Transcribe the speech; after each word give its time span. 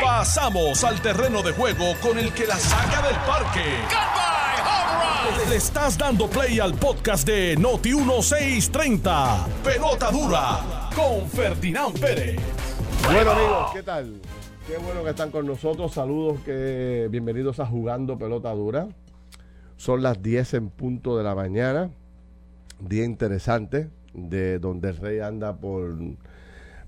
Pasamos 0.00 0.84
al 0.84 1.00
terreno 1.00 1.42
de 1.42 1.52
juego 1.52 1.94
con 2.00 2.18
el 2.18 2.32
que 2.32 2.46
la 2.46 2.56
saca 2.56 3.06
del 3.06 3.16
parque. 3.26 3.60
Le 5.48 5.56
estás 5.56 5.98
dando 5.98 6.28
play 6.28 6.60
al 6.60 6.74
podcast 6.74 7.26
de 7.26 7.56
Noti 7.56 7.94
1630. 7.94 9.46
Pelota 9.64 10.10
dura 10.10 10.90
con 10.94 11.28
Ferdinand 11.28 11.98
Pérez. 11.98 12.40
Bueno 13.04 13.30
amigos, 13.32 13.70
¿qué 13.72 13.82
tal? 13.82 14.20
Qué 14.66 14.78
bueno 14.78 15.02
que 15.02 15.10
están 15.10 15.30
con 15.30 15.46
nosotros. 15.46 15.92
Saludos, 15.92 16.40
que 16.44 17.08
bienvenidos 17.10 17.58
a 17.60 17.66
Jugando 17.66 18.16
Pelota 18.16 18.52
Dura. 18.52 18.88
Son 19.76 20.02
las 20.02 20.22
10 20.22 20.54
en 20.54 20.70
punto 20.70 21.18
de 21.18 21.24
la 21.24 21.34
mañana. 21.34 21.90
Día 22.78 23.04
interesante 23.04 23.90
de 24.14 24.58
donde 24.58 24.90
el 24.90 24.96
rey 24.96 25.18
anda 25.20 25.56
por, 25.56 25.96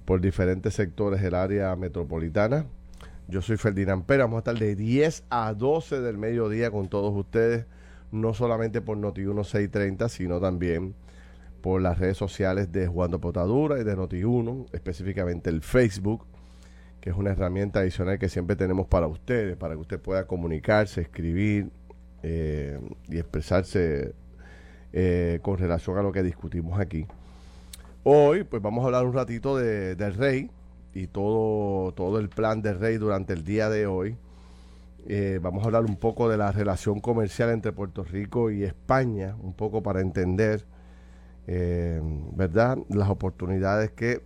por 0.04 0.20
diferentes 0.20 0.74
sectores 0.74 1.22
del 1.22 1.34
área 1.34 1.74
metropolitana. 1.76 2.66
Yo 3.28 3.40
soy 3.40 3.56
Ferdinand 3.56 4.04
Pérez. 4.04 4.24
Vamos 4.24 4.36
a 4.36 4.50
estar 4.50 4.58
de 4.58 4.76
10 4.76 5.24
a 5.30 5.54
12 5.54 6.00
del 6.00 6.18
mediodía 6.18 6.70
con 6.70 6.88
todos 6.88 7.14
ustedes. 7.14 7.66
No 8.12 8.34
solamente 8.34 8.80
por 8.80 8.96
Noti 8.96 9.22
1630, 9.22 10.08
sino 10.08 10.40
también 10.40 10.94
por 11.64 11.80
las 11.80 11.98
redes 11.98 12.18
sociales 12.18 12.70
de 12.70 12.86
Jugando 12.86 13.20
Potadura 13.20 13.80
y 13.80 13.84
de 13.84 13.96
Noti1, 13.96 14.66
específicamente 14.72 15.48
el 15.48 15.62
Facebook, 15.62 16.26
que 17.00 17.08
es 17.10 17.16
una 17.16 17.30
herramienta 17.30 17.80
adicional 17.80 18.18
que 18.18 18.28
siempre 18.28 18.54
tenemos 18.54 18.86
para 18.86 19.06
ustedes, 19.06 19.56
para 19.56 19.74
que 19.74 19.80
usted 19.80 19.98
pueda 19.98 20.26
comunicarse, 20.26 21.00
escribir 21.00 21.70
eh, 22.22 22.78
y 23.08 23.16
expresarse 23.16 24.14
eh, 24.92 25.38
con 25.42 25.56
relación 25.56 25.96
a 25.96 26.02
lo 26.02 26.12
que 26.12 26.22
discutimos 26.22 26.78
aquí. 26.78 27.06
Hoy, 28.06 28.44
pues 28.44 28.60
vamos 28.60 28.82
a 28.82 28.88
hablar 28.88 29.06
un 29.06 29.14
ratito 29.14 29.56
de, 29.56 29.96
del 29.96 30.12
rey 30.12 30.50
y 30.92 31.06
todo, 31.06 31.92
todo 31.94 32.18
el 32.18 32.28
plan 32.28 32.60
del 32.60 32.78
rey 32.78 32.98
durante 32.98 33.32
el 33.32 33.44
día 33.44 33.70
de 33.70 33.86
hoy. 33.86 34.18
Eh, 35.06 35.40
vamos 35.40 35.62
a 35.62 35.66
hablar 35.68 35.86
un 35.86 35.96
poco 35.96 36.28
de 36.28 36.36
la 36.36 36.52
relación 36.52 37.00
comercial 37.00 37.48
entre 37.48 37.72
Puerto 37.72 38.04
Rico 38.04 38.50
y 38.50 38.62
España, 38.62 39.34
un 39.40 39.54
poco 39.54 39.82
para 39.82 40.02
entender, 40.02 40.66
eh, 41.46 41.98
¿verdad?, 42.34 42.76
las 42.90 43.08
oportunidades 43.08 43.90
que 43.92 44.22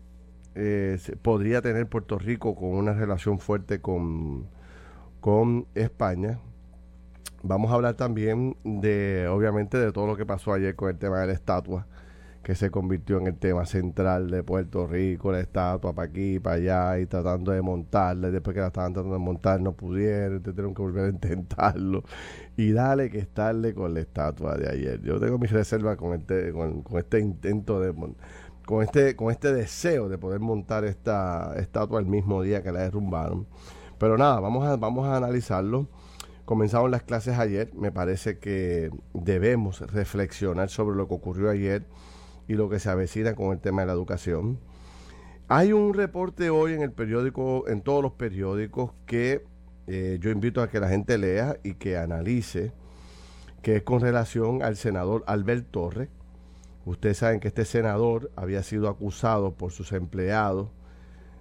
eh, 0.56 0.98
podría 1.22 1.62
tener 1.62 1.86
Puerto 1.88 2.18
Rico 2.18 2.56
con 2.56 2.70
una 2.70 2.94
relación 2.94 3.38
fuerte 3.38 3.80
con, 3.80 4.48
con 5.20 5.68
España. 5.76 6.40
Vamos 7.44 7.70
a 7.70 7.74
hablar 7.74 7.94
también 7.94 8.56
de, 8.64 9.28
obviamente, 9.28 9.78
de 9.78 9.92
todo 9.92 10.08
lo 10.08 10.16
que 10.16 10.26
pasó 10.26 10.52
ayer 10.52 10.74
con 10.74 10.88
el 10.88 10.98
tema 10.98 11.20
de 11.20 11.28
la 11.28 11.32
estatua 11.32 11.86
que 12.42 12.54
se 12.54 12.70
convirtió 12.70 13.18
en 13.18 13.26
el 13.26 13.36
tema 13.36 13.66
central 13.66 14.30
de 14.30 14.42
Puerto 14.42 14.86
Rico, 14.86 15.32
la 15.32 15.40
estatua 15.40 15.92
para 15.94 16.08
aquí, 16.08 16.38
para 16.38 16.56
allá, 16.56 17.00
y 17.00 17.06
tratando 17.06 17.52
de 17.52 17.60
montarla, 17.62 18.28
y 18.28 18.30
después 18.30 18.54
que 18.54 18.60
la 18.60 18.68
estaban 18.68 18.92
tratando 18.92 19.14
de 19.14 19.20
montar 19.20 19.60
no 19.60 19.72
pudieron, 19.72 20.42
tuvieron 20.42 20.74
que 20.74 20.82
volver 20.82 21.04
a 21.06 21.08
intentarlo, 21.08 22.04
y 22.56 22.72
dale 22.72 23.10
que 23.10 23.18
estarle 23.18 23.74
con 23.74 23.94
la 23.94 24.00
estatua 24.00 24.56
de 24.56 24.70
ayer. 24.70 25.02
Yo 25.02 25.20
tengo 25.20 25.38
mis 25.38 25.50
reservas 25.50 25.96
con 25.96 26.18
este, 26.18 26.52
con, 26.52 26.84
este 26.96 27.20
intento 27.20 27.80
de 27.80 27.94
con 28.64 28.82
este, 28.82 29.16
con 29.16 29.30
este 29.30 29.52
deseo 29.52 30.08
de 30.08 30.18
poder 30.18 30.40
montar 30.40 30.84
esta 30.84 31.54
estatua 31.56 32.00
el 32.00 32.06
mismo 32.06 32.42
día 32.42 32.62
que 32.62 32.70
la 32.70 32.80
derrumbaron. 32.80 33.46
Pero 33.98 34.16
nada, 34.18 34.40
vamos 34.40 34.66
a, 34.66 34.76
vamos 34.76 35.06
a 35.06 35.16
analizarlo. 35.16 35.88
Comenzamos 36.44 36.90
las 36.90 37.02
clases 37.02 37.38
ayer. 37.38 37.70
Me 37.74 37.92
parece 37.92 38.38
que 38.38 38.90
debemos 39.12 39.80
reflexionar 39.92 40.68
sobre 40.68 40.96
lo 40.96 41.08
que 41.08 41.14
ocurrió 41.14 41.50
ayer 41.50 41.84
y 42.48 42.54
lo 42.54 42.68
que 42.68 42.80
se 42.80 42.88
avecina 42.90 43.34
con 43.34 43.52
el 43.52 43.60
tema 43.60 43.82
de 43.82 43.86
la 43.86 43.92
educación. 43.92 44.58
Hay 45.46 45.72
un 45.72 45.94
reporte 45.94 46.50
hoy 46.50 46.72
en 46.72 46.82
el 46.82 46.92
periódico, 46.92 47.68
en 47.68 47.82
todos 47.82 48.02
los 48.02 48.12
periódicos, 48.12 48.92
que 49.06 49.44
eh, 49.86 50.18
yo 50.20 50.30
invito 50.30 50.60
a 50.60 50.68
que 50.68 50.80
la 50.80 50.88
gente 50.88 51.16
lea 51.16 51.58
y 51.62 51.74
que 51.74 51.96
analice, 51.96 52.72
que 53.62 53.76
es 53.76 53.82
con 53.82 54.00
relación 54.00 54.62
al 54.62 54.76
senador 54.76 55.24
Albert 55.26 55.70
Torres. 55.70 56.08
Ustedes 56.84 57.18
saben 57.18 57.40
que 57.40 57.48
este 57.48 57.64
senador 57.64 58.30
había 58.34 58.62
sido 58.62 58.88
acusado 58.88 59.54
por 59.54 59.72
sus 59.72 59.92
empleados 59.92 60.68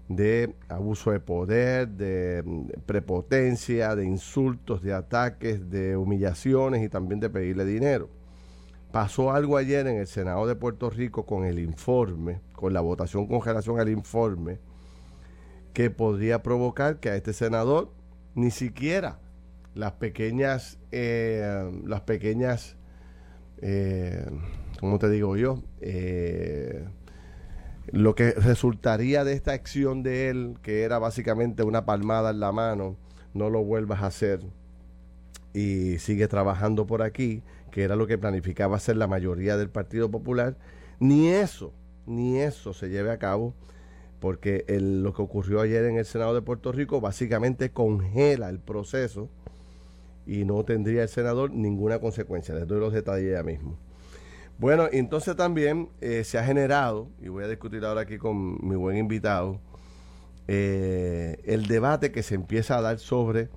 de 0.09 0.55
abuso 0.69 1.11
de 1.11 1.19
poder, 1.19 1.89
de 1.89 2.43
mm, 2.45 2.81
prepotencia, 2.85 3.95
de 3.95 4.05
insultos, 4.05 4.81
de 4.81 4.93
ataques, 4.93 5.69
de 5.69 5.97
humillaciones 5.97 6.83
y 6.83 6.89
también 6.89 7.19
de 7.19 7.29
pedirle 7.29 7.65
dinero. 7.65 8.09
Pasó 8.91 9.31
algo 9.31 9.57
ayer 9.57 9.85
en 9.87 9.97
el 9.97 10.07
Senado 10.07 10.47
de 10.47 10.55
Puerto 10.55 10.89
Rico 10.89 11.25
con 11.25 11.45
el 11.45 11.59
informe, 11.59 12.41
con 12.53 12.73
la 12.73 12.81
votación 12.81 13.27
con 13.27 13.41
relación 13.41 13.79
al 13.79 13.89
informe, 13.89 14.59
que 15.73 15.89
podría 15.89 16.41
provocar 16.41 16.99
que 16.99 17.09
a 17.09 17.15
este 17.15 17.33
senador 17.33 17.91
ni 18.33 18.49
siquiera 18.49 19.19
las 19.75 19.93
pequeñas, 19.93 20.79
eh, 20.91 21.69
las 21.85 22.01
pequeñas, 22.01 22.77
eh, 23.61 24.25
¿cómo 24.79 24.99
te 24.99 25.09
digo 25.09 25.37
yo? 25.37 25.61
Eh, 25.81 26.85
lo 27.91 28.15
que 28.15 28.31
resultaría 28.31 29.23
de 29.23 29.33
esta 29.33 29.51
acción 29.53 30.01
de 30.01 30.29
él, 30.29 30.57
que 30.61 30.83
era 30.83 30.97
básicamente 30.97 31.63
una 31.63 31.85
palmada 31.85 32.31
en 32.31 32.39
la 32.39 32.51
mano, 32.51 32.97
no 33.33 33.49
lo 33.49 33.63
vuelvas 33.63 34.01
a 34.01 34.07
hacer 34.07 34.41
y 35.53 35.97
sigue 35.99 36.27
trabajando 36.27 36.85
por 36.87 37.01
aquí, 37.01 37.43
que 37.77 37.83
era 37.83 37.95
lo 37.95 38.07
que 38.07 38.17
planificaba 38.17 38.77
hacer 38.77 38.97
la 38.97 39.05
mayoría 39.05 39.55
del 39.55 39.69
Partido 39.69 40.09
Popular, 40.09 40.57
ni 40.99 41.27
eso, 41.27 41.75
ni 42.07 42.39
eso 42.39 42.73
se 42.73 42.89
lleve 42.89 43.11
a 43.11 43.19
cabo, 43.19 43.53
porque 44.19 44.65
lo 44.67 45.13
que 45.13 45.21
ocurrió 45.21 45.61
ayer 45.61 45.85
en 45.85 45.97
el 45.97 46.05
Senado 46.05 46.33
de 46.33 46.41
Puerto 46.41 46.71
Rico 46.71 46.99
básicamente 47.01 47.69
congela 47.69 48.49
el 48.49 48.59
proceso 48.59 49.29
y 50.25 50.43
no 50.43 50.65
tendría 50.65 51.03
el 51.03 51.07
senador 51.07 51.51
ninguna 51.51 51.99
consecuencia. 51.99 52.55
Les 52.55 52.65
doy 52.65 52.79
los 52.79 52.93
detalles 52.93 53.31
ya 53.31 53.43
mismo. 53.43 53.77
Bueno, 54.57 54.87
entonces 54.91 55.35
también 55.35 55.89
eh, 56.01 56.23
se 56.23 56.39
ha 56.39 56.43
generado, 56.43 57.09
y 57.21 57.27
voy 57.27 57.43
a 57.43 57.47
discutir 57.47 57.85
ahora 57.85 58.01
aquí 58.01 58.17
con 58.17 58.57
mi 58.67 58.75
buen 58.75 58.97
invitado, 58.97 59.61
eh, 60.47 61.43
el 61.45 61.67
debate 61.67 62.11
que 62.11 62.23
se 62.23 62.33
empieza 62.33 62.79
a 62.79 62.81
dar 62.81 62.97
sobre 62.97 63.49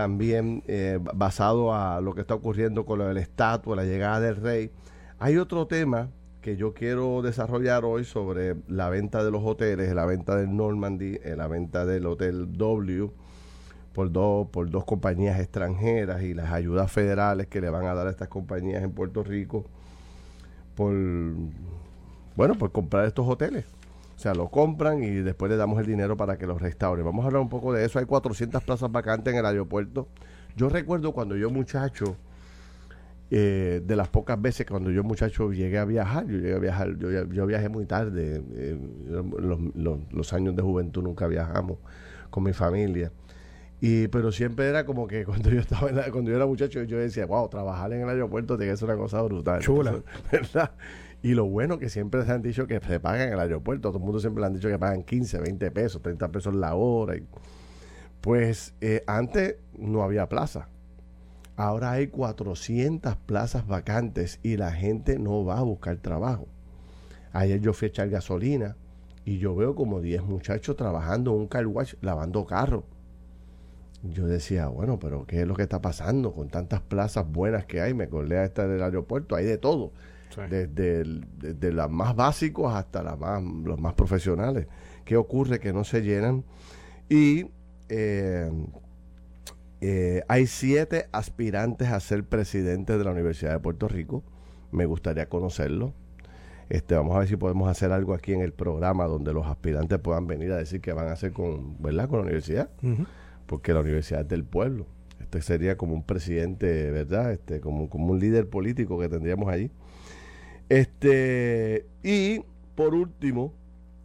también 0.00 0.62
eh, 0.66 0.98
basado 1.14 1.74
a 1.74 2.00
lo 2.00 2.14
que 2.14 2.22
está 2.22 2.32
ocurriendo 2.34 2.86
con 2.86 3.00
lo 3.00 3.06
de 3.06 3.12
la 3.12 3.20
estatua, 3.20 3.76
la 3.76 3.84
llegada 3.84 4.18
del 4.18 4.36
rey. 4.36 4.70
Hay 5.18 5.36
otro 5.36 5.66
tema 5.66 6.08
que 6.40 6.56
yo 6.56 6.72
quiero 6.72 7.20
desarrollar 7.20 7.84
hoy 7.84 8.06
sobre 8.06 8.56
la 8.66 8.88
venta 8.88 9.22
de 9.22 9.30
los 9.30 9.44
hoteles, 9.44 9.94
la 9.94 10.06
venta 10.06 10.36
del 10.36 10.56
Normandy, 10.56 11.18
eh, 11.22 11.34
la 11.36 11.48
venta 11.48 11.84
del 11.84 12.06
Hotel 12.06 12.56
W 12.56 13.10
por 13.92 14.10
dos, 14.10 14.48
por 14.48 14.70
dos 14.70 14.86
compañías 14.86 15.38
extranjeras 15.38 16.22
y 16.22 16.32
las 16.32 16.50
ayudas 16.50 16.90
federales 16.90 17.46
que 17.48 17.60
le 17.60 17.68
van 17.68 17.84
a 17.84 17.92
dar 17.92 18.06
a 18.06 18.10
estas 18.10 18.28
compañías 18.28 18.82
en 18.82 18.92
Puerto 18.92 19.22
Rico 19.22 19.66
por, 20.76 20.94
bueno, 22.36 22.54
por 22.54 22.72
comprar 22.72 23.04
estos 23.04 23.28
hoteles. 23.28 23.66
O 24.20 24.22
sea, 24.22 24.34
lo 24.34 24.50
compran 24.50 25.02
y 25.02 25.08
después 25.12 25.50
le 25.50 25.56
damos 25.56 25.80
el 25.80 25.86
dinero 25.86 26.14
para 26.14 26.36
que 26.36 26.46
los 26.46 26.60
restauren. 26.60 27.06
Vamos 27.06 27.24
a 27.24 27.28
hablar 27.28 27.40
un 27.40 27.48
poco 27.48 27.72
de 27.72 27.86
eso. 27.86 27.98
Hay 27.98 28.04
400 28.04 28.62
plazas 28.62 28.92
vacantes 28.92 29.32
en 29.32 29.40
el 29.40 29.46
aeropuerto. 29.46 30.08
Yo 30.54 30.68
recuerdo 30.68 31.12
cuando 31.12 31.36
yo 31.36 31.48
muchacho, 31.48 32.18
eh, 33.30 33.80
de 33.82 33.96
las 33.96 34.08
pocas 34.10 34.38
veces 34.38 34.66
cuando 34.66 34.90
yo 34.90 35.02
muchacho 35.04 35.50
llegué 35.54 35.78
a 35.78 35.86
viajar, 35.86 36.26
yo 36.26 36.36
llegué 36.36 36.52
a 36.54 36.58
viajar, 36.58 36.98
yo, 36.98 37.46
viajé 37.46 37.70
muy 37.70 37.86
tarde, 37.86 38.42
eh, 38.52 38.78
los, 39.08 40.32
años 40.34 40.54
de 40.54 40.60
juventud 40.60 41.02
nunca 41.02 41.26
viajamos 41.26 41.78
con 42.28 42.42
mi 42.42 42.52
familia. 42.52 43.10
Y, 43.80 44.08
pero 44.08 44.32
siempre 44.32 44.68
era 44.68 44.84
como 44.84 45.06
que 45.06 45.24
cuando 45.24 45.48
yo 45.48 45.60
estaba 45.60 45.88
cuando 46.10 46.30
yo 46.30 46.36
era 46.36 46.44
muchacho, 46.44 46.82
yo 46.82 46.98
decía, 46.98 47.24
wow, 47.24 47.48
trabajar 47.48 47.90
en 47.94 48.02
el 48.02 48.08
aeropuerto 48.10 48.58
tiene 48.58 48.74
que 48.74 48.76
ser 48.76 48.90
una 48.90 48.98
cosa 48.98 49.22
brutal. 49.22 49.62
Chula. 49.62 50.02
¿Verdad? 50.30 50.72
Y 51.22 51.34
lo 51.34 51.44
bueno 51.46 51.78
que 51.78 51.90
siempre 51.90 52.24
se 52.24 52.32
han 52.32 52.42
dicho 52.42 52.66
que 52.66 52.80
se 52.80 52.98
pagan 52.98 53.28
en 53.28 53.34
el 53.34 53.40
aeropuerto, 53.40 53.88
todo 53.88 53.98
el 53.98 54.04
mundo 54.04 54.20
siempre 54.20 54.40
le 54.40 54.46
han 54.46 54.54
dicho 54.54 54.68
que 54.68 54.78
pagan 54.78 55.02
15, 55.02 55.40
20 55.40 55.70
pesos, 55.70 56.02
30 56.02 56.28
pesos 56.32 56.54
la 56.54 56.74
hora. 56.74 57.14
pues 58.20 58.74
eh, 58.80 59.02
antes 59.06 59.56
no 59.78 60.02
había 60.02 60.28
plaza. 60.28 60.68
Ahora 61.56 61.92
hay 61.92 62.06
400 62.06 63.16
plazas 63.16 63.66
vacantes 63.66 64.40
y 64.42 64.56
la 64.56 64.72
gente 64.72 65.18
no 65.18 65.44
va 65.44 65.58
a 65.58 65.62
buscar 65.62 65.98
trabajo. 65.98 66.46
Ayer 67.32 67.60
yo 67.60 67.74
fui 67.74 67.86
a 67.86 67.88
echar 67.90 68.08
gasolina 68.08 68.76
y 69.26 69.38
yo 69.38 69.54
veo 69.54 69.74
como 69.74 70.00
10 70.00 70.22
muchachos 70.22 70.76
trabajando 70.76 71.32
en 71.34 71.40
un 71.40 71.48
car 71.48 71.66
wash 71.66 71.94
lavando 72.00 72.46
carro. 72.46 72.84
Yo 74.02 74.26
decía, 74.26 74.68
bueno, 74.68 74.98
pero 74.98 75.26
¿qué 75.26 75.42
es 75.42 75.46
lo 75.46 75.54
que 75.54 75.62
está 75.62 75.82
pasando 75.82 76.32
con 76.32 76.48
tantas 76.48 76.80
plazas 76.80 77.30
buenas 77.30 77.66
que 77.66 77.82
hay? 77.82 77.92
Me 77.92 78.04
acordé 78.04 78.38
a 78.38 78.44
esta 78.44 78.66
del 78.66 78.82
aeropuerto, 78.82 79.36
hay 79.36 79.44
de 79.44 79.58
todo 79.58 79.92
desde, 80.48 81.72
las 81.72 81.90
más 81.90 82.14
básicos 82.14 82.74
hasta 82.74 83.02
las 83.02 83.18
más, 83.18 83.42
los 83.42 83.80
más 83.80 83.94
profesionales. 83.94 84.66
¿Qué 85.04 85.16
ocurre? 85.16 85.60
Que 85.60 85.72
no 85.72 85.84
se 85.84 86.02
llenan. 86.02 86.44
Y 87.08 87.46
eh, 87.88 88.50
eh, 89.80 90.22
hay 90.28 90.46
siete 90.46 91.08
aspirantes 91.12 91.88
a 91.88 91.98
ser 92.00 92.24
presidente 92.24 92.98
de 92.98 93.04
la 93.04 93.10
Universidad 93.10 93.52
de 93.52 93.58
Puerto 93.58 93.88
Rico. 93.88 94.22
Me 94.70 94.86
gustaría 94.86 95.28
conocerlo. 95.28 95.94
Este, 96.68 96.94
vamos 96.94 97.16
a 97.16 97.20
ver 97.20 97.28
si 97.28 97.36
podemos 97.36 97.68
hacer 97.68 97.90
algo 97.90 98.14
aquí 98.14 98.32
en 98.32 98.42
el 98.42 98.52
programa 98.52 99.06
donde 99.06 99.32
los 99.32 99.46
aspirantes 99.46 99.98
puedan 99.98 100.28
venir 100.28 100.52
a 100.52 100.56
decir 100.56 100.80
que 100.80 100.92
van 100.92 101.08
a 101.08 101.12
hacer 101.12 101.32
con, 101.32 101.82
¿verdad? 101.82 102.08
Con 102.08 102.18
la 102.18 102.24
universidad, 102.26 102.70
porque 103.46 103.74
la 103.74 103.80
universidad 103.80 104.20
es 104.20 104.28
del 104.28 104.44
pueblo. 104.44 104.86
Este 105.20 105.42
sería 105.42 105.76
como 105.76 105.94
un 105.94 106.04
presidente, 106.04 106.90
¿verdad? 106.92 107.32
Este, 107.32 107.60
como, 107.60 107.90
como 107.90 108.12
un 108.12 108.20
líder 108.20 108.48
político 108.48 109.00
que 109.00 109.08
tendríamos 109.08 109.48
allí. 109.48 109.72
Este, 110.70 111.84
y 112.04 112.44
por 112.76 112.94
último, 112.94 113.52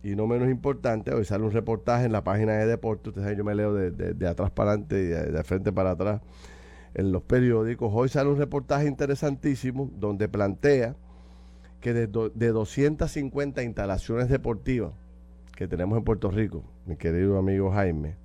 y 0.02 0.16
no 0.16 0.26
menos 0.26 0.50
importante, 0.50 1.14
hoy 1.14 1.24
sale 1.24 1.44
un 1.44 1.52
reportaje 1.52 2.06
en 2.06 2.12
la 2.12 2.24
página 2.24 2.54
de 2.54 2.66
deporte. 2.66 3.10
Ustedes 3.10 3.26
saben, 3.26 3.38
yo 3.38 3.44
me 3.44 3.54
leo 3.54 3.72
de, 3.74 4.28
atrás 4.28 4.50
para 4.50 4.72
adelante 4.72 5.00
y 5.00 5.06
de, 5.06 5.32
de, 5.32 5.44
frente 5.44 5.72
para 5.72 5.92
atrás 5.92 6.22
en 6.96 7.12
los 7.12 7.22
periódicos. 7.22 7.92
Hoy 7.94 8.10
sale 8.10 8.32
un 8.32 8.38
reportaje 8.38 8.88
interesantísimo 8.88 9.92
donde 9.96 10.28
plantea 10.28 10.96
que 11.82 11.94
de, 11.94 12.08
de 12.34 12.48
250 12.48 13.62
instalaciones 13.62 14.28
deportivas 14.28 14.94
que 15.56 15.68
tenemos 15.68 16.00
en 16.00 16.04
Puerto 16.04 16.32
Rico, 16.32 16.64
mi 16.88 16.96
querido 16.96 17.38
amigo 17.38 17.70
Jaime, 17.70 18.16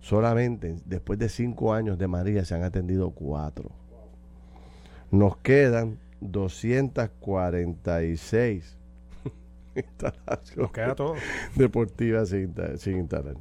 solamente 0.00 0.76
después 0.84 1.18
de 1.18 1.30
cinco 1.30 1.72
años 1.72 1.96
de 1.96 2.08
María 2.08 2.44
se 2.44 2.54
han 2.54 2.62
atendido 2.62 3.10
cuatro. 3.12 3.70
Nos 5.10 5.38
quedan 5.38 6.03
246 6.24 8.78
instalaciones 9.74 10.56
Nos 10.56 10.72
queda 10.72 10.94
todo. 10.94 11.14
deportivas 11.54 12.30
sin, 12.30 12.54
sin 12.78 12.98
instalar. 12.98 13.36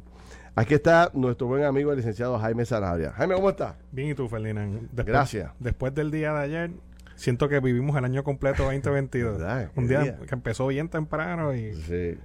Aquí 0.56 0.76
está 0.76 1.10
nuestro 1.14 1.48
buen 1.48 1.64
amigo 1.64 1.90
el 1.92 1.98
licenciado 1.98 2.38
Jaime 2.38 2.64
Sanabria. 2.66 3.12
Jaime, 3.14 3.34
¿cómo 3.34 3.50
estás? 3.50 3.76
Bien, 3.92 4.10
¿y 4.10 4.14
tú, 4.14 4.28
Ferdinand? 4.28 4.88
Gracias. 4.94 5.52
Después 5.60 5.96
del 5.96 6.12
día 6.12 6.32
de 6.34 6.40
ayer, 6.40 6.72
siento 7.16 7.50
que 7.50 7.60
vivimos 7.60 7.98
el 7.98 8.06
año 8.06 8.24
completo 8.24 8.64
2022. 8.66 9.42
Un 9.76 9.88
día, 9.88 10.18
que 10.18 10.36
empezó 10.36 10.68
bien 10.68 10.90
temprano 10.90 11.56
y, 11.56 11.72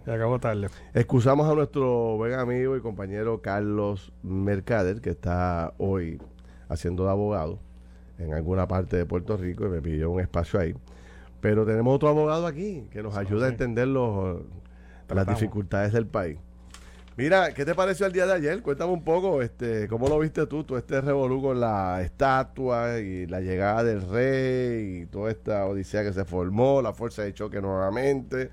acabó 0.06 0.38
tarde. 0.38 0.69
Excusamos 0.93 1.50
a 1.50 1.55
nuestro 1.55 2.19
buen 2.19 2.34
amigo 2.34 2.76
y 2.76 2.82
compañero 2.82 3.40
Carlos 3.40 4.12
Mercader, 4.22 5.00
que 5.00 5.08
está 5.10 5.72
hoy 5.78 6.20
haciendo 6.69 7.05
de 7.05 7.10
abogado 7.10 7.60
en 8.19 8.35
alguna 8.35 8.67
parte 8.67 8.97
de 8.97 9.06
Puerto 9.06 9.37
Rico 9.37 9.67
y 9.67 9.69
me 9.69 9.81
pidió 9.81 10.11
un 10.11 10.20
espacio 10.20 10.61
ahí. 10.61 10.75
Pero 11.41 11.65
tenemos 11.65 11.94
otro 11.94 12.09
abogado 12.09 12.47
aquí 12.47 12.88
que 12.91 13.03
nos 13.03 13.17
ayuda 13.17 13.47
a 13.47 13.49
entender 13.49 13.88
los, 13.88 14.41
las 15.09 15.26
dificultades 15.26 15.93
del 15.93 16.06
país. 16.06 16.38
Mira, 17.19 17.53
¿qué 17.53 17.65
te 17.65 17.75
pareció 17.75 18.06
el 18.06 18.12
día 18.12 18.26
de 18.26 18.32
ayer? 18.32 18.62
Cuéntame 18.62 18.93
un 18.93 19.03
poco, 19.03 19.43
este, 19.43 19.88
¿cómo 19.88 20.06
lo 20.06 20.20
viste 20.20 20.47
tú? 20.47 20.62
Todo 20.62 20.79
este 20.79 21.00
revolú 21.00 21.43
con 21.43 21.59
la 21.59 22.00
estatua 22.00 23.00
y 23.00 23.26
la 23.26 23.41
llegada 23.41 23.82
del 23.82 24.09
rey 24.09 25.00
y 25.03 25.06
toda 25.06 25.29
esta 25.32 25.67
odisea 25.67 26.05
que 26.05 26.12
se 26.12 26.25
formó, 26.25 26.81
la 26.81 26.93
fuerza 26.93 27.23
de 27.23 27.35
choque 27.35 27.61
nuevamente. 27.61 28.50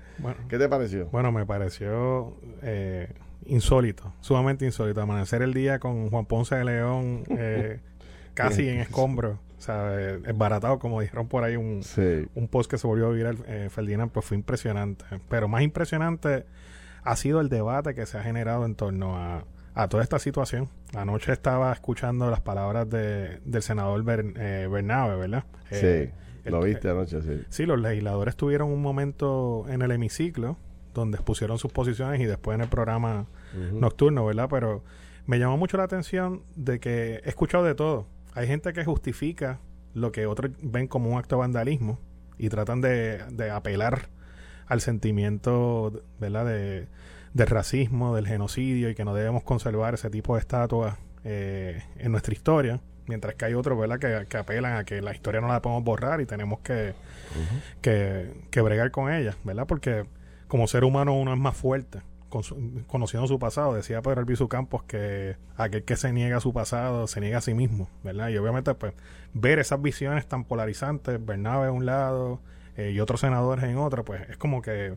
¿Qué 0.48 0.58
te 0.58 0.68
pareció? 0.68 1.06
Bueno, 1.06 1.30
me 1.30 1.46
pareció 1.46 2.36
eh, 2.60 3.08
insólito, 3.46 4.12
sumamente 4.20 4.64
insólito. 4.64 5.00
Amanecer 5.00 5.42
el 5.42 5.54
día 5.54 5.78
con 5.78 6.10
Juan 6.10 6.26
Ponce 6.26 6.56
de 6.56 6.64
León 6.64 7.22
eh, 7.28 7.78
casi 8.34 8.68
en 8.68 8.80
escombro. 8.80 9.38
Sea, 9.66 10.18
baratado, 10.34 10.78
como 10.78 11.00
dijeron 11.00 11.28
por 11.28 11.44
ahí, 11.44 11.56
un, 11.56 11.80
un 12.34 12.48
post 12.48 12.70
que 12.70 12.78
se 12.78 12.86
volvió 12.86 13.08
a 13.08 13.10
viral, 13.10 13.38
eh, 13.46 13.68
Ferdinand, 13.70 14.10
pues 14.10 14.24
fue 14.24 14.36
impresionante. 14.36 15.04
Pero 15.28 15.48
más 15.48 15.62
impresionante 15.62 16.46
ha 17.02 17.16
sido 17.16 17.40
el 17.40 17.48
debate 17.48 17.94
que 17.94 18.06
se 18.06 18.18
ha 18.18 18.22
generado 18.22 18.64
en 18.64 18.74
torno 18.74 19.16
a, 19.16 19.44
toda 19.88 20.02
esta 20.02 20.18
situación. 20.18 20.68
Anoche 20.94 21.32
estaba 21.32 21.72
escuchando 21.72 22.30
las 22.30 22.40
palabras 22.40 22.88
de, 22.88 23.40
del 23.44 23.62
senador 23.62 24.04
eh, 24.08 24.68
Bernabe, 24.70 25.16
¿verdad? 25.16 25.44
Sí, 25.70 25.76
eh, 25.86 26.12
lo 26.44 26.62
viste 26.62 26.88
anoche, 26.88 27.20
sí. 27.20 27.42
Sí, 27.50 27.66
los 27.66 27.78
legisladores 27.80 28.36
tuvieron 28.36 28.70
un 28.70 28.80
momento 28.80 29.66
en 29.68 29.82
el 29.82 29.90
hemiciclo 29.90 30.56
donde 30.94 31.16
expusieron 31.16 31.58
sus 31.58 31.72
posiciones 31.72 32.20
y 32.20 32.24
después 32.24 32.54
en 32.54 32.62
el 32.62 32.68
programa 32.68 33.26
nocturno, 33.72 34.24
¿verdad? 34.24 34.48
Pero 34.50 34.82
me 35.26 35.38
llamó 35.38 35.56
mucho 35.56 35.76
la 35.76 35.84
atención 35.84 36.42
de 36.54 36.80
que 36.80 37.20
he 37.24 37.28
escuchado 37.28 37.64
de 37.64 37.74
todo. 37.74 38.06
Hay 38.36 38.46
gente 38.46 38.72
que 38.72 38.84
justifica 38.84 39.58
lo 39.94 40.12
que 40.12 40.26
otros 40.26 40.52
ven 40.62 40.88
como 40.88 41.10
un 41.10 41.18
acto 41.18 41.36
de 41.36 41.40
vandalismo 41.40 41.98
y 42.36 42.50
tratan 42.50 42.82
de, 42.82 43.24
de 43.32 43.50
apelar 43.50 44.10
al 44.66 44.82
sentimiento 44.82 46.04
¿verdad? 46.20 46.44
De, 46.44 46.86
del 47.32 47.46
racismo, 47.46 48.14
del 48.14 48.26
genocidio 48.26 48.90
y 48.90 48.94
que 48.94 49.06
no 49.06 49.14
debemos 49.14 49.42
conservar 49.42 49.94
ese 49.94 50.10
tipo 50.10 50.34
de 50.34 50.40
estatuas 50.40 50.96
eh, 51.24 51.82
en 51.96 52.12
nuestra 52.12 52.34
historia, 52.34 52.80
mientras 53.06 53.34
que 53.36 53.46
hay 53.46 53.54
otros 53.54 53.78
¿verdad? 53.78 54.26
Que, 54.28 54.36
apelan 54.36 54.76
a 54.76 54.84
que 54.84 55.00
la 55.00 55.14
historia 55.14 55.40
no 55.40 55.48
la 55.48 55.62
podemos 55.62 55.82
borrar 55.82 56.20
y 56.20 56.26
tenemos 56.26 56.60
que, 56.60 56.92
que, 57.80 58.60
bregar 58.60 58.90
con 58.90 59.10
ella, 59.10 59.34
¿verdad? 59.44 59.66
Porque 59.66 60.04
como 60.46 60.66
ser 60.66 60.84
humano 60.84 61.14
uno 61.14 61.32
es 61.32 61.38
más 61.38 61.56
fuerte. 61.56 62.00
Conociendo 62.86 63.26
su 63.28 63.38
pasado, 63.38 63.74
decía 63.74 64.02
Pedro 64.02 64.20
Albizu 64.20 64.48
Campos 64.48 64.82
que 64.84 65.36
aquel 65.56 65.84
que 65.84 65.96
se 65.96 66.12
niega 66.12 66.38
a 66.38 66.40
su 66.40 66.52
pasado 66.52 67.06
se 67.06 67.20
niega 67.20 67.38
a 67.38 67.40
sí 67.40 67.54
mismo, 67.54 67.88
¿verdad? 68.02 68.28
Y 68.28 68.38
obviamente, 68.38 68.74
pues, 68.74 68.94
ver 69.34 69.58
esas 69.58 69.80
visiones 69.80 70.26
tan 70.26 70.44
polarizantes, 70.44 71.24
Bernabe 71.24 71.68
a 71.68 71.72
un 71.72 71.86
lado, 71.86 72.40
eh, 72.76 72.90
y 72.90 73.00
otros 73.00 73.20
senadores 73.20 73.64
en 73.64 73.78
otra, 73.78 74.02
pues 74.02 74.28
es 74.28 74.36
como 74.36 74.60
que 74.60 74.94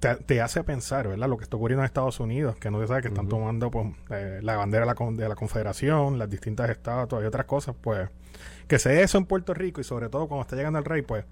te, 0.00 0.40
hace 0.40 0.64
pensar, 0.64 1.06
¿verdad? 1.06 1.28
Lo 1.28 1.36
que 1.36 1.44
está 1.44 1.56
ocurriendo 1.56 1.82
en 1.82 1.86
Estados 1.86 2.18
Unidos, 2.18 2.56
que 2.56 2.70
no 2.70 2.80
se 2.80 2.88
sabe 2.88 3.02
que 3.02 3.08
están 3.08 3.28
tomando 3.28 3.70
pues, 3.70 3.86
eh, 4.10 4.40
la 4.42 4.56
bandera 4.56 4.84
de 4.84 4.92
la, 4.92 5.10
de 5.12 5.28
la 5.28 5.36
Confederación, 5.36 6.18
las 6.18 6.28
distintas 6.28 6.68
estatuas 6.70 7.22
y 7.22 7.26
otras 7.26 7.46
cosas, 7.46 7.76
pues 7.80 8.08
que 8.66 8.80
se 8.80 9.02
eso 9.02 9.18
en 9.18 9.26
Puerto 9.26 9.54
Rico 9.54 9.80
y 9.80 9.84
sobre 9.84 10.08
todo 10.08 10.26
cuando 10.26 10.42
está 10.42 10.56
llegando 10.56 10.80
el 10.80 10.84
rey, 10.84 11.02
pues 11.02 11.24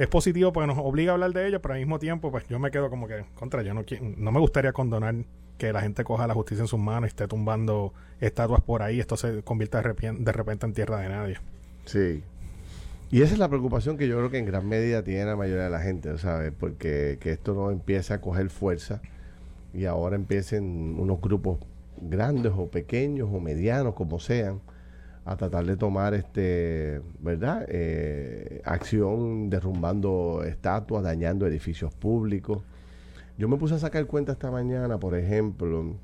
es 0.00 0.08
positivo 0.08 0.50
porque 0.50 0.66
nos 0.66 0.78
obliga 0.78 1.12
a 1.12 1.14
hablar 1.14 1.34
de 1.34 1.46
ello, 1.46 1.60
pero 1.60 1.74
al 1.74 1.80
mismo 1.80 1.98
tiempo, 1.98 2.30
pues 2.30 2.48
yo 2.48 2.58
me 2.58 2.70
quedo 2.70 2.88
como 2.88 3.06
que 3.06 3.26
contra, 3.34 3.62
yo 3.62 3.74
no, 3.74 3.84
no 4.16 4.32
me 4.32 4.40
gustaría 4.40 4.72
condonar 4.72 5.14
que 5.58 5.74
la 5.74 5.82
gente 5.82 6.04
coja 6.04 6.26
la 6.26 6.32
justicia 6.32 6.62
en 6.62 6.68
sus 6.68 6.80
manos 6.80 7.04
y 7.04 7.08
esté 7.08 7.28
tumbando 7.28 7.92
estatuas 8.18 8.62
por 8.62 8.82
ahí, 8.82 8.98
esto 8.98 9.18
se 9.18 9.42
convierta 9.42 9.82
de 9.82 10.32
repente 10.32 10.64
en 10.64 10.72
tierra 10.72 11.00
de 11.00 11.10
nadie. 11.10 11.36
Sí, 11.84 12.22
y 13.10 13.20
esa 13.20 13.34
es 13.34 13.38
la 13.38 13.48
preocupación 13.50 13.98
que 13.98 14.08
yo 14.08 14.16
creo 14.16 14.30
que 14.30 14.38
en 14.38 14.46
gran 14.46 14.66
medida 14.66 15.04
tiene 15.04 15.26
la 15.26 15.36
mayoría 15.36 15.64
de 15.64 15.70
la 15.70 15.80
gente, 15.80 16.16
¿sabes? 16.16 16.50
Porque 16.58 17.18
que 17.20 17.32
esto 17.32 17.52
no 17.52 17.70
empiece 17.70 18.14
a 18.14 18.22
coger 18.22 18.48
fuerza 18.48 19.02
y 19.74 19.84
ahora 19.84 20.16
empiecen 20.16 20.96
unos 20.98 21.20
grupos 21.20 21.58
grandes 22.00 22.52
o 22.56 22.68
pequeños 22.70 23.28
o 23.30 23.38
medianos, 23.38 23.92
como 23.92 24.18
sean, 24.18 24.62
a 25.30 25.36
tratar 25.36 25.64
de 25.64 25.76
tomar, 25.76 26.14
este, 26.14 27.00
¿verdad? 27.20 27.64
Eh, 27.68 28.62
acción 28.64 29.48
derrumbando 29.48 30.42
estatuas, 30.44 31.04
dañando 31.04 31.46
edificios 31.46 31.94
públicos. 31.94 32.62
Yo 33.38 33.48
me 33.48 33.56
puse 33.56 33.74
a 33.74 33.78
sacar 33.78 34.06
cuenta 34.06 34.32
esta 34.32 34.50
mañana, 34.50 34.98
por 34.98 35.16
ejemplo, 35.16 35.94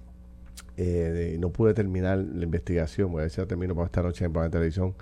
eh, 0.76 1.36
no 1.40 1.50
pude 1.50 1.74
terminar 1.74 2.18
la 2.18 2.44
investigación, 2.44 3.10
voy 3.10 3.20
a 3.20 3.22
ver 3.22 3.30
si 3.30 3.40
la 3.40 3.46
termino 3.46 3.74
para 3.74 3.86
esta 3.86 4.02
noche 4.02 4.24
en 4.24 4.32
la 4.32 4.48
televisión 4.48 4.94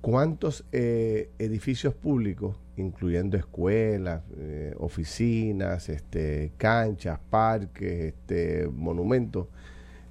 ¿Cuántos 0.00 0.64
eh, 0.72 1.28
edificios 1.38 1.92
públicos, 1.92 2.56
incluyendo 2.76 3.36
escuelas, 3.36 4.22
eh, 4.38 4.74
oficinas, 4.78 5.90
este, 5.90 6.52
canchas, 6.56 7.18
parques, 7.28 8.14
este, 8.14 8.66
monumentos, 8.72 9.48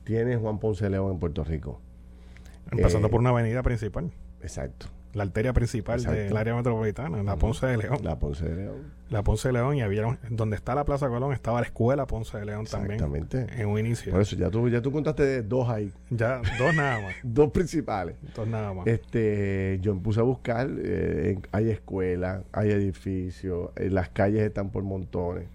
tiene 0.04 0.36
Juan 0.36 0.60
Ponce 0.60 0.88
León 0.92 1.14
en 1.14 1.20
Puerto 1.20 1.44
Rico? 1.44 1.82
Empezando 2.72 3.08
eh, 3.08 3.12
por 3.12 3.20
una 3.20 3.30
avenida 3.30 3.64
principal. 3.64 4.12
Exacto 4.42 4.88
la 5.14 5.24
arteria 5.24 5.54
principal 5.54 6.04
del 6.04 6.36
área 6.38 6.56
metropolitana, 6.56 7.24
la 7.24 7.36
Ponce 7.36 7.66
de 7.66 7.78
León. 7.78 8.00
La 8.04 8.20
Ponce 8.20 8.46
de 8.48 8.56
León. 8.56 9.00
La 9.10 9.24
Ponce 9.24 9.48
de 9.50 9.54
León 9.54 9.76
y 9.76 9.82
había 9.82 10.20
donde 10.30 10.56
está 10.56 10.76
la 10.76 10.86
Plaza 10.86 11.08
Colón 11.08 11.34
estaba 11.34 11.62
la 11.62 11.66
escuela 11.66 12.06
Ponce 12.06 12.38
de 12.38 12.46
León 12.46 12.66
también. 12.66 12.94
Exactamente. 12.94 13.48
En 13.60 13.70
un 13.70 13.80
inicio. 13.80 14.12
Por 14.12 14.22
eso 14.22 14.36
ya 14.36 14.50
tú 14.52 14.70
ya 14.70 14.82
tú 14.82 14.92
contaste 14.92 15.42
dos 15.42 15.68
ahí. 15.68 15.92
Ya 16.12 16.42
dos 16.60 16.76
nada 16.76 17.02
más. 17.02 17.16
dos 17.24 17.52
principales. 17.52 18.16
Dos 18.36 18.48
nada 18.48 18.72
más. 18.74 18.86
Este, 18.86 19.80
yo 19.82 19.96
me 19.96 20.02
puse 20.02 20.20
a 20.20 20.24
buscar 20.24 20.70
eh, 20.78 21.40
hay 21.52 21.72
escuelas, 21.72 22.44
hay 22.52 22.70
edificios, 22.70 23.72
eh, 23.78 23.90
las 23.90 24.10
calles 24.10 24.44
están 24.44 24.70
por 24.70 24.84
montones. 24.84 25.48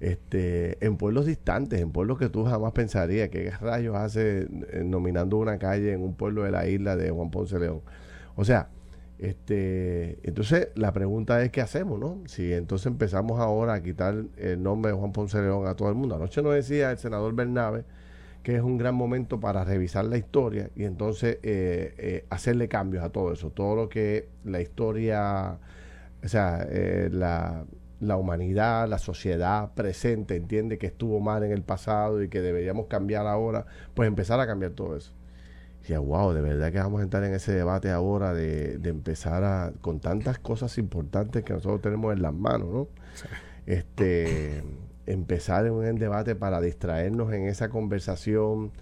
Este, 0.00 0.84
en 0.84 0.96
pueblos 0.96 1.26
distantes, 1.26 1.80
en 1.80 1.90
pueblos 1.90 2.18
que 2.18 2.28
tú 2.28 2.44
jamás 2.44 2.72
pensarías 2.72 3.30
que 3.30 3.50
rayos 3.50 3.96
hace 3.96 4.42
eh, 4.42 4.82
nominando 4.84 5.38
una 5.38 5.58
calle 5.58 5.92
en 5.92 6.02
un 6.02 6.14
pueblo 6.14 6.44
de 6.44 6.52
la 6.52 6.68
isla 6.68 6.96
de 6.96 7.10
Juan 7.10 7.30
Ponce 7.30 7.58
León. 7.58 7.80
O 8.36 8.44
sea, 8.44 8.68
este, 9.18 10.18
entonces 10.22 10.68
la 10.76 10.92
pregunta 10.92 11.42
es 11.42 11.50
qué 11.50 11.60
hacemos, 11.60 11.98
¿no? 11.98 12.22
Si 12.26 12.52
entonces 12.52 12.86
empezamos 12.86 13.40
ahora 13.40 13.74
a 13.74 13.82
quitar 13.82 14.24
el 14.36 14.62
nombre 14.62 14.92
de 14.92 14.98
Juan 14.98 15.12
Ponce 15.12 15.40
León 15.42 15.66
a 15.66 15.74
todo 15.74 15.88
el 15.88 15.96
mundo. 15.96 16.14
Anoche 16.14 16.42
nos 16.42 16.54
decía 16.54 16.92
el 16.92 16.98
senador 16.98 17.34
Bernabe 17.34 17.84
que 18.42 18.56
es 18.56 18.62
un 18.62 18.78
gran 18.78 18.94
momento 18.94 19.40
para 19.40 19.64
revisar 19.64 20.04
la 20.06 20.16
historia 20.16 20.70
y 20.74 20.84
entonces 20.84 21.38
eh, 21.42 21.94
eh, 21.98 22.24
hacerle 22.30 22.68
cambios 22.68 23.04
a 23.04 23.10
todo 23.10 23.32
eso, 23.32 23.50
todo 23.50 23.76
lo 23.76 23.88
que 23.88 24.28
la 24.44 24.60
historia, 24.60 25.58
o 26.24 26.28
sea, 26.28 26.66
eh, 26.70 27.10
la, 27.12 27.64
la 28.00 28.16
humanidad, 28.16 28.88
la 28.88 28.98
sociedad 28.98 29.72
presente 29.74 30.36
entiende 30.36 30.78
que 30.78 30.86
estuvo 30.86 31.20
mal 31.20 31.42
en 31.42 31.52
el 31.52 31.62
pasado 31.62 32.22
y 32.22 32.28
que 32.28 32.40
deberíamos 32.40 32.86
cambiar 32.86 33.26
ahora, 33.26 33.66
pues 33.94 34.06
empezar 34.06 34.40
a 34.40 34.46
cambiar 34.46 34.72
todo 34.72 34.96
eso 34.96 35.12
decía, 35.80 36.00
wow, 36.00 36.32
de 36.32 36.42
verdad 36.42 36.70
que 36.70 36.78
vamos 36.78 37.00
a 37.00 37.04
entrar 37.04 37.24
en 37.24 37.32
ese 37.34 37.52
debate 37.52 37.90
ahora 37.90 38.34
de, 38.34 38.78
empezar 38.84 39.42
a, 39.44 39.72
con 39.80 40.00
tantas 40.00 40.38
cosas 40.38 40.76
importantes 40.76 41.44
que 41.44 41.54
nosotros 41.54 41.80
tenemos 41.80 42.12
en 42.12 42.20
las 42.20 42.34
manos, 42.34 42.68
¿no? 42.68 42.88
este, 43.66 44.62
empezar 45.06 45.66
en 45.66 45.72
un 45.72 45.98
debate 45.98 46.34
para 46.34 46.60
distraernos 46.60 47.32
en 47.32 47.46
esa 47.46 47.70
conversación. 47.70 48.72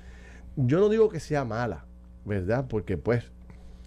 Yo 0.57 0.81
no 0.81 0.89
digo 0.89 1.09
que 1.09 1.21
sea 1.21 1.45
mala, 1.45 1.85
¿verdad? 2.25 2.67
Porque 2.69 2.97
pues 2.97 3.31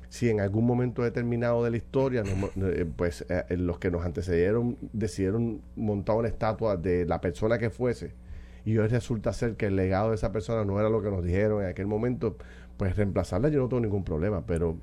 si 0.10 0.30
en 0.30 0.42
algún 0.42 0.66
momento 0.66 1.04
determinado 1.04 1.64
de 1.64 1.72
la 1.72 1.78
historia, 1.78 2.24
eh, 2.26 2.86
pues 2.96 3.26
eh, 3.30 3.58
los 3.58 3.78
que 3.78 3.92
nos 3.92 4.04
antecedieron 4.04 4.78
decidieron 4.92 5.62
montar 5.76 6.18
una 6.18 6.28
estatua 6.28 6.78
de 6.78 7.06
la 7.06 7.22
persona 7.22 7.60
que 7.60 7.70
fuese, 7.70 8.14
y 8.66 8.78
hoy 8.78 8.88
resulta 8.88 9.32
ser 9.34 9.56
que 9.56 9.68
el 9.68 9.76
legado 9.76 10.10
de 10.10 10.16
esa 10.16 10.32
persona 10.32 10.66
no 10.66 10.80
era 10.80 10.90
lo 10.90 11.02
que 11.02 11.10
nos 11.10 11.24
dijeron 11.24 11.64
en 11.64 11.70
aquel 11.70 11.88
momento, 11.88 12.38
pues 12.78 12.96
reemplazarla 12.98 13.50
yo 13.50 13.60
no 13.60 13.70
tengo 13.70 13.82
ningún 13.82 14.04
problema, 14.04 14.46
pero 14.46 14.78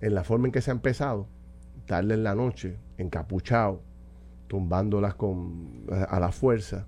en 0.00 0.14
la 0.14 0.24
forma 0.24 0.46
en 0.46 0.52
que 0.52 0.60
se 0.60 0.70
ha 0.70 0.74
empezado, 0.74 1.26
tarde 1.86 2.14
en 2.14 2.22
la 2.22 2.34
noche, 2.34 2.78
encapuchado, 2.98 3.82
tumbándolas 4.46 5.14
con, 5.14 5.86
a, 5.90 6.18
la 6.20 6.32
fuerza 6.32 6.86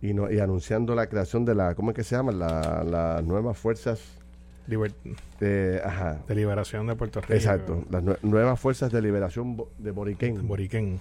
y, 0.00 0.14
no, 0.14 0.30
y 0.30 0.38
anunciando 0.38 0.94
la 0.94 1.08
creación 1.08 1.44
de 1.44 1.54
la, 1.54 1.74
¿cómo 1.74 1.90
es 1.90 1.96
que 1.96 2.04
se 2.04 2.16
llama? 2.16 2.32
Las 2.32 3.24
nuevas 3.24 3.58
fuerzas 3.58 4.23
de, 4.66 5.82
liberación 6.28 6.86
de 6.86 6.96
Puerto 6.96 7.20
Rico. 7.20 7.34
Exacto, 7.34 7.84
las 7.90 8.22
nuevas 8.22 8.58
fuerzas 8.58 8.90
de 8.92 9.02
liberación 9.02 9.56
de 9.78 9.90
Boriquén. 9.90 10.46
Boriquén. 10.46 11.00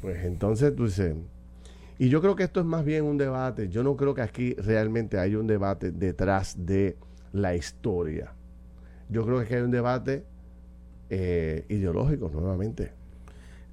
Pues 0.00 0.24
entonces 0.24 0.74
tú 0.74 0.86
dices, 0.86 1.14
y 1.98 2.08
yo 2.08 2.20
creo 2.20 2.36
que 2.36 2.44
esto 2.44 2.60
es 2.60 2.66
más 2.66 2.84
bien 2.84 3.04
un 3.04 3.18
debate, 3.18 3.68
yo 3.68 3.82
no 3.82 3.96
creo 3.96 4.14
que 4.14 4.22
aquí 4.22 4.54
realmente 4.54 5.18
hay 5.18 5.34
un 5.34 5.46
debate 5.46 5.90
detrás 5.90 6.66
de 6.66 6.96
la 7.32 7.54
historia. 7.54 8.32
Yo 9.08 9.24
creo 9.24 9.44
que 9.44 9.56
hay 9.56 9.62
un 9.62 9.70
debate 9.70 10.24
eh, 11.10 11.64
ideológico 11.68 12.30
nuevamente. 12.32 12.92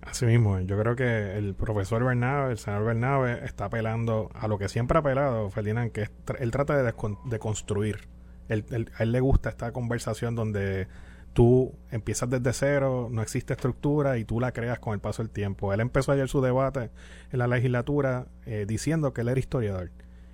Así 0.02 0.26
mismo, 0.26 0.60
yo 0.60 0.78
creo 0.80 0.96
que 0.96 1.36
el 1.36 1.56
profesor 1.56 2.04
Bernabe, 2.04 2.52
el 2.52 2.58
senador 2.60 2.88
Bernabe, 2.88 3.44
está 3.44 3.66
apelando 3.66 4.30
a 4.36 4.48
lo 4.48 4.60
que 4.60 4.70
siempre 4.70 4.98
ha 4.98 5.02
apelado 5.02 5.50
Ferdinand, 5.50 5.92
que 5.92 6.10
él 6.40 6.52
trata 6.52 6.78
de, 6.82 6.94
de 7.26 7.40
construir 7.40 8.15
a 8.50 9.04
él 9.04 9.12
le 9.12 9.20
gusta 9.20 9.50
esta 9.50 9.72
conversación 9.72 10.36
donde 10.36 10.88
tú 11.34 11.74
empiezas 11.92 12.30
desde 12.30 12.54
cero, 12.54 13.10
no 13.12 13.22
existe 13.22 13.54
estructura 13.54 14.18
y 14.18 14.26
tú 14.26 14.40
la 14.40 14.52
creas 14.52 14.80
con 14.80 14.94
el 14.94 15.00
paso 15.00 15.22
del 15.22 15.32
tiempo. 15.32 15.74
Él 15.74 15.82
empezó 15.82 16.12
ayer 16.12 16.30
su 16.30 16.42
debate 16.42 16.92
en 17.32 17.40
la 17.40 17.48
legislatura 17.48 18.28
eh, 18.46 18.66
diciendo 18.68 19.14
que 19.14 19.22
él 19.22 19.30
era 19.30 19.40
historiador 19.40 19.92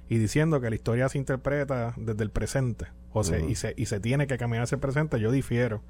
y 0.09 0.17
diciendo 0.17 0.61
que 0.61 0.69
la 0.69 0.75
historia 0.75 1.09
se 1.09 1.17
interpreta 1.17 1.93
desde 1.97 2.23
el 2.23 2.29
presente 2.29 2.87
o 3.13 3.23
sea, 3.23 3.39
y, 3.39 3.55
se, 3.55 3.73
y 3.75 3.87
se 3.87 3.99
tiene 3.99 4.25
que 4.25 4.37
caminar 4.37 4.63
hacia 4.63 4.75
el 4.75 4.81
presente. 4.81 5.19
Yo 5.19 5.31
difiero 5.31 5.81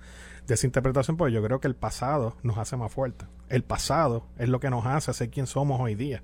de 0.48 0.56
esa 0.56 0.66
interpretación 0.66 1.18
porque 1.18 1.34
yo 1.34 1.44
creo 1.44 1.60
que 1.60 1.68
el 1.68 1.76
pasado 1.76 2.36
nos 2.42 2.58
hace 2.58 2.78
más 2.78 2.92
fuertes. 2.92 3.28
El 3.50 3.64
pasado 3.64 4.26
es 4.38 4.50
lo 4.50 4.60
que 4.60 4.70
nos 4.70 4.86
hace 4.86 5.14
ser 5.14 5.30
quien 5.30 5.46
somos 5.46 5.80
hoy 5.80 5.96
día. 5.96 6.24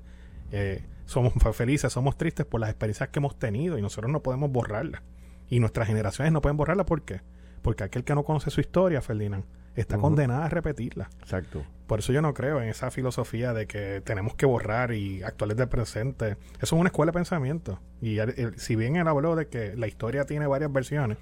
Eh, 0.51 0.84
somos 1.06 1.34
felices, 1.54 1.94
somos 1.94 2.18
tristes 2.18 2.46
por 2.46 2.62
las 2.62 2.70
experiencias 2.70 3.10
que 3.10 3.20
hemos 3.20 3.38
tenido 3.38 3.77
y 3.77 3.82
nosotros 3.82 4.12
no 4.12 4.24
podemos 4.24 4.51
borrarlas. 4.51 5.01
Y 5.50 5.60
nuestras 5.60 5.88
generaciones 5.88 6.34
no 6.34 6.42
pueden 6.42 6.58
borrarla. 6.58 6.86
¿Por 6.86 7.04
qué? 7.04 7.22
Porque 7.62 7.84
aquel 7.84 8.04
que 8.04 8.16
no 8.16 8.24
conoce 8.24 8.50
su 8.50 8.62
historia, 8.62 9.01
Ferdinand, 9.01 9.46
está 9.75 9.98
condenada 9.98 10.46
a 10.46 10.50
repetirla. 10.50 11.10
Exacto. 11.20 11.63
Por 11.86 12.00
eso 12.00 12.12
yo 12.12 12.22
no 12.22 12.34
creo 12.34 12.62
en 12.62 12.68
esa 12.68 12.92
filosofía 12.92 13.54
de 13.54 13.68
que 13.68 14.01
tenemos 14.04 14.36
que 14.36 14.46
borrar 14.46 14.92
y 14.92 15.24
actuar 15.24 15.50
desde 15.50 15.63
el 15.63 15.70
presente. 15.70 16.38
Eso 16.56 16.75
es 16.75 16.80
una 16.80 16.88
escuela 16.88 17.12
de 17.12 17.18
pensamiento. 17.18 17.80
Y 18.01 18.18
si 18.58 18.75
bien 18.75 18.96
él 18.96 19.08
habló 19.08 19.36
de 19.36 19.48
que 19.48 19.75
la 19.75 19.88
historia 19.88 20.25
tiene 20.25 20.48
varias 20.48 20.72
versiones 20.72 21.18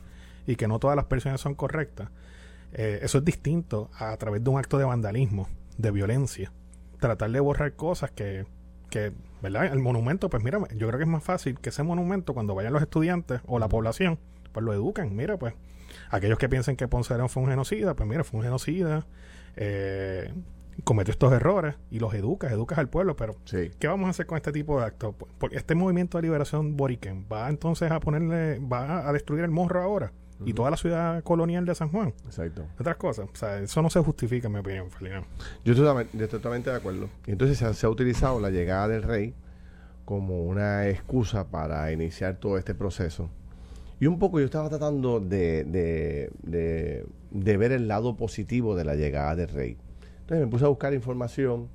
y 0.48 0.56
que 0.56 0.68
no 0.68 0.80
todas 0.80 0.96
las 0.96 1.08
versiones 1.08 1.42
son 1.42 1.54
correctas, 1.54 2.10
eh, 2.74 3.00
eso 3.04 3.20
es 3.20 3.26
distinto 3.26 3.90
a, 3.98 4.16
través 4.18 4.44
de 4.44 4.50
un 4.50 4.58
acto 4.58 4.78
de 4.78 4.86
vandalismo, 4.86 5.48
de 5.78 5.92
violencia. 5.92 6.52
Tratar 7.00 7.30
de 7.32 7.40
borrar 7.40 7.74
cosas 7.74 8.12
que, 8.12 8.46
que 8.90 9.12
¿verdad? 9.46 9.72
El 9.72 9.80
monumento, 9.80 10.28
pues 10.30 10.44
mira, 10.44 10.60
yo 10.76 10.88
creo 10.88 10.98
que 10.98 11.04
es 11.04 11.10
más 11.10 11.24
fácil 11.24 11.60
que 11.60 11.70
ese 11.70 11.84
monumento, 11.84 12.34
cuando 12.34 12.56
vayan 12.56 12.74
los 12.74 12.82
estudiantes 12.82 13.42
o 13.46 13.60
la 13.60 13.70
población, 13.70 14.18
pues 14.52 14.66
lo 14.66 14.74
educan. 14.74 15.16
Mira, 15.16 15.38
pues, 15.38 15.54
aquellos 16.10 16.40
que 16.40 16.50
piensen 16.50 16.76
que 16.76 16.88
Ponce 16.88 17.16
fue 17.28 17.44
un 17.44 17.50
genocida, 17.50 17.96
pues 17.96 18.10
mira, 18.10 18.24
fue 18.24 18.40
un 18.40 18.44
genocida, 18.44 19.06
eh, 19.56 20.34
cometió 20.84 21.12
estos 21.12 21.32
errores 21.32 21.76
y 21.92 22.00
los 22.00 22.16
educas, 22.16 22.52
educas 22.52 22.80
al 22.80 22.90
pueblo, 22.90 23.16
pero 23.16 23.36
¿qué 23.46 23.88
vamos 23.88 24.08
a 24.08 24.10
hacer 24.10 24.26
con 24.26 24.38
este 24.38 24.52
tipo 24.52 24.80
de 24.80 24.88
actos? 24.88 25.14
Porque 25.38 25.58
este 25.58 25.76
movimiento 25.76 26.18
de 26.18 26.24
liberación 26.24 26.76
boriquen 26.76 27.28
va 27.32 27.48
entonces 27.48 27.92
a 27.92 28.00
ponerle, 28.00 28.60
va 28.60 29.08
a 29.08 29.14
destruir 29.14 29.44
el 29.44 29.52
morro 29.52 29.82
ahora 29.82 30.12
y 30.44 30.54
toda 30.54 30.72
la 30.72 30.78
ciudad 30.78 31.24
colonial 31.24 31.66
de 31.66 31.76
San 31.76 31.90
Juan. 31.90 32.14
Exacto. 32.26 32.66
Otras 32.80 32.98
cosas. 32.98 33.28
O 33.32 33.36
sea, 33.36 33.60
eso 33.60 33.82
no 33.82 33.90
se 33.90 34.00
justifica, 34.02 34.48
en 34.48 34.54
mi 34.54 34.60
opinión, 34.60 34.88
Yo 35.64 35.74
estoy, 35.74 36.28
totalmente 36.28 36.70
de 36.70 36.76
acuerdo. 36.76 37.10
Y 37.26 37.32
entonces 37.32 37.58
se 37.58 37.86
ha, 37.86 37.90
utilizado 37.90 38.40
la 38.40 38.50
llegada 38.50 38.88
del 38.88 39.04
rey 39.04 39.34
como 40.04 40.44
una 40.44 40.88
excusa 40.90 41.48
para 41.50 41.92
iniciar 41.92 42.38
todo 42.38 42.58
este 42.58 42.76
proceso. 42.76 43.30
Y 44.00 44.08
un 44.08 44.20
poco 44.20 44.40
yo 44.40 44.46
estaba 44.46 44.68
tratando 44.68 45.22
de, 45.22 45.64
de, 45.64 46.30
de, 46.44 47.06
de, 47.32 47.58
ver 47.58 47.72
el 47.72 47.88
lado 47.88 48.18
positivo 48.18 48.76
de 48.76 48.84
la 48.84 48.96
llegada 48.96 49.36
del 49.38 49.48
rey. 49.48 49.78
Entonces 50.22 50.46
me 50.46 50.52
puse 50.52 50.66
a 50.66 50.68
buscar 50.68 50.94
información 50.94 51.70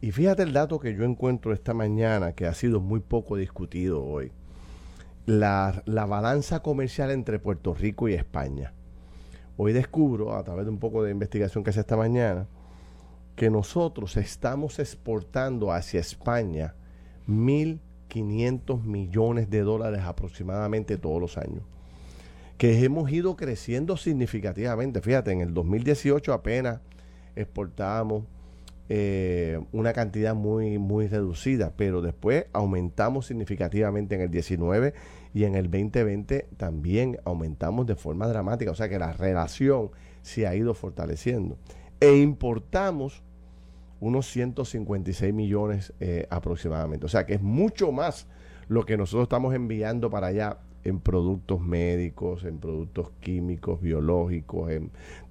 y 0.00 0.12
fíjate 0.12 0.42
el 0.42 0.54
dato 0.54 0.80
que 0.80 0.94
yo 0.94 1.04
encuentro 1.04 1.52
esta 1.52 1.74
mañana 1.74 2.32
que 2.32 2.46
ha 2.46 2.54
sido 2.54 2.80
muy 2.80 3.00
poco 3.00 3.36
discutido 3.36 4.02
hoy 4.02 4.32
la, 5.30 5.82
balanza 6.06 6.60
comercial 6.60 7.10
entre 7.12 7.38
Puerto 7.38 7.72
Rico 7.74 8.08
y 8.08 8.14
España. 8.14 8.72
Hoy 9.56 9.72
descubro, 9.72 10.34
a 10.34 10.42
través 10.42 10.64
de 10.64 10.70
un 10.70 10.78
poco 10.78 11.04
de 11.04 11.12
investigación 11.12 11.62
que 11.62 11.70
hice 11.70 11.80
esta 11.80 11.96
mañana, 11.96 12.46
que 13.36 13.48
nosotros 13.48 14.16
estamos 14.16 14.78
exportando 14.78 15.72
hacia 15.72 16.00
España 16.00 16.74
1.500 17.28 18.82
millones 18.82 19.48
de 19.50 19.60
dólares 19.60 20.00
aproximadamente 20.04 20.96
todos 20.96 21.20
los 21.20 21.38
años. 21.38 21.62
Que 22.58 22.84
hemos 22.84 23.10
ido 23.10 23.36
creciendo 23.36 23.96
significativamente. 23.96 25.00
Fíjate, 25.00 25.30
en 25.30 25.42
el 25.42 25.54
2018 25.54 26.32
apenas 26.32 26.80
exportábamos 27.36 28.24
eh, 28.88 29.60
una 29.70 29.92
cantidad 29.92 30.34
muy, 30.34 30.78
muy 30.78 31.06
reducida, 31.06 31.72
pero 31.76 32.02
después 32.02 32.46
aumentamos 32.52 33.26
significativamente 33.26 34.16
en 34.16 34.22
el 34.22 34.30
19 34.32 34.92
y 35.32 35.44
en 35.44 35.54
el 35.54 35.70
2020 35.70 36.48
también 36.56 37.18
aumentamos 37.24 37.86
de 37.86 37.94
forma 37.94 38.26
dramática, 38.26 38.70
o 38.70 38.74
sea 38.74 38.88
que 38.88 38.98
la 38.98 39.12
relación 39.12 39.90
se 40.22 40.46
ha 40.46 40.54
ido 40.54 40.74
fortaleciendo. 40.74 41.56
E 42.00 42.16
importamos 42.16 43.22
unos 44.00 44.26
156 44.26 45.32
millones 45.32 45.92
eh, 46.00 46.26
aproximadamente, 46.30 47.06
o 47.06 47.08
sea 47.08 47.26
que 47.26 47.34
es 47.34 47.42
mucho 47.42 47.92
más 47.92 48.26
lo 48.68 48.84
que 48.84 48.96
nosotros 48.96 49.24
estamos 49.24 49.54
enviando 49.54 50.10
para 50.10 50.28
allá 50.28 50.58
en 50.84 51.00
productos 51.00 51.60
médicos, 51.60 52.44
en 52.44 52.58
productos 52.58 53.10
químicos, 53.20 53.80
biológicos, 53.80 54.70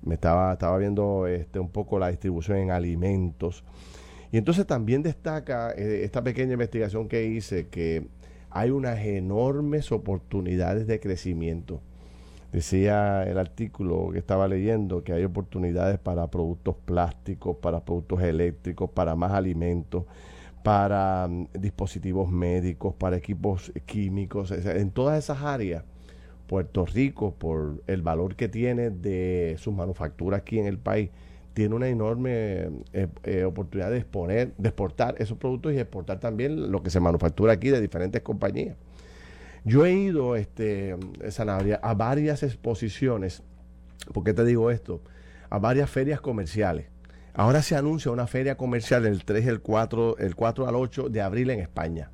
me 0.03 0.13
estaba, 0.13 0.53
estaba 0.53 0.77
viendo 0.77 1.25
este, 1.27 1.59
un 1.59 1.69
poco 1.69 1.97
la 1.97 2.09
distribución 2.09 2.57
en 2.57 2.71
alimentos. 2.71 3.63
Y 4.31 4.37
entonces 4.37 4.67
también 4.67 5.01
destaca 5.01 5.71
eh, 5.71 6.03
esta 6.03 6.23
pequeña 6.23 6.53
investigación 6.53 7.07
que 7.07 7.25
hice 7.25 7.67
que 7.67 8.07
hay 8.49 8.71
unas 8.71 8.99
enormes 8.99 9.91
oportunidades 9.91 10.87
de 10.87 10.99
crecimiento. 10.99 11.81
Decía 12.51 13.23
el 13.23 13.37
artículo 13.37 14.09
que 14.11 14.19
estaba 14.19 14.47
leyendo 14.47 15.03
que 15.03 15.13
hay 15.13 15.23
oportunidades 15.23 15.99
para 15.99 16.27
productos 16.31 16.75
plásticos, 16.85 17.57
para 17.57 17.85
productos 17.85 18.21
eléctricos, 18.23 18.89
para 18.89 19.15
más 19.15 19.33
alimentos 19.33 20.05
para 20.63 21.27
mm, 21.27 21.47
dispositivos 21.59 22.29
médicos, 22.29 22.93
para 22.95 23.17
equipos 23.17 23.71
químicos, 23.85 24.51
en 24.51 24.91
todas 24.91 25.17
esas 25.17 25.41
áreas. 25.41 25.83
Puerto 26.47 26.85
Rico, 26.85 27.35
por 27.35 27.83
el 27.85 28.01
valor 28.01 28.35
que 28.35 28.49
tiene 28.49 28.89
de 28.89 29.55
sus 29.59 29.73
manufacturas 29.73 30.41
aquí 30.41 30.59
en 30.59 30.65
el 30.65 30.79
país, 30.79 31.11
tiene 31.53 31.75
una 31.75 31.87
enorme 31.87 32.69
eh, 32.93 33.07
eh, 33.23 33.43
oportunidad 33.43 33.91
de 33.91 33.97
exponer, 33.97 34.53
de 34.57 34.69
exportar 34.69 35.15
esos 35.17 35.37
productos 35.37 35.73
y 35.73 35.79
exportar 35.79 36.19
también 36.19 36.71
lo 36.71 36.81
que 36.83 36.89
se 36.89 36.99
manufactura 36.99 37.53
aquí 37.53 37.69
de 37.69 37.81
diferentes 37.81 38.21
compañías. 38.21 38.77
Yo 39.65 39.85
he 39.85 39.93
ido, 39.93 40.35
este, 40.35 40.95
Sanabria, 41.29 41.79
a 41.83 41.93
varias 41.93 42.43
exposiciones, 42.43 43.43
¿por 44.13 44.23
qué 44.23 44.33
te 44.33 44.45
digo 44.45 44.71
esto? 44.71 45.01
A 45.49 45.59
varias 45.59 45.89
ferias 45.89 46.21
comerciales 46.21 46.85
Ahora 47.39 47.61
se 47.61 47.77
anuncia 47.77 48.11
una 48.11 48.27
feria 48.27 48.57
comercial 48.57 49.05
el 49.05 49.23
3, 49.23 49.47
el 49.47 49.61
4, 49.61 50.17
el 50.17 50.35
4 50.35 50.67
al 50.67 50.75
8 50.75 51.07
de 51.07 51.21
abril 51.21 51.49
en 51.51 51.61
España. 51.61 52.11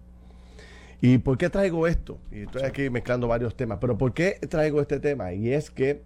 ¿Y 1.02 1.18
por 1.18 1.38
qué 1.40 1.50
traigo 1.50 1.88
esto? 1.88 2.20
Y 2.32 2.42
estoy 2.42 2.62
aquí 2.62 2.92
mezclando 2.92 3.28
varios 3.28 3.56
temas, 3.56 3.80
pero 3.82 3.98
¿por 3.98 4.14
qué 4.14 4.38
traigo 4.48 4.82
este 4.82 5.00
tema? 5.00 5.34
Y 5.34 5.52
es 5.52 5.72
que 5.72 6.04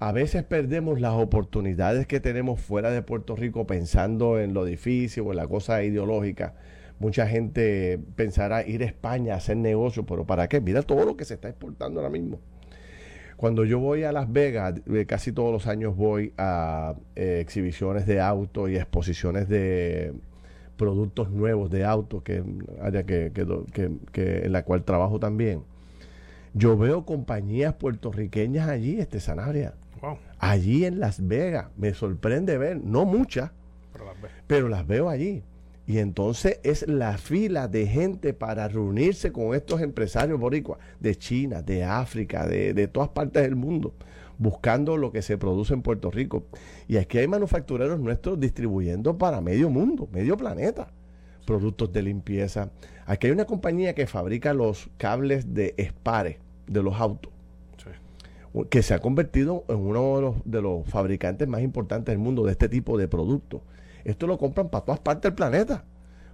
a 0.00 0.12
veces 0.12 0.42
perdemos 0.42 1.00
las 1.00 1.14
oportunidades 1.14 2.06
que 2.06 2.20
tenemos 2.20 2.60
fuera 2.60 2.90
de 2.90 3.02
Puerto 3.02 3.36
Rico 3.36 3.66
pensando 3.66 4.40
en 4.40 4.52
lo 4.54 4.64
difícil 4.64 5.24
o 5.26 5.30
en 5.30 5.36
la 5.36 5.46
cosa 5.46 5.82
ideológica. 5.82 6.54
Mucha 6.98 7.26
gente 7.26 7.98
pensará 8.16 8.66
ir 8.66 8.82
a 8.82 8.86
España 8.86 9.34
a 9.34 9.36
hacer 9.38 9.56
negocio, 9.56 10.04
pero 10.06 10.26
¿para 10.26 10.48
qué? 10.48 10.60
Mira 10.60 10.82
todo 10.82 11.04
lo 11.04 11.16
que 11.16 11.24
se 11.24 11.34
está 11.34 11.48
exportando 11.48 12.00
ahora 12.00 12.10
mismo. 12.10 12.40
Cuando 13.36 13.64
yo 13.64 13.80
voy 13.80 14.04
a 14.04 14.12
Las 14.12 14.32
Vegas, 14.32 14.80
eh, 14.92 15.06
casi 15.06 15.32
todos 15.32 15.52
los 15.52 15.66
años 15.66 15.96
voy 15.96 16.32
a 16.38 16.94
eh, 17.16 17.40
exhibiciones 17.40 18.06
de 18.06 18.20
auto 18.20 18.68
y 18.68 18.76
exposiciones 18.76 19.48
de 19.48 20.12
productos 20.76 21.30
nuevos 21.30 21.70
de 21.70 21.84
autos, 21.84 22.22
que 22.22 22.42
área 22.80 23.04
en 23.06 24.52
la 24.52 24.64
cual 24.64 24.84
trabajo 24.84 25.18
también. 25.18 25.62
Yo 26.52 26.76
veo 26.76 27.04
compañías 27.04 27.74
puertorriqueñas 27.74 28.68
allí, 28.68 29.00
este 29.00 29.18
Sanabria. 29.18 29.74
Allí 30.38 30.84
en 30.84 31.00
Las 31.00 31.26
Vegas. 31.26 31.66
Me 31.76 31.94
sorprende 31.94 32.58
ver, 32.58 32.82
no 32.82 33.04
muchas, 33.04 33.50
pero 34.46 34.68
las 34.68 34.86
veo 34.86 35.08
allí. 35.08 35.42
Y 35.86 35.98
entonces 35.98 36.60
es 36.62 36.88
la 36.88 37.18
fila 37.18 37.68
de 37.68 37.86
gente 37.86 38.32
para 38.32 38.68
reunirse 38.68 39.32
con 39.32 39.54
estos 39.54 39.82
empresarios 39.82 40.40
boricuas 40.40 40.78
de 40.98 41.14
China, 41.14 41.60
de 41.60 41.84
África, 41.84 42.46
de, 42.46 42.72
de, 42.72 42.88
todas 42.88 43.10
partes 43.10 43.42
del 43.42 43.54
mundo, 43.54 43.92
buscando 44.38 44.96
lo 44.96 45.12
que 45.12 45.20
se 45.20 45.36
produce 45.36 45.74
en 45.74 45.82
Puerto 45.82 46.10
Rico. 46.10 46.44
Y 46.88 46.96
aquí 46.96 47.18
hay 47.18 47.28
manufactureros 47.28 48.00
nuestros 48.00 48.40
distribuyendo 48.40 49.18
para 49.18 49.42
medio 49.42 49.68
mundo, 49.68 50.08
medio 50.10 50.38
planeta, 50.38 50.88
productos 51.46 51.92
de 51.92 52.02
limpieza. 52.02 52.70
Aquí 53.04 53.26
hay 53.26 53.32
una 53.34 53.44
compañía 53.44 53.94
que 53.94 54.06
fabrica 54.06 54.54
los 54.54 54.88
cables 54.96 55.52
de 55.52 55.74
espare 55.76 56.38
de 56.66 56.82
los 56.82 56.98
autos, 56.98 57.30
que 58.70 58.82
se 58.82 58.94
ha 58.94 59.00
convertido 59.00 59.64
en 59.68 59.76
uno 59.76 60.16
de 60.16 60.22
los, 60.22 60.34
de 60.44 60.62
los 60.62 60.86
fabricantes 60.86 61.48
más 61.48 61.62
importantes 61.62 62.12
del 62.12 62.18
mundo 62.18 62.44
de 62.44 62.52
este 62.52 62.68
tipo 62.68 62.96
de 62.96 63.08
productos 63.08 63.62
esto 64.04 64.26
lo 64.26 64.38
compran 64.38 64.68
para 64.68 64.84
todas 64.84 65.00
partes 65.00 65.22
del 65.22 65.34
planeta. 65.34 65.84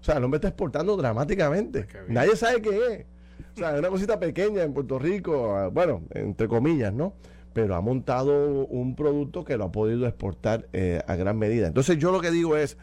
O 0.01 0.05
sea, 0.05 0.17
el 0.17 0.25
hombre 0.25 0.37
está 0.39 0.49
exportando 0.49 0.97
dramáticamente. 0.97 1.87
Nadie 2.09 2.37
sabe 2.37 2.61
qué 2.61 2.71
es. 2.71 3.07
O 3.55 3.59
sea, 3.59 3.73
es 3.73 3.79
una 3.79 3.89
cosita 3.89 4.19
pequeña 4.19 4.63
en 4.63 4.75
Puerto 4.75 4.99
Rico, 4.99 5.55
ah, 5.57 5.69
bueno, 5.69 6.03
entre 6.11 6.49
comillas, 6.49 6.93
¿no? 6.93 7.15
Pero 7.53 7.75
ha 7.75 7.81
montado 7.81 8.67
un 8.67 8.95
producto 8.95 9.45
que 9.45 9.57
lo 9.57 9.65
ha 9.65 9.73
podido 9.73 10.07
exportar 10.07 10.69
eh, 10.73 11.03
a 11.07 11.17
gran 11.17 11.39
medida. 11.39 11.67
Entonces 11.67 11.99
yo 11.99 12.13
lo 12.13 12.21
que 12.21 12.31
digo 12.31 12.57
es, 12.57 12.77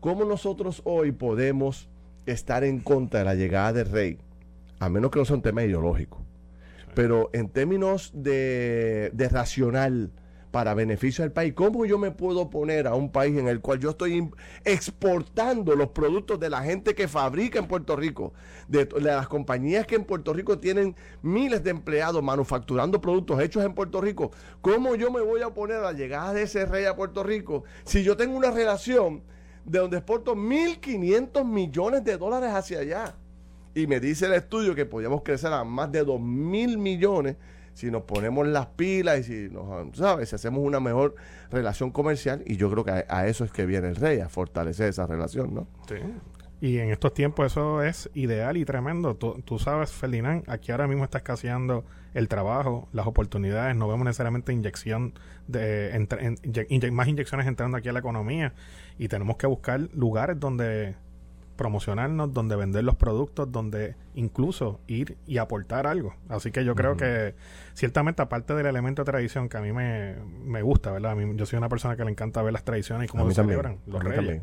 ¿cómo 0.00 0.24
nosotros 0.24 0.82
hoy 0.84 1.12
podemos 1.12 1.88
estar 2.26 2.64
en 2.64 2.80
contra 2.80 3.20
de 3.20 3.24
la 3.24 3.34
llegada 3.34 3.72
del 3.72 3.90
rey? 3.90 4.18
A 4.78 4.88
menos 4.88 5.10
que 5.10 5.18
no 5.18 5.24
sea 5.24 5.36
un 5.36 5.42
tema 5.42 5.62
ideológico. 5.62 6.22
Pero 6.94 7.30
en 7.32 7.48
términos 7.48 8.10
de, 8.14 9.10
de 9.12 9.28
racional, 9.28 10.12
para 10.50 10.74
beneficio 10.74 11.22
del 11.22 11.32
país. 11.32 11.54
¿Cómo 11.54 11.84
yo 11.86 11.98
me 11.98 12.10
puedo 12.10 12.50
poner 12.50 12.86
a 12.86 12.94
un 12.94 13.10
país 13.10 13.38
en 13.38 13.48
el 13.48 13.60
cual 13.60 13.78
yo 13.78 13.90
estoy 13.90 14.30
exportando 14.64 15.76
los 15.76 15.88
productos 15.88 16.40
de 16.40 16.50
la 16.50 16.62
gente 16.62 16.94
que 16.94 17.08
fabrica 17.08 17.58
en 17.58 17.66
Puerto 17.66 17.96
Rico, 17.96 18.32
de, 18.68 18.88
las 19.00 19.28
compañías 19.28 19.86
que 19.86 19.94
en 19.94 20.04
Puerto 20.04 20.32
Rico 20.32 20.58
tienen 20.58 20.96
miles 21.22 21.62
de 21.62 21.70
empleados 21.70 22.22
manufacturando 22.22 23.00
productos 23.00 23.40
hechos 23.40 23.64
en 23.64 23.74
Puerto 23.74 24.00
Rico? 24.00 24.32
¿Cómo 24.60 24.94
yo 24.94 25.10
me 25.10 25.20
voy 25.20 25.42
a 25.42 25.50
poner 25.50 25.78
a 25.78 25.82
la 25.82 25.92
llegada 25.92 26.32
de 26.32 26.42
ese 26.42 26.66
rey 26.66 26.84
a 26.84 26.96
Puerto 26.96 27.22
Rico 27.22 27.64
si 27.84 28.02
yo 28.02 28.16
tengo 28.16 28.36
una 28.36 28.50
relación 28.50 29.22
de 29.64 29.78
donde 29.78 29.98
exporto 29.98 30.34
1.500 30.34 31.44
millones 31.44 32.04
de 32.04 32.16
dólares 32.16 32.50
hacia 32.52 32.80
allá? 32.80 33.14
Y 33.74 33.86
me 33.86 34.00
dice 34.00 34.26
el 34.26 34.34
estudio 34.34 34.74
que 34.74 34.86
podríamos 34.86 35.22
crecer 35.22 35.52
a 35.52 35.64
más 35.64 35.90
de 35.92 36.04
2.000 36.04 36.76
millones 36.76 37.36
si 37.74 37.90
nos 37.90 38.02
ponemos 38.02 38.46
las 38.46 38.66
pilas 38.66 39.20
y 39.20 39.22
si 39.22 39.48
nos, 39.48 39.96
¿sabes? 39.96 40.28
Si 40.28 40.34
hacemos 40.34 40.60
una 40.62 40.80
mejor 40.80 41.14
relación 41.50 41.90
comercial 41.90 42.42
y 42.44 42.56
yo 42.56 42.70
creo 42.70 42.84
que 42.84 43.04
a, 43.08 43.26
eso 43.26 43.44
es 43.44 43.52
que 43.52 43.64
viene 43.64 43.88
el 43.88 43.96
rey, 43.96 44.20
a 44.20 44.28
fortalecer 44.28 44.88
esa 44.88 45.06
relación, 45.06 45.54
¿no? 45.54 45.66
Sí. 45.88 45.96
Y 46.60 46.78
en 46.78 46.90
estos 46.90 47.14
tiempos 47.14 47.52
eso 47.52 47.82
es 47.82 48.10
ideal 48.12 48.58
y 48.58 48.66
tremendo. 48.66 49.16
Tú, 49.16 49.58
sabes, 49.58 49.92
Ferdinand, 49.92 50.44
aquí 50.46 50.72
ahora 50.72 50.86
mismo 50.86 51.04
está 51.04 51.18
escaseando 51.18 51.86
el 52.12 52.28
trabajo, 52.28 52.86
las 52.92 53.06
oportunidades, 53.06 53.74
no 53.76 53.88
vemos 53.88 54.04
necesariamente 54.04 54.52
inyección 54.52 55.14
de 55.46 56.90
más 56.92 57.08
inyecciones 57.08 57.46
entrando 57.46 57.78
aquí 57.78 57.88
a 57.88 57.92
la 57.92 58.00
economía 58.00 58.52
y 58.98 59.08
tenemos 59.08 59.36
que 59.36 59.46
buscar 59.46 59.80
lugares 59.94 60.38
donde 60.38 60.96
promocionarnos, 61.60 62.32
donde 62.32 62.56
vender 62.56 62.84
los 62.84 62.96
productos, 62.96 63.52
donde 63.52 63.94
incluso 64.14 64.80
ir 64.86 65.18
y 65.26 65.36
aportar 65.36 65.86
algo. 65.86 66.14
Así 66.30 66.50
que 66.52 66.64
yo 66.64 66.74
creo 66.74 66.96
que 66.96 67.34
ciertamente 67.74 68.22
aparte 68.22 68.54
del 68.54 68.64
elemento 68.64 69.02
de 69.04 69.10
tradición 69.12 69.50
que 69.50 69.58
a 69.58 69.60
mí 69.60 69.70
me, 69.70 70.14
me 70.42 70.62
gusta, 70.62 70.90
¿verdad? 70.90 71.14
yo 71.34 71.44
soy 71.44 71.58
una 71.58 71.68
persona 71.68 71.98
que 71.98 72.04
le 72.06 72.12
encanta 72.12 72.40
ver 72.40 72.54
las 72.54 72.64
tradiciones 72.64 73.04
y 73.04 73.08
cómo 73.08 73.28
se 73.28 73.34
celebran 73.34 73.76
los 73.86 74.02
reyes. 74.02 74.40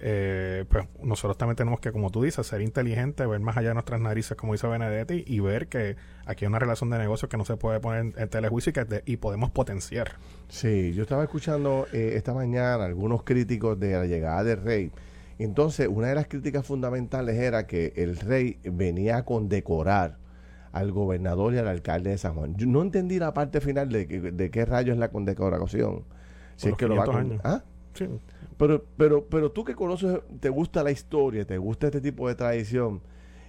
Eh, 0.00 0.66
pues 0.68 0.86
nosotros 1.02 1.38
también 1.38 1.56
tenemos 1.56 1.80
que, 1.80 1.92
como 1.92 2.10
tú 2.10 2.22
dices, 2.22 2.46
ser 2.46 2.60
inteligentes, 2.60 3.26
ver 3.26 3.40
más 3.40 3.56
allá 3.56 3.68
de 3.68 3.74
nuestras 3.74 3.98
narices, 4.02 4.36
como 4.36 4.52
dice 4.52 4.66
Benedetti, 4.66 5.24
y 5.26 5.40
ver 5.40 5.66
que 5.68 5.96
aquí 6.26 6.44
hay 6.44 6.48
una 6.48 6.58
relación 6.58 6.90
de 6.90 6.98
negocio 6.98 7.30
que 7.30 7.38
no 7.38 7.46
se 7.46 7.56
puede 7.56 7.80
poner 7.80 8.12
en, 8.18 8.28
telejuicio 8.28 8.68
y, 8.68 8.72
que 8.74 9.02
y 9.06 9.16
podemos 9.16 9.50
potenciar. 9.50 10.16
Sí, 10.50 10.92
yo 10.92 11.04
estaba 11.04 11.22
escuchando 11.22 11.86
eh, 11.94 12.12
esta 12.16 12.34
mañana 12.34 12.84
algunos 12.84 13.22
críticos 13.22 13.80
de 13.80 13.92
la 13.92 14.04
llegada 14.04 14.44
del 14.44 14.62
rey 14.62 14.92
entonces, 15.44 15.88
una 15.88 16.08
de 16.08 16.14
las 16.14 16.26
críticas 16.26 16.66
fundamentales 16.66 17.36
era 17.36 17.66
que 17.66 17.92
el 17.96 18.16
rey 18.16 18.58
venía 18.64 19.18
a 19.18 19.24
condecorar 19.24 20.18
al 20.72 20.92
gobernador 20.92 21.54
y 21.54 21.58
al 21.58 21.68
alcalde 21.68 22.10
de 22.10 22.18
San 22.18 22.34
Juan. 22.34 22.56
Yo 22.56 22.66
no 22.66 22.82
entendí 22.82 23.18
la 23.18 23.34
parte 23.34 23.60
final 23.60 23.88
de, 23.88 24.06
de 24.06 24.50
qué 24.50 24.64
rayo 24.64 24.92
es 24.92 24.98
la 24.98 25.10
condecoración. 25.10 26.04
Si 26.56 26.68
es 26.68 26.76
que 26.76 26.86
lo 26.86 26.96
va 26.96 27.04
a 27.04 27.26
¿Ah? 27.42 27.64
Sí. 27.94 28.06
Pero, 28.58 28.84
pero, 28.96 29.24
pero 29.24 29.50
tú 29.50 29.64
que 29.64 29.74
conoces, 29.74 30.20
te 30.40 30.50
gusta 30.50 30.82
la 30.82 30.90
historia, 30.90 31.46
te 31.46 31.56
gusta 31.56 31.86
este 31.86 32.00
tipo 32.00 32.28
de 32.28 32.34
tradición. 32.34 33.00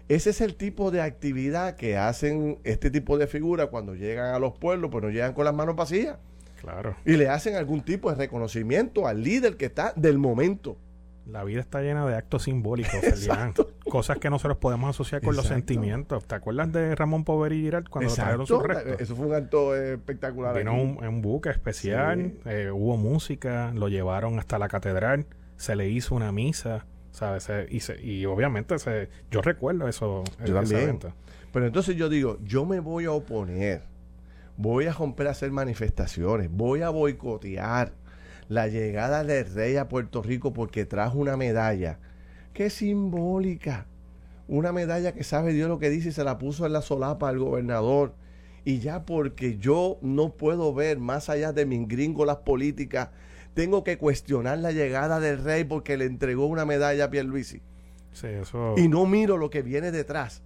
Ese 0.07 0.29
es 0.29 0.41
el 0.41 0.55
tipo 0.55 0.91
de 0.91 1.01
actividad 1.01 1.75
que 1.75 1.97
hacen 1.97 2.59
este 2.63 2.89
tipo 2.89 3.17
de 3.17 3.27
figuras 3.27 3.67
cuando 3.67 3.95
llegan 3.95 4.33
a 4.33 4.39
los 4.39 4.57
pueblos, 4.57 4.89
pues 4.89 5.03
no 5.03 5.09
llegan 5.09 5.33
con 5.33 5.45
las 5.45 5.53
manos 5.53 5.75
vacías. 5.75 6.17
Claro. 6.61 6.95
Y 7.05 7.17
le 7.17 7.27
hacen 7.27 7.55
algún 7.55 7.81
tipo 7.81 8.09
de 8.09 8.15
reconocimiento 8.15 9.07
al 9.07 9.23
líder 9.23 9.57
que 9.57 9.65
está 9.65 9.93
del 9.95 10.17
momento. 10.17 10.77
La 11.25 11.43
vida 11.43 11.59
está 11.59 11.81
llena 11.81 12.05
de 12.05 12.15
actos 12.15 12.43
simbólicos, 12.43 12.93
Cosas 13.89 14.17
que 14.17 14.29
nosotros 14.29 14.57
podemos 14.57 14.89
asociar 14.89 15.21
con 15.21 15.35
los 15.35 15.47
sentimientos. 15.47 16.25
¿Te 16.25 16.35
acuerdas 16.35 16.71
de 16.71 16.95
Ramón 16.95 17.23
Poveri 17.23 17.57
y 17.57 17.61
Girard 17.63 17.89
cuando 17.89 18.13
trajeron 18.13 18.47
su 18.47 18.59
resto? 18.59 18.97
Eso 18.99 19.15
fue 19.15 19.27
un 19.27 19.35
acto 19.35 19.75
espectacular. 19.75 20.57
Vino 20.57 20.73
un, 20.73 21.03
un, 21.03 21.21
buque 21.21 21.49
especial, 21.49 22.33
eh, 22.45 22.71
hubo 22.71 22.97
música, 22.97 23.71
lo 23.75 23.87
llevaron 23.87 24.39
hasta 24.39 24.57
la 24.57 24.67
catedral, 24.67 25.25
se 25.57 25.75
le 25.75 25.89
hizo 25.89 26.15
una 26.15 26.31
misa, 26.31 26.85
¿sabes? 27.11 27.49
y, 27.69 27.79
y 28.01 28.25
obviamente 28.25 28.79
se, 28.79 29.09
yo 29.29 29.41
recuerdo 29.41 29.87
eso. 29.87 30.23
Yo 30.45 30.53
también. 30.55 30.99
Pero 31.51 31.65
entonces 31.65 31.95
yo 31.95 32.09
digo, 32.09 32.37
yo 32.43 32.65
me 32.65 32.79
voy 32.79 33.05
a 33.05 33.11
oponer, 33.11 33.83
voy 34.57 34.85
a 34.85 34.93
romper 34.93 35.27
a 35.27 35.31
hacer 35.31 35.51
manifestaciones, 35.51 36.49
voy 36.49 36.81
a 36.81 36.89
boicotear 36.89 37.93
la 38.51 38.67
llegada 38.67 39.23
del 39.23 39.49
rey 39.53 39.77
a 39.77 39.87
Puerto 39.87 40.21
Rico 40.21 40.51
porque 40.51 40.85
trajo 40.85 41.17
una 41.17 41.37
medalla. 41.37 41.99
¡Qué 42.53 42.69
simbólica! 42.69 43.85
Una 44.49 44.73
medalla 44.73 45.13
que 45.13 45.23
sabe 45.23 45.53
Dios 45.53 45.69
lo 45.69 45.79
que 45.79 45.89
dice 45.89 46.09
y 46.09 46.11
se 46.11 46.25
la 46.25 46.37
puso 46.37 46.65
en 46.65 46.73
la 46.73 46.81
solapa 46.81 47.29
al 47.29 47.39
gobernador. 47.39 48.13
Y 48.65 48.79
ya 48.79 49.05
porque 49.05 49.57
yo 49.57 49.99
no 50.01 50.33
puedo 50.35 50.73
ver 50.73 50.99
más 50.99 51.29
allá 51.29 51.53
de 51.53 51.65
mis 51.65 51.87
gringolas 51.87 52.39
políticas, 52.39 53.11
tengo 53.53 53.85
que 53.85 53.97
cuestionar 53.97 54.57
la 54.57 54.73
llegada 54.73 55.21
del 55.21 55.41
rey 55.41 55.63
porque 55.63 55.95
le 55.95 56.03
entregó 56.03 56.47
una 56.47 56.65
medalla 56.65 57.05
a 57.05 57.09
Pierluisi. 57.09 57.61
Sí, 58.11 58.27
eso... 58.27 58.75
Y 58.75 58.89
no 58.89 59.05
miro 59.05 59.37
lo 59.37 59.49
que 59.49 59.61
viene 59.61 59.91
detrás. 59.91 60.43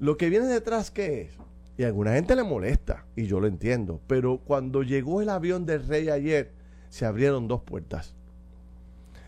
Lo 0.00 0.18
que 0.18 0.28
viene 0.28 0.48
detrás, 0.48 0.90
¿qué 0.90 1.22
es? 1.22 1.38
Y 1.78 1.84
a 1.84 1.86
alguna 1.86 2.12
gente 2.12 2.36
le 2.36 2.42
molesta, 2.42 3.06
y 3.16 3.24
yo 3.24 3.40
lo 3.40 3.46
entiendo. 3.46 4.02
Pero 4.06 4.42
cuando 4.44 4.82
llegó 4.82 5.22
el 5.22 5.30
avión 5.30 5.64
del 5.64 5.88
rey 5.88 6.10
ayer, 6.10 6.57
se 6.88 7.06
abrieron 7.06 7.48
dos 7.48 7.62
puertas. 7.62 8.14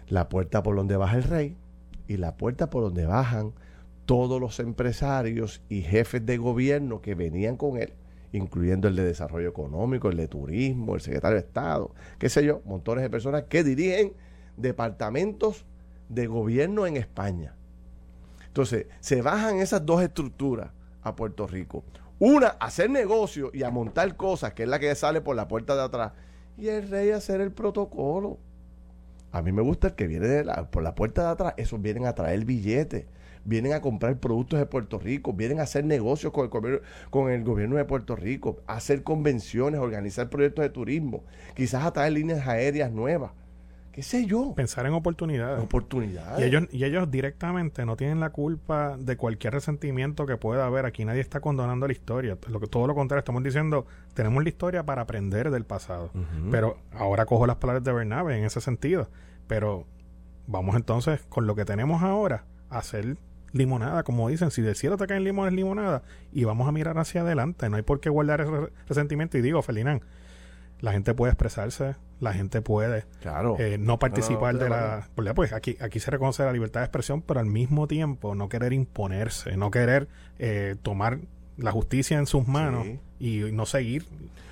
La 0.09 0.29
puerta 0.29 0.63
por 0.63 0.77
donde 0.77 0.97
baja 0.97 1.17
el 1.17 1.25
rey 1.25 1.57
y 2.09 2.17
la 2.17 2.37
puerta 2.37 2.71
por 2.71 2.83
donde 2.83 3.07
bajan 3.07 3.53
todos 4.07 4.41
los 4.41 4.59
empresarios 4.59 5.63
y 5.69 5.83
jefes 5.83 6.27
de 6.27 6.37
gobierno 6.37 7.01
que 7.01 7.15
venían 7.15 7.57
con 7.57 7.77
él, 7.77 7.93
incluyendo 8.33 8.89
el 8.89 8.97
de 8.97 9.05
desarrollo 9.05 9.49
económico, 9.49 10.09
el 10.09 10.17
de 10.17 10.27
turismo, 10.27 10.97
el 10.97 11.01
secretario 11.01 11.37
de 11.37 11.47
Estado, 11.47 11.95
qué 12.19 12.29
sé 12.29 12.45
yo, 12.45 12.61
montones 12.65 13.03
de 13.03 13.11
personas 13.11 13.45
que 13.45 13.63
dirigen 13.63 14.13
departamentos 14.57 15.65
de 16.09 16.27
gobierno 16.27 16.87
en 16.87 16.97
España. 16.97 17.55
Entonces, 18.49 18.87
se 18.99 19.23
bajan 19.23 19.59
esas 19.59 19.87
dos 19.87 20.03
estructuras 20.03 20.71
a 21.03 21.15
Puerto 21.15 21.47
Rico. 21.47 21.85
Una, 22.19 22.49
hacer 22.49 22.91
negocio 22.91 23.51
y 23.55 23.63
a 23.63 23.71
montar 23.71 24.17
cosas, 24.17 24.55
que 24.55 24.65
es 24.65 24.69
la 24.69 24.81
que 24.81 24.93
sale 24.97 25.21
por 25.21 25.37
la 25.37 25.47
puerta 25.47 25.77
de 25.77 25.83
atrás, 25.83 26.13
y 26.57 26.69
el 26.69 26.89
rey 26.89 27.11
hacer 27.11 27.41
el 27.41 27.53
protocolo. 27.53 28.39
A 29.33 29.43
mí 29.43 29.53
me 29.53 29.63
gusta 29.63 29.89
el 29.89 29.95
que 29.95 30.07
viene 30.07 30.45
por 30.71 30.83
la 30.83 30.95
puerta 30.95 31.23
de 31.23 31.29
atrás, 31.29 31.55
esos 31.57 31.81
vienen 31.81 32.07
a 32.07 32.15
traer 32.15 32.45
billetes, 32.45 33.07
vienen 33.45 33.73
a 33.73 33.81
comprar 33.81 34.19
productos 34.19 34.59
de 34.59 34.67
Puerto 34.67 34.99
Rico, 34.99 35.33
vienen 35.33 35.61
a 35.61 35.63
hacer 35.63 35.85
negocios 35.85 36.33
con 36.33 36.67
el, 36.67 36.83
con 37.11 37.31
el 37.31 37.45
gobierno 37.45 37.77
de 37.77 37.85
Puerto 37.85 38.17
Rico, 38.17 38.59
hacer 38.67 39.03
convenciones, 39.05 39.81
organizar 39.81 40.29
proyectos 40.31 40.65
de 40.65 40.71
turismo, 40.71 41.23
quizás 41.55 41.85
a 41.85 41.93
traer 41.93 42.13
líneas 42.13 42.47
aéreas 42.47 42.91
nuevas 42.91 43.31
qué 43.93 44.03
sé 44.03 44.27
yo. 44.27 44.55
Pensar 44.55 44.87
en 44.87 44.93
oportunidades. 44.93 45.63
Oportunidades. 45.63 46.41
Y 46.41 46.45
ellos, 46.45 46.69
y 46.71 46.85
ellos 46.85 47.11
directamente 47.11 47.85
no 47.85 47.97
tienen 47.97 48.21
la 48.21 48.31
culpa 48.31 48.97
de 48.99 49.17
cualquier 49.17 49.55
resentimiento 49.55 50.27
que 50.27 50.37
pueda 50.37 50.67
haber. 50.67 50.87
Aquí 50.87 51.05
nadie 51.05 51.21
está 51.21 51.41
condonando 51.41 51.87
la 51.87 51.93
historia. 51.93 52.39
Lo 52.49 52.61
que, 52.61 52.67
todo 52.67 52.87
lo 52.87 52.95
contrario, 52.95 53.21
estamos 53.21 53.43
diciendo, 53.43 53.87
tenemos 54.15 54.43
la 54.43 54.49
historia 54.49 54.85
para 54.85 55.03
aprender 55.03 55.51
del 55.51 55.65
pasado. 55.65 56.11
Pero 56.51 56.79
ahora 56.93 57.27
cojo 57.27 57.47
las 57.47 57.57
palabras 57.57 57.85
de 57.85 57.93
Bernabe 57.93 58.37
en 58.37 58.45
ese 58.45 58.61
sentido. 58.61 59.09
Pero 59.47 59.87
vamos 60.47 60.77
entonces 60.77 61.21
con 61.29 61.47
lo 61.47 61.55
que 61.55 61.65
tenemos 61.65 62.03
ahora 62.03 62.45
a 62.69 62.79
hacer 62.79 63.17
limonada, 63.53 64.03
como 64.05 64.29
dicen, 64.29 64.51
si 64.51 64.63
del 64.63 64.77
cielo 64.77 64.97
te 64.97 65.07
caen 65.07 65.25
limones, 65.25 65.53
limonada, 65.55 66.03
y 66.33 66.45
vamos 66.45 66.69
a 66.69 66.73
mirar 66.73 66.99
hacia 66.99 67.23
adelante, 67.23 67.69
no 67.69 67.77
hay 67.77 67.83
por 67.83 68.01
qué 68.01 68.09
guardar 68.09 68.41
ese 68.41 68.53
resentimiento. 68.89 69.39
Y 69.39 69.43
digo, 69.43 69.61
Felinán, 69.63 70.03
la 70.81 70.93
gente 70.93 71.15
puede 71.15 71.33
expresarse, 71.33 71.97
la 72.21 72.33
gente 72.33 72.63
puede 72.63 73.05
claro. 73.21 73.57
eh, 73.59 73.79
no 73.79 73.99
participar 73.99 74.59
de 74.59 74.69
la... 74.69 75.09
Pues 75.35 75.53
aquí, 75.53 75.77
aquí 75.81 76.01
se 76.01 76.11
reconoce 76.11 76.45
la 76.45 76.53
libertad 76.53 76.81
de 76.81 76.87
expresión, 76.87 77.23
pero 77.23 77.41
al 77.41 77.47
mismo 77.47 77.87
tiempo 77.87 78.35
no 78.35 78.49
querer 78.49 78.73
imponerse, 78.73 79.57
no 79.57 79.71
querer 79.71 80.09
eh, 80.39 80.77
tomar 80.83 81.19
la 81.57 81.73
justicia 81.73 82.19
en 82.19 82.27
sus 82.27 82.47
manos 82.49 82.87
y 83.19 83.41
no 83.53 83.67
seguir. 83.67 84.07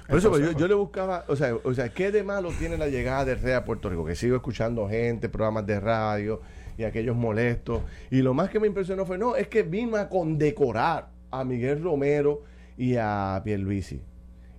Por 0.08 0.18
eso 0.18 0.38
yo, 0.38 0.52
yo, 0.52 0.68
le 0.68 0.74
buscaba, 0.74 1.24
o 1.28 1.36
sea, 1.36 1.54
o 1.54 1.74
sea, 1.74 1.90
¿qué 1.90 2.10
de 2.10 2.22
malo 2.22 2.50
tiene 2.58 2.78
la 2.78 2.88
llegada 2.88 3.26
de 3.26 3.34
Rey 3.34 3.52
a 3.52 3.64
Puerto 3.64 3.90
Rico? 3.90 4.06
Que 4.06 4.14
sigo 4.14 4.36
escuchando 4.36 4.88
gente, 4.88 5.28
programas 5.28 5.66
de 5.66 5.80
radio 5.80 6.40
y 6.78 6.84
aquellos 6.84 7.14
molestos. 7.14 7.82
Y 8.10 8.22
lo 8.22 8.32
más 8.32 8.48
que 8.48 8.58
me 8.58 8.66
impresionó 8.66 9.04
fue, 9.04 9.18
no, 9.18 9.36
es 9.36 9.48
que 9.48 9.62
vino 9.62 9.96
a 9.96 10.08
condecorar 10.08 11.10
a 11.30 11.44
Miguel 11.44 11.82
Romero 11.82 12.42
y 12.78 12.96
a 12.96 13.42
Pierluisi. 13.44 14.00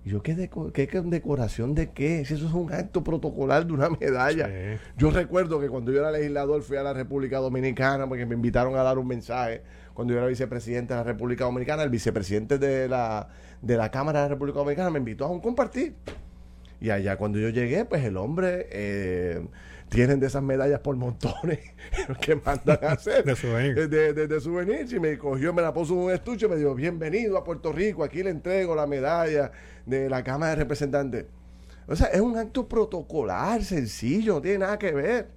Y 0.04 0.10
yo, 0.10 0.22
¿qué, 0.22 0.34
decoración 0.34 1.74
de 1.74 1.90
qué? 1.90 2.24
Si 2.24 2.34
eso 2.34 2.46
es 2.46 2.54
un 2.54 2.72
acto 2.72 3.04
protocolar 3.04 3.66
de 3.66 3.72
una 3.74 3.90
medalla. 3.90 4.78
Yo 4.96 5.10
recuerdo 5.10 5.60
que 5.60 5.68
cuando 5.68 5.92
yo 5.92 6.00
era 6.00 6.10
legislador 6.10 6.62
fui 6.62 6.78
a 6.78 6.82
la 6.82 6.94
República 6.94 7.38
Dominicana 7.38 8.08
porque 8.08 8.24
me 8.24 8.34
invitaron 8.34 8.76
a 8.76 8.82
dar 8.82 8.98
un 8.98 9.06
mensaje. 9.06 9.62
Cuando 9.92 10.14
yo 10.14 10.18
era 10.18 10.28
vicepresidente 10.28 10.94
de 10.94 11.00
la 11.00 11.04
República 11.04 11.44
Dominicana, 11.44 11.82
el 11.82 11.90
vicepresidente 11.90 12.58
de 12.58 12.88
la, 12.88 13.28
de 13.60 13.76
la 13.76 13.90
Cámara 13.90 14.20
de 14.20 14.24
la 14.24 14.28
República 14.30 14.58
Dominicana 14.60 14.88
me 14.88 15.00
invitó 15.00 15.26
a 15.26 15.28
un 15.28 15.40
compartir. 15.40 15.94
Y 16.80 16.90
allá 16.90 17.16
cuando 17.16 17.38
yo 17.38 17.48
llegué, 17.48 17.84
pues 17.84 18.04
el 18.04 18.16
hombre... 18.16 18.68
Eh, 18.70 19.42
tienen 19.90 20.20
de 20.20 20.28
esas 20.28 20.42
medallas 20.42 20.80
por 20.80 20.96
montones 20.96 21.58
que 22.22 22.36
mandan 22.36 22.78
a 22.82 22.92
hacer. 22.92 23.24
de 23.24 23.36
souvenir. 23.36 23.88
De, 23.88 24.12
de, 24.14 24.40
souvenir. 24.40 24.86
Y 24.90 25.00
me 25.00 25.18
cogió, 25.18 25.52
me 25.52 25.62
la 25.62 25.74
puso 25.74 25.94
en 25.94 25.98
un 25.98 26.12
estuche 26.12 26.46
y 26.46 26.48
me 26.48 26.56
dijo, 26.56 26.74
bienvenido 26.74 27.36
a 27.36 27.44
Puerto 27.44 27.72
Rico, 27.72 28.04
aquí 28.04 28.22
le 28.22 28.30
entrego 28.30 28.74
la 28.74 28.86
medalla 28.86 29.50
de 29.84 30.08
la 30.08 30.22
Cámara 30.22 30.50
de 30.50 30.56
Representantes. 30.56 31.26
O 31.88 31.96
sea, 31.96 32.06
es 32.06 32.20
un 32.20 32.38
acto 32.38 32.68
protocolar, 32.68 33.64
sencillo, 33.64 34.34
no 34.34 34.40
tiene 34.40 34.58
nada 34.58 34.78
que 34.78 34.92
ver. 34.92 35.28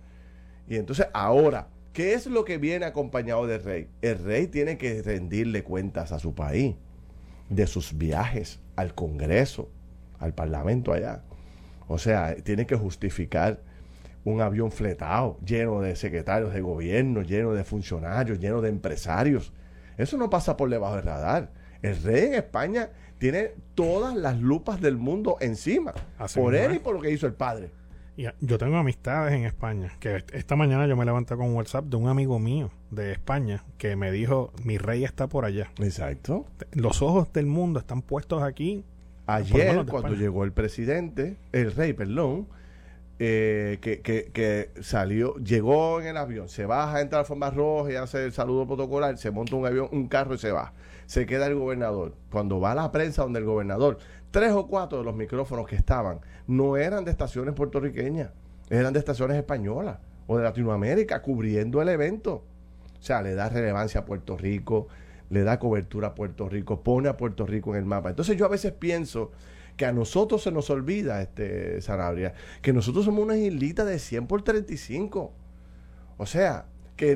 Y 0.67 0.77
entonces 0.77 1.07
ahora, 1.13 1.67
¿qué 1.91 2.13
es 2.13 2.27
lo 2.27 2.45
que 2.45 2.59
viene 2.59 2.85
acompañado 2.85 3.47
del 3.47 3.63
rey? 3.63 3.89
El 4.03 4.23
rey 4.23 4.47
tiene 4.47 4.77
que 4.77 5.01
rendirle 5.01 5.63
cuentas 5.63 6.11
a 6.11 6.19
su 6.19 6.35
país 6.35 6.75
de 7.49 7.65
sus 7.65 7.97
viajes 7.97 8.59
al 8.75 8.93
Congreso, 8.93 9.71
al 10.19 10.35
Parlamento 10.35 10.93
allá. 10.93 11.23
O 11.87 11.97
sea, 11.97 12.35
tiene 12.35 12.65
que 12.65 12.75
justificar 12.75 13.61
un 14.25 14.41
avión 14.41 14.71
fletado, 14.71 15.37
lleno 15.45 15.81
de 15.81 15.95
secretarios 15.95 16.53
de 16.53 16.61
gobierno, 16.61 17.21
lleno 17.21 17.53
de 17.53 17.63
funcionarios, 17.63 18.39
lleno 18.39 18.61
de 18.61 18.69
empresarios. 18.69 19.51
Eso 19.97 20.17
no 20.17 20.29
pasa 20.29 20.57
por 20.57 20.69
debajo 20.69 20.95
del 20.95 21.05
radar. 21.05 21.51
El 21.81 22.01
rey 22.01 22.27
en 22.27 22.33
España 22.35 22.89
tiene 23.17 23.51
todas 23.75 24.15
las 24.15 24.39
lupas 24.39 24.81
del 24.81 24.97
mundo 24.97 25.37
encima. 25.41 25.93
por 26.35 26.55
él 26.55 26.75
y 26.75 26.79
por 26.79 26.95
lo 26.95 27.01
que 27.01 27.11
hizo 27.11 27.27
el 27.27 27.33
padre. 27.33 27.71
yo 28.15 28.57
tengo 28.57 28.77
amistades 28.77 29.33
en 29.33 29.45
España, 29.45 29.91
que 29.99 30.23
esta 30.33 30.55
mañana 30.55 30.87
yo 30.87 30.95
me 30.95 31.05
levanté 31.05 31.35
con 31.35 31.47
un 31.47 31.55
WhatsApp 31.55 31.85
de 31.85 31.97
un 31.97 32.07
amigo 32.07 32.39
mío 32.39 32.71
de 32.91 33.11
España 33.11 33.65
que 33.77 33.95
me 33.95 34.11
dijo, 34.11 34.53
mi 34.63 34.77
rey 34.77 35.03
está 35.03 35.27
por 35.27 35.45
allá. 35.45 35.71
Exacto. 35.79 36.45
Los 36.71 37.01
ojos 37.01 37.31
del 37.33 37.45
mundo 37.45 37.79
están 37.79 38.01
puestos 38.01 38.43
aquí. 38.43 38.85
Ayer, 39.25 39.85
cuando 39.85 40.15
llegó 40.15 40.43
el 40.43 40.51
presidente, 40.51 41.37
el 41.51 41.71
rey, 41.71 41.93
perdón, 41.93 42.47
eh, 43.19 43.77
que, 43.81 44.01
que, 44.01 44.71
salió, 44.81 45.35
llegó 45.37 46.01
en 46.01 46.07
el 46.07 46.17
avión, 46.17 46.49
se 46.49 46.65
baja, 46.65 46.99
entra 46.99 47.19
a 47.19 47.21
la 47.21 47.25
forma 47.25 47.49
roja 47.49 47.91
y 47.91 47.95
hace 47.95 48.25
el 48.25 48.33
saludo 48.33 48.67
protocolar, 48.67 49.17
se 49.17 49.31
monta 49.31 49.55
un 49.55 49.65
avión, 49.65 49.87
un 49.91 50.07
carro 50.07 50.35
y 50.35 50.37
se 50.37 50.51
va. 50.51 50.73
Se 51.05 51.25
queda 51.25 51.47
el 51.47 51.55
gobernador. 51.55 52.15
Cuando 52.31 52.59
va 52.59 52.71
a 52.71 52.75
la 52.75 52.91
prensa 52.91 53.23
donde 53.23 53.39
el 53.39 53.45
gobernador, 53.45 53.97
tres 54.31 54.51
o 54.51 54.67
cuatro 54.67 54.97
de 54.97 55.05
los 55.05 55.15
micrófonos 55.15 55.67
que 55.67 55.75
estaban 55.75 56.19
no 56.47 56.75
eran 56.75 57.05
de 57.05 57.11
estaciones 57.11 57.53
puertorriqueñas, 57.53 58.31
eran 58.69 58.91
de 58.91 58.99
estaciones 58.99 59.37
españolas 59.37 59.99
o 60.27 60.37
de 60.37 60.43
Latinoamérica, 60.43 61.21
cubriendo 61.21 61.81
el 61.81 61.89
evento. 61.89 62.43
O 62.99 63.05
sea, 63.05 63.21
le 63.21 63.35
da 63.35 63.47
relevancia 63.49 64.01
a 64.01 64.05
Puerto 64.05 64.37
Rico, 64.37 64.87
le 65.33 65.43
da 65.43 65.57
cobertura 65.57 66.09
a 66.09 66.15
Puerto 66.15 66.47
Rico, 66.47 66.83
pone 66.83 67.09
a 67.09 67.17
Puerto 67.17 67.45
Rico 67.47 67.71
en 67.71 67.79
el 67.79 67.85
mapa. 67.85 68.09
Entonces 68.09 68.37
yo 68.37 68.45
a 68.45 68.49
veces 68.49 68.71
pienso 68.71 69.31
que 69.75 69.85
a 69.85 69.91
nosotros 69.91 70.43
se 70.43 70.51
nos 70.51 70.69
olvida, 70.69 71.21
este 71.23 71.81
Sanabria, 71.81 72.35
que 72.61 72.71
nosotros 72.71 73.05
somos 73.05 73.23
una 73.23 73.35
islita 73.35 73.83
de 73.83 73.97
100 73.97 74.27
por 74.27 74.43
35. 74.43 75.33
O 76.17 76.25
sea, 76.27 76.67
que, 76.95 77.15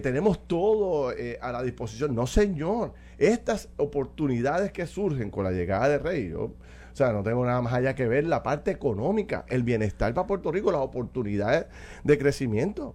tenemos 0.00 0.46
todo 0.46 1.10
eh, 1.12 1.38
a 1.42 1.50
la 1.50 1.64
disposición. 1.64 2.14
No, 2.14 2.28
señor. 2.28 2.92
Estas 3.18 3.68
oportunidades 3.78 4.70
que 4.70 4.86
surgen 4.86 5.30
con 5.30 5.42
la 5.42 5.50
llegada 5.50 5.88
de 5.88 5.98
Rey, 5.98 6.32
o 6.34 6.54
sea, 6.92 7.12
no 7.12 7.24
tengo 7.24 7.44
nada 7.44 7.60
más 7.62 7.72
allá 7.72 7.96
que 7.96 8.06
ver 8.06 8.26
la 8.26 8.44
parte 8.44 8.70
económica, 8.70 9.44
el 9.48 9.64
bienestar 9.64 10.14
para 10.14 10.28
Puerto 10.28 10.52
Rico, 10.52 10.70
las 10.70 10.82
oportunidades 10.82 11.66
de 12.04 12.16
crecimiento. 12.16 12.94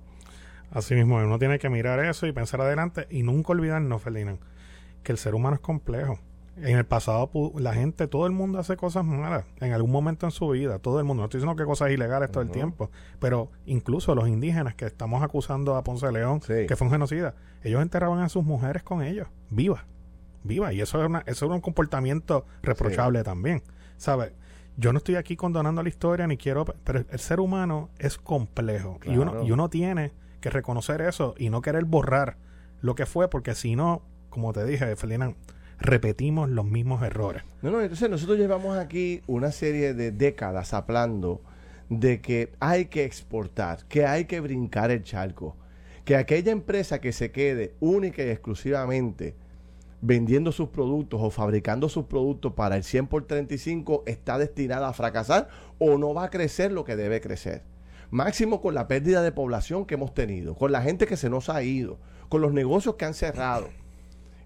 Así 0.72 0.96
mismo, 0.96 1.18
uno 1.18 1.38
tiene 1.38 1.60
que 1.60 1.70
mirar 1.70 2.00
eso 2.00 2.26
y 2.28 2.32
pensar 2.32 2.62
adelante 2.62 3.06
y 3.10 3.24
nunca 3.24 3.52
olvidarnos, 3.52 4.02
Ferdinand, 4.02 4.40
que 5.04 5.12
el 5.12 5.18
ser 5.18 5.36
humano 5.36 5.56
es 5.56 5.62
complejo 5.62 6.20
en 6.58 6.78
el 6.78 6.86
pasado 6.86 7.32
la 7.56 7.74
gente, 7.74 8.08
todo 8.08 8.26
el 8.26 8.34
mundo 8.34 8.60
hace 8.60 8.76
cosas 8.76 9.06
malas 9.06 9.46
en 9.60 9.74
algún 9.74 9.92
momento 9.92 10.26
en 10.26 10.32
su 10.32 10.50
vida, 10.50 10.80
todo 10.80 11.00
el 11.00 11.06
mundo. 11.06 11.22
No 11.22 11.26
estoy 11.26 11.40
diciendo 11.40 11.56
que 11.56 11.66
cosas 11.66 11.92
ilegales 11.92 12.32
todo 12.32 12.44
el 12.44 12.52
tiempo, 12.52 12.92
pero 13.20 13.52
incluso 13.66 14.16
los 14.16 14.28
indígenas 14.28 14.76
que 14.76 14.86
estamos 14.86 15.24
acusando 15.24 15.76
a 15.76 15.84
Ponce 15.84 16.06
de 16.08 16.12
León, 16.12 16.40
que 16.42 16.76
fue 16.76 16.88
un 16.88 16.94
genocida, 16.94 17.36
ellos 17.64 17.82
enterraban 17.82 18.20
a 18.20 18.30
sus 18.30 18.44
mujeres 18.44 18.84
con 18.84 19.02
ellos, 19.02 19.28
vivas, 19.50 19.84
vivas. 20.44 20.74
Y 20.74 20.82
eso 20.82 21.02
es, 21.02 21.08
una, 21.08 21.24
eso 21.26 21.48
un 21.48 21.62
comportamiento 21.62 22.46
reprochable 22.62 23.24
también, 23.24 23.64
¿sabes? 23.98 24.34
Yo 24.78 24.94
no 24.94 24.98
estoy 24.98 25.16
aquí 25.16 25.36
condonando 25.36 25.84
la 25.84 25.90
historia 25.90 26.28
ni 26.28 26.38
quiero, 26.38 26.66
pero 26.66 27.04
el 27.10 27.20
ser 27.20 27.40
humano 27.40 27.90
es 27.98 28.18
complejo 28.18 29.00
y, 29.04 29.18
uno, 29.18 29.44
y 29.44 29.52
uno 29.52 29.70
tiene 29.70 30.14
que 30.40 30.50
reconocer 30.50 31.02
eso 31.02 31.36
y 31.38 31.50
no 31.50 31.62
querer 31.62 31.86
borrar 31.86 32.38
lo 32.82 32.96
que 32.96 33.06
fue, 33.06 33.30
porque 33.30 33.54
si 33.54 33.76
no, 33.76 34.02
como 34.32 34.52
te 34.54 34.66
dije, 34.66 34.96
Felina, 34.96 35.36
repetimos 35.80 36.50
los 36.50 36.66
mismos 36.66 37.04
errores. 37.04 37.44
No, 37.62 37.70
no, 37.70 37.82
entonces 37.82 38.10
nosotros 38.10 38.40
llevamos 38.40 38.78
aquí 38.78 39.22
una 39.28 39.52
serie 39.52 39.94
de 39.94 40.12
décadas 40.12 40.74
hablando 40.74 41.42
de 41.90 42.22
que 42.22 42.54
hay 42.60 42.86
que 42.86 43.04
exportar, 43.04 43.86
que 43.88 44.08
hay 44.08 44.26
que 44.26 44.40
brincar 44.40 44.90
el 44.90 45.04
charco, 45.04 45.56
que 46.06 46.16
aquella 46.16 46.52
empresa 46.52 47.00
que 47.00 47.12
se 47.12 47.32
quede 47.32 47.76
única 47.80 48.24
y 48.24 48.30
exclusivamente 48.30 49.36
vendiendo 50.02 50.52
sus 50.52 50.70
productos 50.70 51.22
o 51.22 51.30
fabricando 51.30 51.88
sus 51.88 52.06
productos 52.06 52.54
para 52.54 52.76
el 52.76 52.84
100 52.84 53.08
por 53.08 53.28
35 53.28 54.04
está 54.08 54.38
destinada 54.38 54.88
a 54.88 54.94
fracasar 54.94 55.50
o 55.78 55.98
no 55.98 56.14
va 56.14 56.26
a 56.26 56.30
crecer 56.30 56.72
lo 56.72 56.84
que 56.84 56.96
debe 56.96 57.22
crecer. 57.22 57.64
Máximo 58.10 58.62
con 58.62 58.74
la 58.74 58.88
pérdida 58.88 59.22
de 59.22 59.32
población 59.32 59.86
que 59.86 59.94
hemos 59.94 60.14
tenido, 60.14 60.56
con 60.56 60.72
la 60.72 60.82
gente 60.82 61.08
que 61.08 61.18
se 61.18 61.30
nos 61.30 61.50
ha 61.50 61.64
ido, 61.64 61.98
con 62.30 62.42
los 62.42 62.52
negocios 62.52 62.96
que 62.96 63.06
han 63.06 63.14
cerrado. 63.14 63.70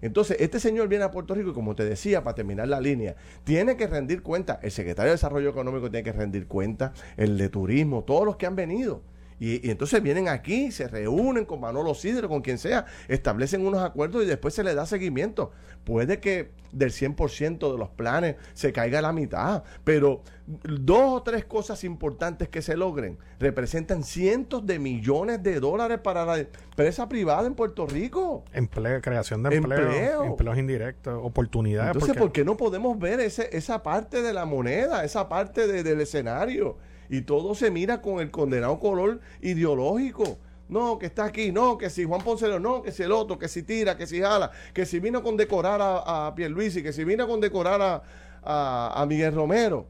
Entonces, 0.02 0.36
este 0.40 0.60
señor 0.60 0.88
viene 0.88 1.04
a 1.04 1.10
Puerto 1.10 1.34
Rico 1.34 1.50
y 1.50 1.52
como 1.52 1.74
te 1.74 1.84
decía, 1.84 2.22
para 2.22 2.34
terminar 2.34 2.68
la 2.68 2.80
línea, 2.80 3.16
tiene 3.44 3.76
que 3.76 3.86
rendir 3.86 4.22
cuenta, 4.22 4.60
el 4.62 4.70
secretario 4.70 5.10
de 5.10 5.14
Desarrollo 5.14 5.50
Económico 5.50 5.90
tiene 5.90 6.04
que 6.04 6.12
rendir 6.12 6.46
cuenta, 6.46 6.92
el 7.16 7.38
de 7.38 7.48
Turismo, 7.48 8.04
todos 8.04 8.24
los 8.24 8.36
que 8.36 8.46
han 8.46 8.56
venido. 8.56 9.02
Y, 9.38 9.70
entonces 9.70 10.02
vienen 10.02 10.28
aquí, 10.28 10.70
se 10.72 10.88
reúnen 10.88 11.44
con 11.44 11.60
Manolo 11.60 11.94
Sidre, 11.94 12.28
con 12.28 12.40
quien 12.40 12.58
sea, 12.58 12.86
establecen 13.08 13.66
unos 13.66 13.82
acuerdos 13.82 14.22
y 14.22 14.26
después 14.26 14.54
se 14.54 14.64
le 14.64 14.74
da 14.74 14.86
seguimiento. 14.86 15.52
Puede 15.84 16.20
que 16.20 16.50
del 16.72 16.90
100% 16.90 17.72
de 17.72 17.78
los 17.78 17.90
planes 17.90 18.36
se 18.54 18.72
caiga 18.72 19.00
la 19.00 19.12
mitad, 19.12 19.62
pero 19.84 20.22
dos 20.46 21.20
o 21.20 21.22
tres 21.22 21.44
cosas 21.44 21.84
importantes 21.84 22.48
que 22.48 22.60
se 22.62 22.76
logren 22.76 23.18
representan 23.38 24.02
cientos 24.04 24.66
de 24.66 24.78
millones 24.78 25.42
de 25.42 25.60
dólares 25.60 25.98
para 26.02 26.24
la 26.24 26.38
empresa 26.38 27.08
privada 27.08 27.46
en 27.46 27.54
Puerto 27.54 27.86
Rico. 27.86 28.44
Empleo, 28.52 29.00
creación 29.00 29.42
de 29.42 29.56
empleo, 29.56 30.24
empleos 30.24 30.58
indirectos, 30.58 31.18
oportunidades. 31.22 31.94
Entonces, 31.94 32.16
¿por 32.16 32.32
qué 32.32 32.44
no 32.44 32.56
podemos 32.56 32.98
ver 32.98 33.20
ese, 33.20 33.48
esa 33.56 33.82
parte 33.82 34.22
de 34.22 34.32
la 34.32 34.44
moneda, 34.44 35.04
esa 35.04 35.28
parte 35.28 35.66
del 35.66 36.00
escenario? 36.00 36.76
Y 37.08 37.22
todo 37.22 37.54
se 37.54 37.70
mira 37.70 38.00
con 38.00 38.20
el 38.20 38.30
condenado 38.30 38.78
color 38.78 39.20
ideológico. 39.40 40.38
No, 40.68 40.98
que 40.98 41.06
está 41.06 41.24
aquí, 41.26 41.52
no, 41.52 41.78
que 41.78 41.90
si 41.90 42.04
Juan 42.04 42.22
Ponce 42.22 42.48
no, 42.58 42.82
que 42.82 42.90
si 42.90 43.04
el 43.04 43.12
otro, 43.12 43.38
que 43.38 43.46
si 43.46 43.62
tira, 43.62 43.96
que 43.96 44.06
si 44.06 44.20
jala, 44.20 44.50
que 44.74 44.84
si 44.84 44.98
vino 44.98 45.20
a 45.20 45.22
condecorar 45.22 45.80
a, 45.80 46.26
a 46.26 46.34
Pierluisi, 46.34 46.82
que 46.82 46.92
si 46.92 47.04
vino 47.04 47.22
a 47.22 47.28
condecorar 47.28 47.80
a, 47.80 48.02
a, 48.42 49.06
Miguel 49.06 49.34
Romero. 49.34 49.86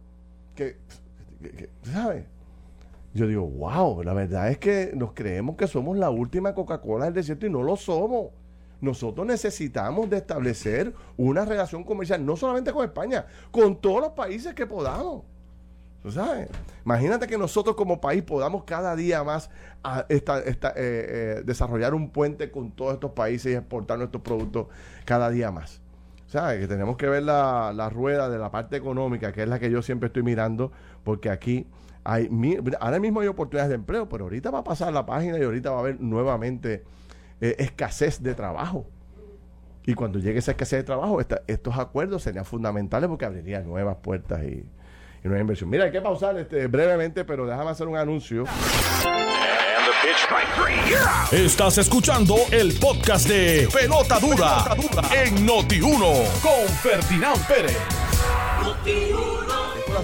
Que, 0.54 0.76
¿sabes? 1.82 2.24
Yo 3.14 3.26
digo, 3.26 3.46
wow, 3.46 4.02
la 4.02 4.12
verdad 4.12 4.50
es 4.50 4.58
que 4.58 4.92
nos 4.94 5.12
creemos 5.12 5.56
que 5.56 5.66
somos 5.66 5.96
la 5.96 6.10
última 6.10 6.54
Coca-Cola 6.54 7.06
del 7.06 7.14
desierto 7.14 7.46
y 7.46 7.50
no 7.50 7.62
lo 7.62 7.76
somos. 7.76 8.28
Nosotros 8.80 9.26
necesitamos 9.26 10.12
establecer 10.12 10.92
una 11.16 11.46
relación 11.46 11.82
comercial, 11.82 12.24
no 12.24 12.36
solamente 12.36 12.72
con 12.72 12.84
España, 12.84 13.24
con 13.50 13.80
todos 13.80 14.02
los 14.02 14.12
países 14.12 14.54
que 14.54 14.66
podamos. 14.66 15.22
Sabes? 16.10 16.48
Imagínate 16.84 17.26
que 17.26 17.36
nosotros 17.36 17.74
como 17.74 18.00
país 18.00 18.22
podamos 18.22 18.64
cada 18.64 18.94
día 18.94 19.24
más 19.24 19.50
esta, 20.08 20.38
esta, 20.40 20.68
eh, 20.70 20.74
eh, 20.76 21.42
desarrollar 21.44 21.94
un 21.94 22.10
puente 22.10 22.50
con 22.50 22.70
todos 22.70 22.94
estos 22.94 23.12
países 23.12 23.52
y 23.52 23.56
exportar 23.56 23.98
nuestros 23.98 24.22
productos 24.22 24.68
cada 25.04 25.30
día 25.30 25.50
más. 25.50 25.80
¿Sabes? 26.26 26.60
Que 26.60 26.68
tenemos 26.68 26.96
que 26.96 27.08
ver 27.08 27.22
la, 27.22 27.90
rueda 27.92 28.28
de 28.28 28.38
la 28.38 28.50
parte 28.50 28.76
económica, 28.76 29.32
que 29.32 29.42
es 29.42 29.48
la 29.48 29.58
que 29.58 29.70
yo 29.70 29.80
siempre 29.82 30.08
estoy 30.08 30.22
mirando, 30.22 30.72
porque 31.04 31.30
aquí 31.30 31.66
hay, 32.04 32.28
ahora 32.80 32.98
mismo 32.98 33.20
hay 33.20 33.28
oportunidades 33.28 33.70
de 33.70 33.76
empleo, 33.76 34.08
pero 34.08 34.24
ahorita 34.24 34.50
va 34.50 34.60
a 34.60 34.64
pasar 34.64 34.92
la 34.92 35.06
página 35.06 35.38
y 35.38 35.42
ahorita 35.42 35.70
va 35.70 35.76
a 35.76 35.80
haber 35.80 36.00
nuevamente 36.00 36.84
eh, 37.40 37.56
escasez 37.58 38.22
de 38.22 38.34
trabajo. 38.34 38.86
Y 39.86 39.94
cuando 39.94 40.18
llegue 40.18 40.40
esa 40.40 40.50
escasez 40.50 40.80
de 40.80 40.84
trabajo, 40.84 41.20
estos 41.20 41.78
acuerdos 41.78 42.24
serían 42.24 42.44
fundamentales 42.44 43.08
porque 43.08 43.24
abrirían 43.24 43.66
nuevas 43.66 43.96
puertas 44.02 44.42
y, 44.42 44.68
inversión. 45.38 45.70
Mira, 45.70 45.84
hay 45.84 45.92
que 45.92 46.00
pausar 46.00 46.38
este, 46.38 46.66
brevemente, 46.66 47.24
pero 47.24 47.46
déjame 47.46 47.70
hacer 47.70 47.86
un 47.86 47.96
anuncio. 47.96 48.44
Estás 51.32 51.78
escuchando 51.78 52.36
el 52.52 52.72
podcast 52.78 53.28
de 53.28 53.68
Pelota 53.72 54.18
Dura, 54.20 54.64
en 55.14 55.46
Noti1 55.46 56.40
con 56.40 56.68
Ferdinand 56.80 57.46
Pérez. 57.46 57.76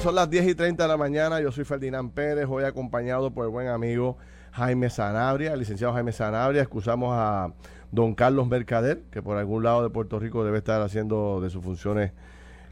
Son 0.03 0.15
las 0.15 0.29
10 0.29 0.49
y 0.49 0.55
30 0.55 0.83
de 0.83 0.89
la 0.89 0.97
mañana. 0.97 1.41
Yo 1.41 1.53
soy 1.53 1.65
Ferdinand 1.65 2.13
Pérez, 2.13 2.47
hoy 2.49 2.65
acompañado 2.65 3.33
por 3.33 3.45
el 3.45 3.51
buen 3.53 3.69
amigo 3.69 4.17
Jaime 4.53 4.91
Sanabria, 4.91 5.53
el 5.53 5.61
licenciado 5.61 5.93
Jaime 5.95 6.13
Sanabria. 6.13 6.63
Excusamos 6.63 7.15
a 7.17 7.53
don 7.93 8.15
Carlos 8.15 8.49
Mercader, 8.49 9.05
que 9.11 9.23
por 9.23 9.39
algún 9.39 9.63
lado 9.63 9.83
de 9.83 9.91
Puerto 9.91 10.19
Rico 10.19 10.45
debe 10.45 10.59
estar 10.59 10.83
haciendo 10.83 11.41
de 11.41 11.51
sus 11.51 11.63
funciones 11.63 12.13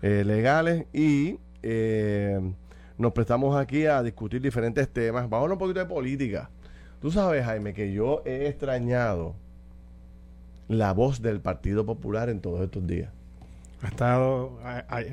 eh, 0.02 0.24
legales. 0.24 0.86
Y 0.92 1.38
eh, 1.62 2.40
nos 2.98 3.12
prestamos 3.12 3.56
aquí 3.56 3.86
a 3.86 4.02
discutir 4.02 4.40
diferentes 4.40 4.88
temas. 4.88 5.22
Vamos 5.22 5.34
a 5.34 5.42
hablar 5.42 5.52
un 5.54 5.58
poquito 5.58 5.80
de 5.80 5.86
política. 5.86 6.50
Tú 7.00 7.10
sabes, 7.10 7.44
Jaime, 7.44 7.72
que 7.72 7.92
yo 7.92 8.22
he 8.26 8.46
extrañado 8.46 9.34
la 10.68 10.92
voz 10.92 11.22
del 11.22 11.40
Partido 11.40 11.86
Popular 11.86 12.28
en 12.28 12.40
todos 12.40 12.60
estos 12.62 12.86
días. 12.86 13.10
Ha 13.82 13.88
estado. 13.88 14.58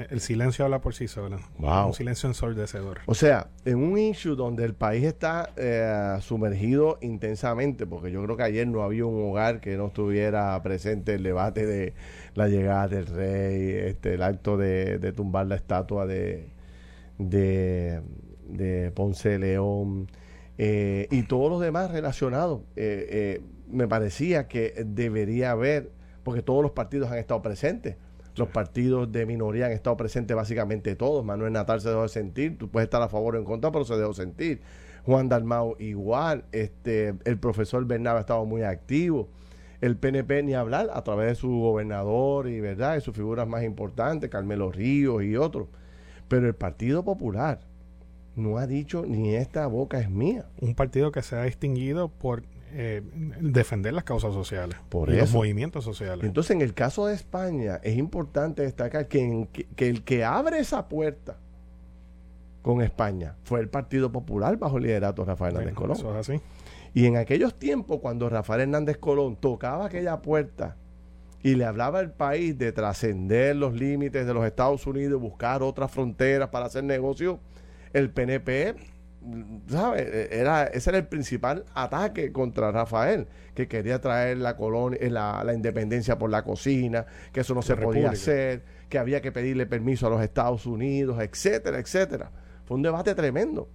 el 0.09 0.19
silencio 0.19 0.65
habla 0.65 0.81
por 0.81 0.93
sí 0.93 1.07
solo. 1.07 1.39
Un 1.57 1.93
silencio 1.93 2.27
ensordecedor. 2.27 2.99
O 3.05 3.15
sea, 3.15 3.47
en 3.63 3.77
un 3.77 3.97
issue 3.97 4.35
donde 4.35 4.65
el 4.65 4.73
país 4.73 5.05
está 5.05 5.51
eh, 5.55 6.17
sumergido 6.19 6.97
intensamente, 7.01 7.85
porque 7.85 8.11
yo 8.11 8.21
creo 8.23 8.35
que 8.35 8.43
ayer 8.43 8.67
no 8.67 8.83
había 8.83 9.05
un 9.05 9.29
hogar 9.29 9.61
que 9.61 9.77
no 9.77 9.87
estuviera 9.87 10.61
presente 10.63 11.13
el 11.13 11.23
debate 11.23 11.65
de 11.65 11.93
la 12.33 12.49
llegada 12.49 12.89
del 12.89 13.07
rey, 13.07 13.71
este, 13.71 14.15
el 14.15 14.21
acto 14.21 14.57
de, 14.57 15.13
tumbar 15.15 15.47
la 15.47 15.55
estatua 15.55 16.05
de, 16.05 16.49
de, 17.19 18.91
Ponce 18.95 19.29
de 19.29 19.39
León 19.39 20.11
eh, 20.57 21.07
y 21.09 21.23
todos 21.23 21.49
los 21.49 21.61
demás 21.61 21.89
relacionados. 21.89 22.63
Eh, 22.75 23.41
me 23.69 23.87
parecía 23.87 24.49
que 24.49 24.73
debería 24.85 25.51
haber, 25.51 25.91
porque 26.23 26.41
todos 26.41 26.61
los 26.61 26.71
partidos 26.71 27.09
han 27.11 27.17
estado 27.17 27.41
presentes 27.41 27.95
los 28.37 28.49
partidos 28.49 29.11
de 29.11 29.25
minoría 29.25 29.67
han 29.67 29.71
estado 29.71 29.97
presentes 29.97 30.35
básicamente 30.35 30.95
todos. 30.95 31.23
Manuel 31.25 31.53
Natal 31.53 31.81
se 31.81 31.89
dejó 31.89 32.03
de 32.03 32.09
sentir. 32.09 32.57
Tú 32.57 32.69
puedes 32.69 32.87
estar 32.87 33.01
a 33.01 33.09
favor 33.09 33.35
o 33.35 33.39
en 33.39 33.45
contra, 33.45 33.71
pero 33.71 33.85
se 33.85 33.95
dejó 33.95 34.13
sentir. 34.13 34.61
Juan 35.05 35.29
Dalmau 35.29 35.75
igual. 35.79 36.45
Este, 36.51 37.15
el 37.25 37.37
profesor 37.39 37.85
Bernabé 37.85 38.17
ha 38.17 38.21
estado 38.21 38.45
muy 38.45 38.63
activo. 38.63 39.29
El 39.79 39.95
PNP 39.97 40.43
ni 40.43 40.53
hablar 40.53 40.89
a 40.93 41.03
través 41.03 41.27
de 41.29 41.35
su 41.35 41.49
gobernador 41.49 42.47
y 42.47 42.59
verdad, 42.59 42.95
de 42.95 43.01
sus 43.01 43.15
figuras 43.15 43.47
más 43.47 43.63
importantes, 43.63 44.29
Carmelo 44.29 44.71
Ríos 44.71 45.23
y 45.23 45.35
otros. 45.35 45.67
Pero 46.27 46.47
el 46.47 46.55
Partido 46.55 47.03
Popular 47.03 47.59
no 48.35 48.57
ha 48.57 48.67
dicho 48.67 49.05
ni 49.07 49.35
esta 49.35 49.67
boca 49.67 49.99
es 49.99 50.09
mía. 50.09 50.45
Un 50.61 50.75
partido 50.75 51.11
que 51.11 51.21
se 51.21 51.35
ha 51.35 51.43
distinguido 51.43 52.09
por 52.09 52.43
eh, 52.73 53.01
defender 53.39 53.93
las 53.93 54.03
causas 54.03 54.33
sociales 54.33 54.77
Por 54.89 55.09
y 55.09 55.17
los 55.17 55.31
movimientos 55.31 55.83
sociales. 55.83 56.25
Entonces, 56.25 56.51
en 56.51 56.61
el 56.61 56.73
caso 56.73 57.07
de 57.07 57.15
España, 57.15 57.79
es 57.83 57.97
importante 57.97 58.61
destacar 58.63 59.07
que, 59.07 59.47
el 59.77 60.03
que 60.03 60.25
abre 60.25 60.59
esa 60.59 60.87
puerta 60.87 61.37
con 62.61 62.81
España 62.81 63.35
fue 63.43 63.61
el 63.61 63.69
Partido 63.69 64.11
Popular 64.11 64.57
bajo 64.57 64.77
el 64.77 64.83
liderato 64.83 65.21
de 65.21 65.27
Rafael 65.27 65.55
Hernández 65.55 65.75
Colón. 65.75 65.97
Eso 65.97 66.11
es 66.11 66.29
así. 66.29 66.41
Y 66.93 67.05
en 67.05 67.15
aquellos 67.15 67.57
tiempos, 67.57 67.99
cuando 68.01 68.29
Rafael 68.29 68.61
Hernández 68.61 68.97
Colón 68.97 69.37
tocaba 69.37 69.85
aquella 69.85 70.21
puerta 70.21 70.75
y 71.43 71.55
le 71.55 71.63
hablaba 71.63 71.99
al 71.99 72.11
país 72.11 72.57
de 72.57 72.71
trascender 72.71 73.55
los 73.55 73.73
límites 73.73 74.25
de 74.27 74.33
los 74.33 74.45
Estados 74.45 74.85
Unidos, 74.87 75.21
buscar 75.21 75.63
otras 75.63 75.91
fronteras 75.91 76.49
para 76.49 76.65
hacer 76.65 76.83
negocio, 76.83 77.39
el 77.93 78.09
PNP 78.09 78.75
¿sabes? 79.67 80.01
E, 80.07 80.39
era, 80.39 80.65
ese 80.65 80.89
era 80.89 80.99
el 80.99 81.07
principal 81.07 81.65
ataque 81.73 82.31
contra 82.31 82.71
Rafael, 82.71 83.27
que 83.53 83.67
quería 83.67 83.99
traer 84.01 84.37
la 84.37 84.55
colonia, 84.55 84.99
eh, 85.01 85.09
la, 85.09 85.43
la 85.43 85.53
independencia 85.53 86.17
por 86.17 86.29
la 86.29 86.43
cocina, 86.43 87.05
que 87.31 87.41
eso 87.41 87.53
no 87.53 87.61
se 87.61 87.75
podía 87.75 88.09
hacer, 88.11 88.63
que 88.89 88.97
había 88.97 89.21
que 89.21 89.31
pedirle 89.31 89.65
permiso 89.65 90.07
a 90.07 90.09
los 90.09 90.21
Estados 90.21 90.65
Unidos, 90.65 91.21
etcétera, 91.21 91.79
etcétera. 91.79 92.31
Fue 92.65 92.75
un 92.75 92.83
debate 92.83 93.15
tremendo. 93.15 93.69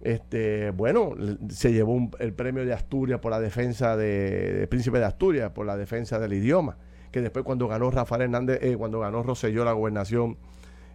Este, 0.00 0.70
bueno, 0.70 1.14
se 1.48 1.72
llevó 1.72 2.08
el 2.20 2.32
premio 2.32 2.64
de 2.64 2.72
Asturias 2.72 3.18
por 3.20 3.32
la 3.32 3.40
defensa 3.40 3.96
de, 3.96 4.66
Príncipe 4.70 4.98
de 4.98 5.04
Asturias, 5.04 5.50
por 5.50 5.66
la 5.66 5.76
defensa 5.76 6.18
del 6.18 6.32
idioma, 6.34 6.78
que 7.10 7.20
después 7.20 7.44
cuando 7.44 7.66
ganó 7.66 7.90
Rafael 7.90 8.22
Hernández, 8.22 8.60
eh, 8.62 8.76
cuando 8.76 9.00
ganó 9.00 9.22
Rosselló 9.22 9.64
la 9.64 9.72
gobernación 9.72 10.36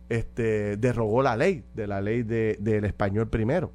este, 0.09 0.77
derogó 0.77 1.23
la 1.23 1.35
ley, 1.35 1.63
de 1.73 1.87
la 1.87 2.01
ley 2.01 2.23
de, 2.23 2.57
del 2.59 2.85
español 2.85 3.29
primero. 3.29 3.71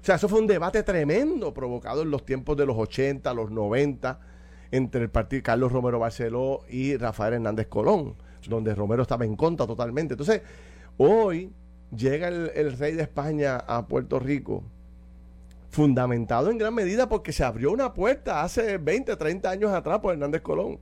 O 0.00 0.04
sea, 0.04 0.16
eso 0.16 0.28
fue 0.28 0.40
un 0.40 0.46
debate 0.46 0.82
tremendo 0.82 1.54
provocado 1.54 2.02
en 2.02 2.10
los 2.10 2.24
tiempos 2.24 2.56
de 2.56 2.66
los 2.66 2.76
80, 2.76 3.32
los 3.34 3.50
90, 3.50 4.20
entre 4.70 5.02
el 5.02 5.10
partido 5.10 5.42
Carlos 5.42 5.72
Romero 5.72 5.98
Barceló 5.98 6.60
y 6.68 6.96
Rafael 6.96 7.34
Hernández 7.34 7.68
Colón, 7.68 8.16
donde 8.48 8.74
Romero 8.74 9.02
estaba 9.02 9.24
en 9.24 9.36
contra 9.36 9.66
totalmente. 9.66 10.14
Entonces, 10.14 10.42
hoy 10.96 11.52
llega 11.96 12.28
el, 12.28 12.50
el 12.54 12.76
rey 12.76 12.94
de 12.94 13.02
España 13.02 13.56
a 13.56 13.86
Puerto 13.86 14.18
Rico, 14.18 14.64
fundamentado 15.70 16.50
en 16.50 16.58
gran 16.58 16.74
medida 16.74 17.08
porque 17.08 17.32
se 17.32 17.44
abrió 17.44 17.72
una 17.72 17.94
puerta 17.94 18.42
hace 18.42 18.78
20, 18.78 19.16
30 19.16 19.50
años 19.50 19.72
atrás 19.72 20.00
por 20.00 20.12
Hernández 20.12 20.42
Colón. 20.42 20.78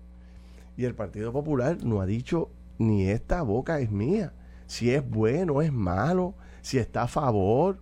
Y 0.77 0.85
el 0.85 0.95
Partido 0.95 1.33
Popular 1.33 1.77
no 1.85 2.01
ha 2.01 2.07
dicho 2.07 2.51
ni 2.79 3.09
esta 3.09 3.43
boca 3.43 3.81
es 3.81 3.91
mía. 3.91 4.33
Si 4.67 4.91
es 4.91 5.09
bueno, 5.09 5.63
es 5.63 5.73
malo, 5.73 6.35
si 6.61 6.79
está 6.79 7.03
a 7.03 7.09
favor. 7.09 7.79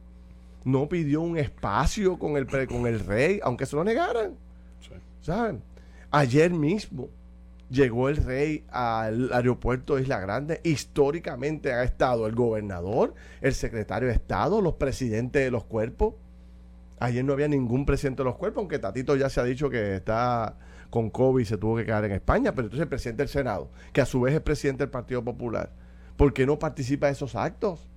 No 0.64 0.88
pidió 0.88 1.20
un 1.20 1.38
espacio 1.38 2.18
con 2.18 2.36
el, 2.36 2.46
con 2.46 2.86
el 2.86 3.00
rey, 3.00 3.40
aunque 3.42 3.66
se 3.66 3.76
lo 3.76 3.84
negaran. 3.84 4.34
¿Saben? 5.22 5.62
Ayer 6.10 6.50
mismo 6.50 7.08
llegó 7.70 8.08
el 8.08 8.16
rey 8.16 8.64
al 8.70 9.32
aeropuerto 9.32 9.96
de 9.96 10.02
Isla 10.02 10.20
Grande. 10.20 10.60
Históricamente 10.64 11.72
ha 11.72 11.84
estado 11.84 12.26
el 12.26 12.34
gobernador, 12.34 13.14
el 13.40 13.54
secretario 13.54 14.08
de 14.08 14.14
Estado, 14.14 14.60
los 14.60 14.74
presidentes 14.74 15.44
de 15.44 15.50
los 15.50 15.64
cuerpos. 15.64 16.14
Ayer 16.98 17.24
no 17.24 17.32
había 17.32 17.48
ningún 17.48 17.86
presidente 17.86 18.22
de 18.22 18.24
los 18.24 18.36
cuerpos, 18.36 18.60
aunque 18.60 18.78
Tatito 18.78 19.16
ya 19.16 19.30
se 19.30 19.40
ha 19.40 19.44
dicho 19.44 19.70
que 19.70 19.96
está 19.96 20.56
con 20.90 21.10
COVID 21.10 21.44
se 21.44 21.56
tuvo 21.56 21.76
que 21.76 21.86
quedar 21.86 22.04
en 22.04 22.12
España, 22.12 22.52
pero 22.52 22.66
entonces 22.66 22.82
el 22.82 22.88
presidente 22.88 23.22
del 23.22 23.28
Senado, 23.28 23.70
que 23.92 24.00
a 24.00 24.06
su 24.06 24.20
vez 24.20 24.34
es 24.34 24.40
presidente 24.40 24.82
del 24.82 24.90
Partido 24.90 25.24
Popular, 25.24 25.70
¿por 26.16 26.32
qué 26.32 26.44
no 26.44 26.58
participa 26.58 27.06
de 27.06 27.12
esos 27.12 27.36
actos? 27.36 27.88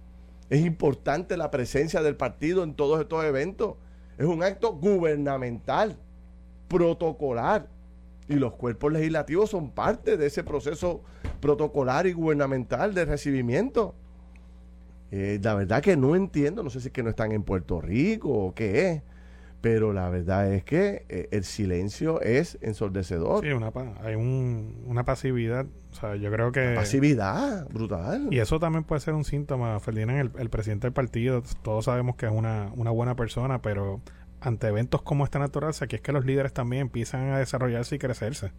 Es 0.49 0.63
importante 0.63 1.35
la 1.37 1.49
presencia 1.49 2.01
del 2.01 2.15
partido 2.15 2.63
en 2.63 2.75
todos 2.75 3.01
estos 3.01 3.23
eventos. 3.23 3.75
Es 4.17 4.25
un 4.25 4.43
acto 4.43 4.73
gubernamental, 4.73 5.97
protocolar. 6.67 7.67
Y 8.29 8.35
los 8.35 8.53
cuerpos 8.53 8.93
legislativos 8.93 9.49
son 9.49 9.71
parte 9.71 10.15
de 10.15 10.27
ese 10.27 10.43
proceso 10.43 11.01
protocolar 11.41 12.07
y 12.07 12.13
gubernamental 12.13 12.93
de 12.93 13.05
recibimiento. 13.05 13.95
Eh, 15.11 15.39
la 15.41 15.55
verdad 15.55 15.81
que 15.81 15.97
no 15.97 16.15
entiendo, 16.15 16.63
no 16.63 16.69
sé 16.69 16.79
si 16.79 16.87
es 16.87 16.93
que 16.93 17.03
no 17.03 17.09
están 17.09 17.31
en 17.31 17.43
Puerto 17.43 17.81
Rico 17.81 18.29
o 18.29 18.53
qué 18.53 18.91
es, 18.91 19.01
pero 19.63 19.93
la 19.93 20.09
verdad 20.09 20.51
es 20.51 20.65
que 20.65 21.05
eh, 21.07 21.29
el 21.31 21.45
silencio 21.45 22.19
es 22.19 22.57
ensordecedor. 22.61 23.45
Sí, 23.45 23.51
una, 23.53 23.71
hay 24.03 24.15
una 24.15 25.05
pasividad. 25.05 25.65
O 25.89 25.95
sea, 25.95 26.17
yo 26.17 26.29
creo 26.29 26.51
que. 26.51 26.73
pasividad, 26.75 27.65
brutal. 27.69 28.27
Y 28.29 28.39
eso 28.39 28.59
también 28.59 28.83
puede 28.83 28.99
ser 28.99 29.13
un 29.13 29.23
síntoma. 29.23 29.79
Ferdinand, 29.79 30.19
el, 30.19 30.31
el 30.37 30.49
presidente 30.49 30.87
del 30.87 30.93
partido, 30.93 31.43
todos 31.61 31.85
sabemos 31.85 32.17
que 32.17 32.25
es 32.25 32.31
una, 32.33 32.73
una 32.75 32.91
buena 32.91 33.15
persona, 33.15 33.61
pero 33.61 34.01
ante 34.41 34.67
eventos 34.67 35.01
como 35.01 35.23
esta 35.23 35.39
naturaleza, 35.39 35.85
aquí 35.85 35.95
es 35.95 36.01
que 36.01 36.11
los 36.11 36.25
líderes 36.25 36.51
también 36.51 36.81
empiezan 36.81 37.29
a 37.29 37.39
desarrollarse 37.39 37.95
y 37.95 37.99
crecerse. 37.99 38.51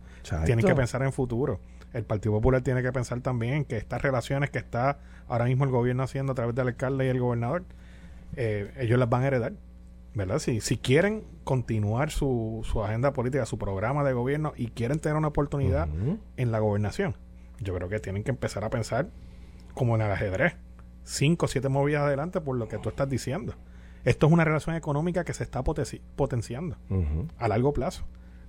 Tienen 0.47 0.65
que 0.65 0.75
pensar 0.75 1.03
en 1.03 1.13
futuro. 1.13 1.61
El 1.93 2.05
Partido 2.05 2.33
Popular 2.33 2.63
tiene 2.63 2.83
que 2.83 2.93
pensar 2.93 3.21
también 3.21 3.67
que 3.67 3.77
estas 3.77 4.01
relaciones 4.01 4.49
que 4.49 4.59
está 4.59 5.01
ahora 5.29 5.45
mismo 5.45 5.65
el 5.65 5.71
gobierno 5.71 6.03
haciendo 6.03 6.33
a 6.33 6.35
través 6.35 6.55
del 6.55 6.69
alcalde 6.69 7.05
y 7.05 7.09
el 7.09 7.21
gobernador, 7.21 7.65
eh, 8.37 8.73
ellos 8.79 8.99
las 8.99 9.11
van 9.11 9.25
a 9.25 9.27
heredar. 9.27 9.53
¿Verdad? 10.15 10.39
Si, 10.39 10.61
si 10.61 10.77
quieren 10.79 11.25
continuar 11.45 12.11
su, 12.11 12.61
su 12.65 12.83
agenda 12.83 13.13
política, 13.13 13.47
su 13.47 13.59
programa 13.59 14.05
de 14.05 14.13
gobierno 14.13 14.53
y 14.57 14.69
quieren 14.69 14.99
tener 14.99 15.17
una 15.17 15.29
oportunidad 15.29 15.89
en 16.37 16.53
la 16.53 16.59
gobernación, 16.61 17.17
yo 17.61 17.75
creo 17.75 17.89
que 17.89 17.99
tienen 17.99 18.25
que 18.25 18.31
empezar 18.31 18.65
a 18.65 18.71
pensar 18.71 19.09
como 19.75 19.95
en 19.97 20.03
el 20.03 20.11
ajedrez. 20.11 20.55
cinco 21.05 21.47
o 21.47 21.49
siete 21.49 21.69
movidas 21.69 22.03
adelante 22.03 22.41
por 22.41 22.57
lo 22.57 22.69
que 22.69 22.79
tú 22.79 22.89
estás 22.89 23.09
diciendo. 23.09 23.55
Esto 24.05 24.27
es 24.27 24.33
una 24.33 24.45
relación 24.45 24.77
económica 24.77 25.25
que 25.25 25.33
se 25.33 25.45
está 25.45 25.63
potenciando 25.65 26.77
a 27.39 27.49
largo 27.49 27.73
plazo. 27.73 28.05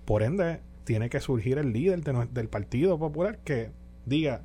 Por 0.05 0.21
ende, 0.21 0.61
tiene 0.83 1.09
que 1.09 1.19
surgir 1.19 1.57
el 1.57 1.73
líder 1.73 2.01
del 2.01 2.47
Partido 2.49 2.99
Popular 2.99 3.39
que 3.39 3.71
diga, 4.05 4.43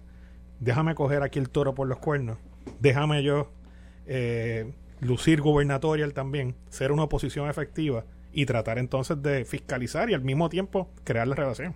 déjame 0.59 0.95
coger 0.95 1.23
aquí 1.23 1.39
el 1.39 1.51
toro 1.51 1.75
por 1.75 1.87
los 1.87 1.99
cuernos, 1.99 2.39
déjame 2.81 3.23
yo 3.23 3.51
eh, 4.07 4.73
lucir 5.01 5.41
gubernatorial 5.41 6.13
también, 6.13 6.55
ser 6.69 6.93
una 6.93 7.05
oposición 7.05 7.49
efectiva 7.49 8.05
y 8.33 8.47
tratar 8.47 8.79
entonces 8.79 9.23
de 9.23 9.45
fiscalizar 9.45 10.11
y 10.11 10.15
al 10.15 10.23
mismo 10.23 10.49
tiempo 10.49 10.91
crear 11.05 11.27
la 11.27 11.35
relación. 11.35 11.75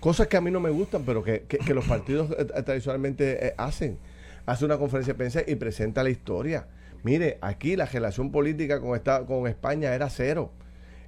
Cosas 0.00 0.26
que 0.26 0.36
a 0.36 0.40
mí 0.40 0.50
no 0.50 0.58
me 0.58 0.70
gustan, 0.70 1.04
pero 1.04 1.22
que, 1.22 1.46
los 1.68 1.84
partidos 1.84 2.30
eh, 2.32 2.46
eh, 2.54 2.62
tradicionalmente 2.62 3.54
hacen. 3.56 3.98
Hace 4.46 4.64
una 4.64 4.76
conferencia 4.76 5.14
de 5.14 5.18
prensa 5.18 5.40
y 5.46 5.54
presenta 5.54 6.02
la 6.02 6.10
historia. 6.10 6.66
Mire, 7.04 7.38
aquí 7.40 7.76
la 7.76 7.86
relación 7.86 8.32
política 8.32 8.80
con, 8.80 8.96
esta, 8.96 9.24
con 9.24 9.46
España 9.46 9.94
era 9.94 10.10
cero. 10.10 10.50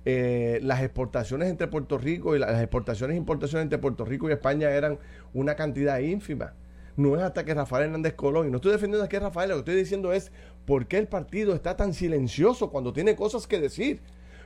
las 0.04 0.82
exportaciones 0.82 1.50
entre 1.50 1.66
Puerto 1.66 1.98
Rico 1.98 2.36
y 2.36 2.38
las 2.38 2.60
exportaciones 2.60 3.14
e 3.14 3.18
importaciones 3.18 3.64
entre 3.64 3.78
Puerto 3.78 4.04
Rico 4.04 4.28
y 4.28 4.32
España 4.32 4.70
eran 4.70 4.98
una 5.32 5.56
cantidad 5.56 5.98
ínfima 5.98 6.54
no 6.96 7.16
es 7.16 7.22
hasta 7.22 7.44
que 7.44 7.54
Rafael 7.54 7.86
Hernández 7.86 8.14
Colón, 8.14 8.48
y 8.48 8.50
no 8.50 8.56
estoy 8.56 8.72
defendiendo 8.72 9.04
aquí 9.04 9.16
a 9.16 9.20
Rafael, 9.20 9.50
lo 9.50 9.56
que 9.56 9.60
estoy 9.60 9.76
diciendo 9.76 10.12
es 10.12 10.30
por 10.66 10.86
qué 10.86 10.98
el 10.98 11.08
partido 11.08 11.54
está 11.54 11.76
tan 11.76 11.94
silencioso 11.94 12.70
cuando 12.70 12.92
tiene 12.92 13.16
cosas 13.16 13.46
que 13.46 13.60
decir. 13.60 14.00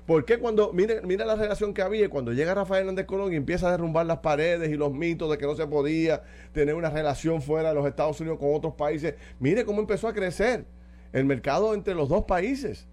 ¿Por 0.06 0.24
qué 0.24 0.38
cuando, 0.38 0.72
mira, 0.72 1.26
la 1.26 1.36
relación 1.36 1.74
que 1.74 1.82
había, 1.82 2.08
cuando 2.08 2.32
llega 2.32 2.54
Rafael 2.54 2.80
Hernández 2.80 3.04
Colón 3.04 3.30
y 3.34 3.36
empieza 3.36 3.68
a 3.68 3.72
derrumbar 3.72 4.06
las 4.06 4.20
paredes 4.20 4.70
y 4.70 4.74
los 4.74 4.90
mitos 4.90 5.30
de 5.30 5.36
que 5.36 5.44
no 5.44 5.54
se 5.54 5.66
podía 5.66 6.22
tener 6.52 6.74
una 6.74 6.88
relación 6.88 7.42
fuera 7.42 7.68
de 7.68 7.74
los 7.74 7.86
Estados 7.86 8.18
Unidos 8.18 8.38
con 8.38 8.54
otros 8.54 8.72
países, 8.72 9.16
mire 9.38 9.66
cómo 9.66 9.80
empezó 9.80 10.08
a 10.08 10.14
crecer 10.14 10.64
el 11.12 11.26
mercado 11.26 11.74
entre 11.74 11.94
los 11.94 12.08
dos 12.08 12.24
países. 12.24 12.86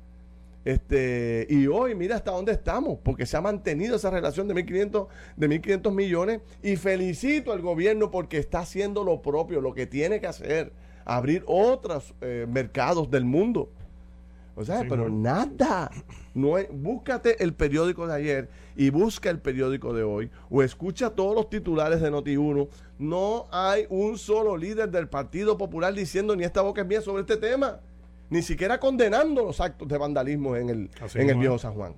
Este, 0.65 1.45
y 1.49 1.67
hoy 1.67 1.95
mira 1.95 2.15
hasta 2.15 2.31
dónde 2.31 2.51
estamos, 2.51 2.97
porque 3.01 3.25
se 3.25 3.38
ha 3.38 3.41
mantenido 3.41 3.95
esa 3.95 4.09
relación 4.09 4.49
de 4.49 4.55
1.500 4.55 5.07
de 5.38 5.47
1500 5.47 5.93
millones 5.93 6.41
y 6.63 6.75
felicito 6.75 7.53
al 7.53 7.61
gobierno 7.61 8.11
porque 8.11 8.39
está 8.39 8.59
haciendo 8.59 9.05
lo 9.05 9.21
propio, 9.21 9.61
lo 9.61 9.73
que 9.73 9.85
tiene 9.85 10.19
que 10.19 10.27
hacer, 10.27 10.73
abrir 11.05 11.43
otros 11.47 12.13
eh, 12.21 12.45
mercados 12.49 13.09
del 13.09 13.25
mundo. 13.25 13.69
O 14.57 14.63
sea, 14.63 14.85
pero 14.87 15.09
nada. 15.09 15.91
No 16.33 16.55
búscate 16.71 17.43
el 17.43 17.53
periódico 17.53 18.07
de 18.07 18.15
ayer 18.15 18.49
y 18.75 18.89
busca 18.89 19.29
el 19.29 19.39
periódico 19.39 19.93
de 19.93 20.03
hoy 20.03 20.31
o 20.49 20.63
escucha 20.63 21.09
todos 21.09 21.35
los 21.35 21.49
titulares 21.49 22.01
de 22.01 22.11
Noti1. 22.11 22.67
No 22.99 23.47
hay 23.51 23.85
un 23.89 24.17
solo 24.17 24.57
líder 24.57 24.89
del 24.89 25.07
Partido 25.07 25.57
Popular 25.57 25.93
diciendo 25.93 26.35
ni 26.35 26.43
esta 26.43 26.61
boca 26.61 26.81
es 26.81 26.87
mía 26.87 27.01
sobre 27.01 27.21
este 27.21 27.37
tema 27.37 27.79
ni 28.29 28.41
siquiera 28.41 28.79
condenando 28.79 29.43
los 29.43 29.59
actos 29.61 29.87
de 29.87 29.97
vandalismo 29.97 30.55
en 30.55 30.69
el, 30.69 30.89
en 31.13 31.29
el 31.29 31.37
viejo 31.37 31.57
San 31.57 31.73
Juan. 31.73 31.95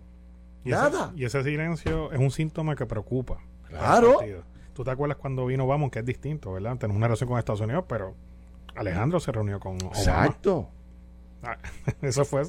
Nada. 0.63 1.13
y 1.15 1.23
ese 1.23 1.43
silencio 1.43 2.11
es 2.11 2.19
un 2.19 2.31
síntoma 2.31 2.75
que 2.75 2.85
preocupa. 2.85 3.39
Claro. 3.69 4.19
Tú 4.73 4.83
te 4.83 4.91
acuerdas 4.91 5.17
cuando 5.17 5.45
vino 5.45 5.65
Vamos, 5.65 5.89
que 5.89 5.99
es 5.99 6.05
distinto, 6.05 6.53
¿verdad? 6.53 6.77
Tenemos 6.77 6.97
una 6.97 7.07
relación 7.07 7.29
con 7.29 7.39
Estados 7.39 7.61
Unidos, 7.61 7.85
pero 7.87 8.15
Alejandro 8.77 9.19
se 9.19 9.31
reunió 9.31 9.59
con 9.59 9.75
Obama. 9.75 9.97
Exacto. 9.97 10.69
Ah, 11.43 11.57
eso 12.01 12.25
fue. 12.25 12.43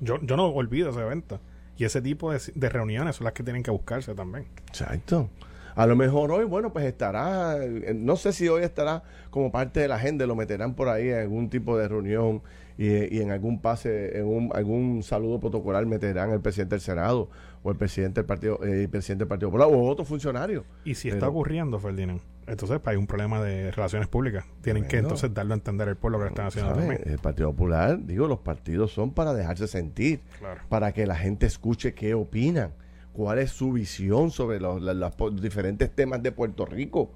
Yo, 0.00 0.20
yo 0.22 0.36
no 0.36 0.46
olvido 0.46 0.90
ese 0.90 1.00
evento. 1.00 1.40
Y 1.76 1.84
ese 1.84 2.02
tipo 2.02 2.32
de, 2.32 2.40
de 2.54 2.68
reuniones 2.68 3.16
son 3.16 3.24
las 3.24 3.32
que 3.32 3.42
tienen 3.42 3.62
que 3.62 3.70
buscarse 3.70 4.14
también. 4.14 4.46
Exacto. 4.68 5.30
A 5.74 5.86
lo 5.86 5.96
mejor 5.96 6.32
hoy, 6.32 6.44
bueno, 6.44 6.72
pues 6.72 6.84
estará, 6.84 7.56
eh, 7.64 7.94
no 7.94 8.16
sé 8.16 8.32
si 8.32 8.48
hoy 8.48 8.62
estará 8.62 9.02
como 9.30 9.50
parte 9.50 9.80
de 9.80 9.88
la 9.88 9.96
agenda, 9.96 10.26
lo 10.26 10.36
meterán 10.36 10.74
por 10.74 10.88
ahí 10.88 11.08
en 11.08 11.20
algún 11.20 11.48
tipo 11.48 11.78
de 11.78 11.88
reunión 11.88 12.42
y, 12.76 13.20
en 13.20 13.30
algún 13.30 13.60
pase, 13.60 14.18
en 14.18 14.26
un, 14.26 14.50
algún 14.54 15.02
saludo 15.02 15.38
protocolar 15.38 15.84
meterán 15.86 16.30
el 16.30 16.40
presidente 16.40 16.76
del 16.76 16.80
Senado 16.80 17.28
o 17.62 17.70
el 17.70 17.76
presidente 17.76 18.20
del 18.20 18.26
Partido, 18.26 18.58
eh, 18.64 18.88
presidente 18.90 19.24
del 19.24 19.28
Partido 19.28 19.50
Popular 19.50 19.68
o 19.70 19.82
otro 19.84 20.04
funcionario. 20.04 20.64
Y 20.84 20.94
si 20.94 21.08
está 21.08 21.28
ocurriendo, 21.28 21.78
Ferdinand, 21.78 22.20
entonces 22.50 22.80
hay 22.84 22.96
un 22.96 23.06
problema 23.06 23.40
de 23.40 23.70
relaciones 23.70 24.08
públicas. 24.08 24.44
Tienen 24.60 24.86
que 24.88 24.98
entonces 24.98 25.32
darlo 25.32 25.54
a 25.54 25.56
entender 25.56 25.88
el 25.88 25.96
pueblo 25.96 26.18
que 26.18 26.24
lo 26.24 26.28
están 26.30 26.46
haciendo 26.46 26.74
también. 26.74 27.00
El 27.04 27.18
Partido 27.18 27.50
Popular, 27.50 27.98
digo, 28.04 28.26
los 28.26 28.40
partidos 28.40 28.92
son 28.92 29.12
para 29.12 29.34
dejarse 29.34 29.68
sentir, 29.68 30.20
para 30.68 30.92
que 30.92 31.06
la 31.06 31.14
gente 31.14 31.46
escuche 31.46 31.94
qué 31.94 32.14
opinan, 32.14 32.74
cuál 33.12 33.38
es 33.38 33.50
su 33.50 33.72
visión 33.72 34.30
sobre 34.30 34.58
los, 34.58 34.82
los 34.82 35.40
diferentes 35.40 35.94
temas 35.94 36.22
de 36.22 36.32
Puerto 36.32 36.66
Rico. 36.66 37.12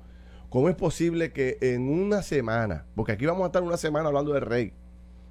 ¿Cómo 0.50 0.68
es 0.68 0.76
posible 0.76 1.32
que 1.32 1.58
en 1.60 1.88
una 1.88 2.22
semana, 2.22 2.86
porque 2.94 3.12
aquí 3.12 3.26
vamos 3.26 3.42
a 3.42 3.46
estar 3.46 3.62
una 3.62 3.76
semana 3.76 4.08
hablando 4.08 4.32
del 4.32 4.42
rey, 4.42 4.72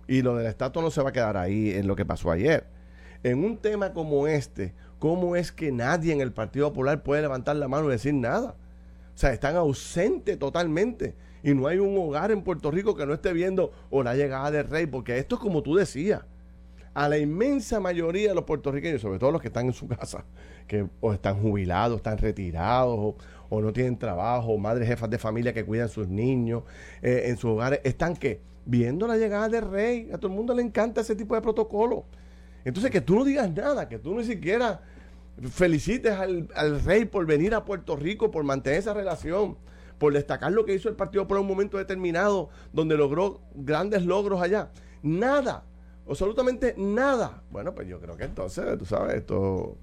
y 0.05 0.21
lo 0.21 0.35
del 0.35 0.47
estatua 0.47 0.81
no 0.81 0.91
se 0.91 1.01
va 1.01 1.09
a 1.09 1.13
quedar 1.13 1.37
ahí 1.37 1.71
en 1.71 1.87
lo 1.87 1.95
que 1.95 2.03
pasó 2.03 2.29
ayer. 2.29 2.67
En 3.23 3.45
un 3.45 3.57
tema 3.57 3.93
como 3.93 4.27
este, 4.27 4.73
¿cómo 4.99 5.37
es 5.37 5.53
que 5.53 5.71
nadie 5.71 6.11
en 6.11 6.19
el 6.19 6.33
Partido 6.33 6.67
Popular 6.69 7.03
puede 7.03 7.21
levantar 7.21 7.55
la 7.55 7.69
mano 7.69 7.87
y 7.87 7.91
decir 7.91 8.13
nada? 8.13 8.57
O 9.13 9.17
sea, 9.17 9.31
están 9.31 9.55
ausentes 9.55 10.37
totalmente. 10.39 11.15
Y 11.43 11.53
no 11.53 11.67
hay 11.67 11.77
un 11.77 11.97
hogar 11.97 12.31
en 12.31 12.41
Puerto 12.41 12.71
Rico 12.71 12.95
que 12.95 13.05
no 13.05 13.13
esté 13.13 13.33
viendo 13.33 13.71
o 13.89 14.01
la 14.01 14.15
llegada 14.15 14.49
del 14.49 14.67
rey, 14.67 14.85
porque 14.85 15.17
esto 15.17 15.35
es 15.35 15.41
como 15.41 15.61
tú 15.61 15.75
decías. 15.75 16.21
A 16.93 17.09
la 17.09 17.17
inmensa 17.17 17.79
mayoría 17.79 18.29
de 18.29 18.35
los 18.35 18.43
puertorriqueños, 18.43 19.01
sobre 19.01 19.17
todo 19.17 19.31
los 19.31 19.41
que 19.41 19.47
están 19.47 19.65
en 19.65 19.73
su 19.73 19.87
casa, 19.89 20.25
que 20.67 20.87
o 21.01 21.11
están 21.11 21.41
jubilados, 21.41 21.97
están 21.97 22.17
retirados, 22.17 23.15
o, 23.49 23.61
no 23.61 23.71
tienen 23.71 23.97
trabajo, 23.97 24.57
madres 24.57 24.87
jefas 24.87 25.09
de 25.09 25.19
familia 25.19 25.53
que 25.53 25.63
cuidan 25.63 25.87
sus 25.87 26.07
niños 26.07 26.63
eh, 27.03 27.25
en 27.25 27.37
sus 27.37 27.51
hogares, 27.51 27.81
están 27.83 28.15
que 28.15 28.41
viendo 28.65 29.05
la 29.05 29.17
llegada 29.17 29.47
del 29.49 29.69
rey, 29.69 30.09
a 30.11 30.17
todo 30.17 30.27
el 30.27 30.33
mundo 30.33 30.55
le 30.55 30.63
encanta 30.63 31.01
ese 31.01 31.15
tipo 31.15 31.35
de 31.35 31.41
protocolo. 31.41 32.05
Entonces 32.65 32.89
que 32.89 33.01
tú 33.01 33.15
no 33.15 33.25
digas 33.25 33.51
nada, 33.51 33.87
que 33.89 33.99
tú 33.99 34.15
ni 34.15 34.23
siquiera 34.23 34.81
felicites 35.49 36.13
al, 36.13 36.81
rey 36.83 37.05
por 37.05 37.25
venir 37.25 37.53
a 37.55 37.65
Puerto 37.65 37.95
Rico, 37.95 38.31
por 38.31 38.43
mantener 38.43 38.79
esa 38.79 38.93
relación, 38.93 39.57
por 39.97 40.13
destacar 40.13 40.51
lo 40.51 40.65
que 40.65 40.73
hizo 40.73 40.89
el 40.89 40.95
partido 40.95 41.27
por 41.27 41.37
un 41.37 41.47
momento 41.47 41.77
determinado, 41.77 42.49
donde 42.71 42.97
logró 42.97 43.41
grandes 43.55 44.05
logros 44.05 44.41
allá. 44.41 44.71
Nada, 45.01 45.63
absolutamente 46.07 46.75
nada. 46.77 47.43
Bueno, 47.49 47.73
pues 47.73 47.87
yo 47.87 47.99
creo 47.99 48.15
que 48.15 48.25
entonces, 48.25 48.77
tú 48.77 48.85
sabes, 48.85 49.15
esto 49.15 49.77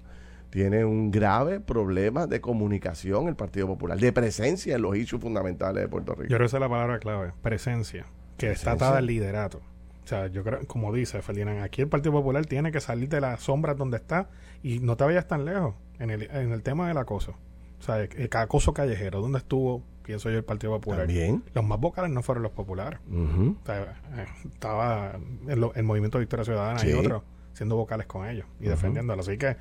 tiene 0.49 0.83
un 0.83 1.11
grave 1.11 1.59
problema 1.59 2.27
de 2.27 2.41
comunicación 2.41 3.27
el 3.27 3.35
Partido 3.35 3.67
Popular, 3.67 3.97
de 3.97 4.11
presencia 4.11 4.75
en 4.75 4.81
los 4.81 4.95
issues 4.95 5.21
fundamentales 5.21 5.83
de 5.83 5.87
Puerto 5.87 6.13
Rico. 6.13 6.23
Yo 6.23 6.37
creo 6.37 6.39
que 6.39 6.45
esa 6.45 6.57
es 6.57 6.61
la 6.61 6.69
palabra 6.69 6.99
clave, 6.99 7.33
presencia, 7.41 8.05
que 8.37 8.51
está 8.51 8.73
atada 8.73 8.97
al 8.97 9.05
liderato. 9.05 9.61
O 10.03 10.07
sea, 10.07 10.27
yo 10.27 10.43
creo, 10.43 10.65
como 10.67 10.93
dice 10.93 11.21
Ferdinand, 11.21 11.61
aquí 11.61 11.81
el 11.81 11.87
Partido 11.87 12.13
Popular 12.13 12.45
tiene 12.45 12.71
que 12.71 12.79
salir 12.79 13.07
de 13.09 13.21
las 13.21 13.41
sombras 13.41 13.77
donde 13.77 13.97
está 13.97 14.29
y 14.63 14.79
no 14.79 14.97
te 14.97 15.03
vayas 15.03 15.27
tan 15.27 15.45
lejos 15.45 15.75
en 15.99 16.09
el, 16.09 16.23
en 16.23 16.51
el 16.51 16.63
tema 16.63 16.87
del 16.87 16.97
acoso. 16.97 17.35
O 17.79 17.83
sea, 17.83 18.01
el, 18.01 18.29
acoso 18.33 18.73
callejero, 18.73 19.21
¿dónde 19.21 19.39
estuvo, 19.39 19.83
pienso 20.03 20.29
yo, 20.29 20.37
el 20.37 20.43
Partido 20.43 20.73
Popular? 20.73 21.05
También. 21.05 21.43
Los 21.53 21.63
más 21.63 21.79
vocales 21.79 22.11
no 22.11 22.21
fueron 22.21 22.43
los 22.43 22.51
populares. 22.51 22.99
o 23.09 23.65
sea, 23.65 23.95
eh, 24.15 24.25
estaba 24.51 25.19
el, 25.47 25.69
el, 25.75 25.83
Movimiento 25.83 26.19
Victoria 26.19 26.45
Ciudadana 26.45 26.85
y 26.85 26.93
otros 26.93 27.23
siendo 27.53 27.75
vocales 27.75 28.07
con 28.07 28.27
ellos 28.27 28.45
y 28.59 28.65
defendiéndolo. 28.65 29.21
Así 29.21 29.37
que 29.37 29.57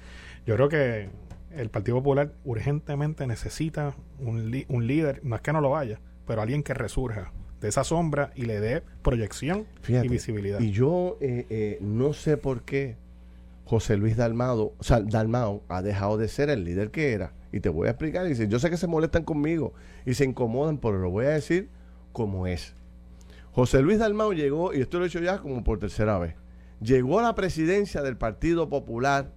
yo 0.47 0.55
creo 0.55 0.69
que 0.69 1.11
el 1.51 1.69
Partido 1.71 1.99
Popular 1.99 2.33
urgentemente 2.45 3.27
necesita 3.27 3.95
un, 4.19 4.65
un 4.69 4.87
líder, 4.87 5.21
no 5.25 5.37
es 5.37 5.43
que 5.43 5.53
no 5.53 5.61
lo 5.61 5.71
vaya, 5.71 6.01
pero 6.27 6.43
alguien 6.43 6.63
que 6.63 6.75
resurja 6.75 7.33
de 7.61 7.69
esa 7.69 7.85
sombra 7.85 8.33
y 8.35 8.43
le 8.43 8.61
dé 8.61 8.83
proyección 9.03 9.67
y 9.87 10.09
visibilidad. 10.09 10.61
Y 10.61 10.71
yo 10.71 11.19
eh, 11.21 11.47
eh, 11.51 11.79
no 11.81 12.13
sé 12.13 12.37
por 12.37 12.63
qué 12.63 12.97
José 13.65 13.97
Luis 13.97 14.17
Dalmado, 14.17 14.75
o 14.79 14.83
sea, 14.83 15.01
Dalmao 15.01 15.63
ha 15.69 15.83
dejado 15.83 16.17
de 16.17 16.29
ser 16.29 16.51
el 16.51 16.65
líder 16.65 16.91
que 16.91 17.13
era. 17.13 17.33
Y 17.53 17.61
te 17.61 17.69
voy 17.69 17.89
a 17.89 17.91
explicar. 17.91 18.27
Y 18.27 18.31
dice, 18.31 18.49
yo 18.49 18.59
sé 18.59 18.71
que 18.71 18.77
se 18.77 18.87
molestan 18.87 19.25
conmigo 19.25 19.75
y 20.07 20.15
se 20.15 20.25
incomodan, 20.25 20.79
pero 20.79 20.99
lo 20.99 21.11
voy 21.11 21.27
a 21.27 21.31
decir 21.31 21.69
como 22.13 22.47
es. 22.47 22.75
José 23.53 23.83
Luis 23.83 23.99
Dalmao 23.99 24.33
llegó, 24.33 24.75
y 24.75 24.81
esto 24.81 24.99
lo 24.99 25.05
he 25.05 25.09
hecho 25.09 25.21
ya 25.21 25.39
como 25.39 25.63
por 25.65 25.79
tercera 25.79 26.19
vez, 26.19 26.35
llegó 26.81 27.19
a 27.19 27.23
la 27.23 27.35
presidencia 27.35 28.03
del 28.03 28.17
Partido 28.17 28.69
Popular 28.69 29.33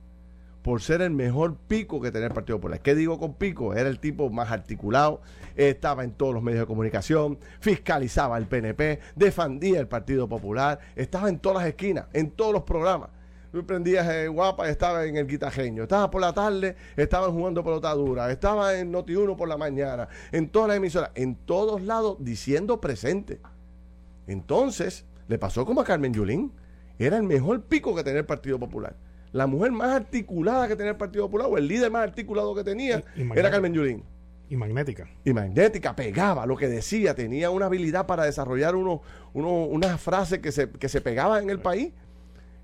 por 0.64 0.82
ser 0.82 1.02
el 1.02 1.12
mejor 1.12 1.58
pico 1.68 2.02
que 2.02 2.10
tenía 2.10 2.28
el 2.28 2.34
Partido 2.34 2.58
Popular. 2.58 2.82
¿Qué 2.82 2.96
digo 2.96 3.20
con 3.20 3.34
pico? 3.34 3.74
Era 3.74 3.90
el 3.90 4.00
tipo 4.00 4.30
más 4.30 4.50
articulado, 4.50 5.22
estaba 5.56 6.04
en 6.04 6.12
todos 6.14 6.34
los 6.34 6.42
medios 6.42 6.62
de 6.62 6.68
comunicación, 6.68 7.38
fiscalizaba 7.60 8.38
el 8.38 8.48
PNP, 8.48 9.00
defendía 9.16 9.80
el 9.80 9.88
Partido 9.88 10.28
Popular, 10.28 10.80
estaba 10.96 11.30
en 11.30 11.40
todas 11.40 11.60
las 11.60 11.68
esquinas, 11.68 12.06
en 12.14 12.32
todos 12.32 12.54
los 12.54 12.64
programas. 12.64 13.10
Tú 13.52 13.64
eh, 13.70 14.28
guapa, 14.30 14.68
estaba 14.68 15.06
en 15.06 15.18
el 15.18 15.28
guitajeño, 15.28 15.84
estaba 15.84 16.10
por 16.10 16.22
la 16.22 16.34
tarde, 16.34 16.76
estaban 16.96 17.32
jugando 17.34 17.64
pelota 17.64 17.94
dura, 17.94 18.32
estaba 18.32 18.76
en 18.80 18.92
Noti 18.92 19.16
1 19.16 19.38
por 19.38 19.48
la 19.48 19.58
mañana, 19.58 20.08
en 20.32 20.50
todas 20.50 20.70
las 20.70 20.78
emisoras, 20.78 21.12
en 21.14 21.36
todos 21.36 21.84
lados 21.84 22.18
diciendo 22.20 22.82
presente. 22.82 23.42
Entonces, 24.26 25.06
le 25.28 25.38
pasó 25.38 25.66
como 25.66 25.82
a 25.82 25.84
Carmen 25.84 26.14
Yulín, 26.14 26.52
era 26.98 27.18
el 27.18 27.24
mejor 27.24 27.62
pico 27.64 27.94
que 27.94 28.04
tenía 28.04 28.22
el 28.22 28.26
Partido 28.26 28.58
Popular 28.58 28.96
la 29.34 29.48
mujer 29.48 29.72
más 29.72 29.90
articulada 29.90 30.68
que 30.68 30.76
tenía 30.76 30.92
el 30.92 30.98
Partido 30.98 31.26
Popular, 31.26 31.48
o 31.50 31.58
el 31.58 31.68
líder 31.68 31.92
más 31.92 32.04
articulado 32.04 32.56
que 32.56 32.64
tenía, 32.64 33.04
era 33.36 33.52
Carmen 33.52 33.74
Yulín. 33.74 34.04
Y 34.50 34.56
magnética. 34.56 35.10
Y 35.26 35.34
magnética, 35.34 35.96
pegaba 35.96 36.46
lo 36.46 36.56
que 36.56 36.68
decía, 36.68 37.16
tenía 37.16 37.50
una 37.50 37.66
habilidad 37.66 38.06
para 38.06 38.24
desarrollar 38.24 38.76
uno, 38.76 39.02
uno, 39.34 39.66
unas 39.66 40.00
frases 40.00 40.40
que 40.40 40.52
se, 40.52 40.70
que 40.70 40.88
se 40.88 41.02
pegaban 41.02 41.44
en 41.44 41.50
el 41.50 41.60
país. 41.60 41.92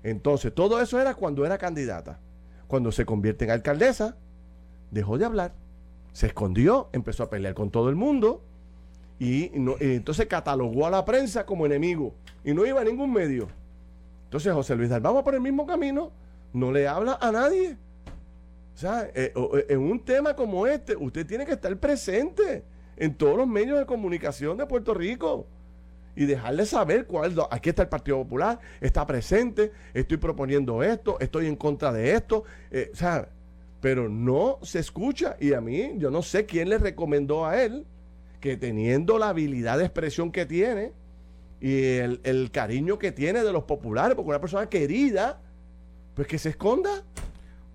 Entonces, 0.02 0.54
todo 0.54 0.80
eso 0.80 1.00
era 1.00 1.14
cuando 1.14 1.44
era 1.44 1.58
candidata. 1.58 2.20
Cuando 2.68 2.92
se 2.92 3.04
convierte 3.04 3.44
en 3.44 3.50
alcaldesa, 3.50 4.16
dejó 4.90 5.18
de 5.18 5.24
hablar, 5.24 5.54
se 6.12 6.28
escondió, 6.28 6.88
empezó 6.92 7.24
a 7.24 7.30
pelear 7.30 7.54
con 7.54 7.70
todo 7.70 7.88
el 7.88 7.96
mundo 7.96 8.42
y, 9.18 9.50
entonces 9.54 10.26
catalogó 10.26 10.86
a 10.86 10.90
la 10.90 11.04
prensa 11.04 11.44
como 11.44 11.66
enemigo 11.66 12.14
y 12.44 12.54
no 12.54 12.64
iba 12.64 12.80
a 12.80 12.84
ningún 12.84 13.12
medio. 13.12 13.48
Entonces 14.24 14.52
José 14.52 14.76
Luis 14.76 14.88
Dalmau 14.88 15.14
va 15.14 15.24
por 15.24 15.34
el 15.34 15.40
mismo 15.40 15.66
camino, 15.66 16.12
no 16.52 16.72
le 16.72 16.86
habla 16.88 17.18
a 17.20 17.32
nadie. 17.32 17.76
O 18.74 18.78
sea, 18.78 19.10
eh, 19.14 19.32
eh, 19.34 19.66
en 19.68 19.80
un 19.80 20.04
tema 20.04 20.34
como 20.34 20.66
este, 20.66 20.96
usted 20.96 21.26
tiene 21.26 21.44
que 21.44 21.52
estar 21.52 21.76
presente 21.76 22.64
en 22.96 23.14
todos 23.14 23.36
los 23.36 23.46
medios 23.46 23.78
de 23.78 23.86
comunicación 23.86 24.56
de 24.56 24.66
Puerto 24.66 24.94
Rico 24.94 25.46
y 26.16 26.26
dejarle 26.26 26.66
saber 26.66 27.06
cuál. 27.06 27.34
Aquí 27.50 27.70
está 27.70 27.82
el 27.82 27.88
Partido 27.88 28.18
Popular, 28.18 28.58
está 28.80 29.06
presente, 29.06 29.72
estoy 29.94 30.16
proponiendo 30.16 30.82
esto, 30.82 31.18
estoy 31.20 31.46
en 31.46 31.56
contra 31.56 31.92
de 31.92 32.12
esto. 32.12 32.44
Eh, 32.70 32.90
sea, 32.94 33.28
pero 33.80 34.08
no 34.08 34.58
se 34.62 34.78
escucha. 34.78 35.36
Y 35.40 35.52
a 35.52 35.60
mí, 35.60 35.94
yo 35.96 36.10
no 36.10 36.22
sé 36.22 36.46
quién 36.46 36.68
le 36.68 36.78
recomendó 36.78 37.46
a 37.46 37.62
él 37.62 37.86
que 38.40 38.56
teniendo 38.56 39.18
la 39.18 39.28
habilidad 39.28 39.78
de 39.78 39.84
expresión 39.84 40.32
que 40.32 40.46
tiene 40.46 40.92
y 41.60 41.96
el, 41.98 42.50
cariño 42.50 42.98
que 42.98 43.12
tiene 43.12 43.44
de 43.44 43.52
los 43.52 43.64
populares, 43.64 44.14
porque 44.14 44.30
una 44.30 44.40
persona 44.40 44.68
querida, 44.68 45.40
pues 46.20 46.28
que 46.28 46.38
se 46.38 46.50
esconda. 46.50 47.02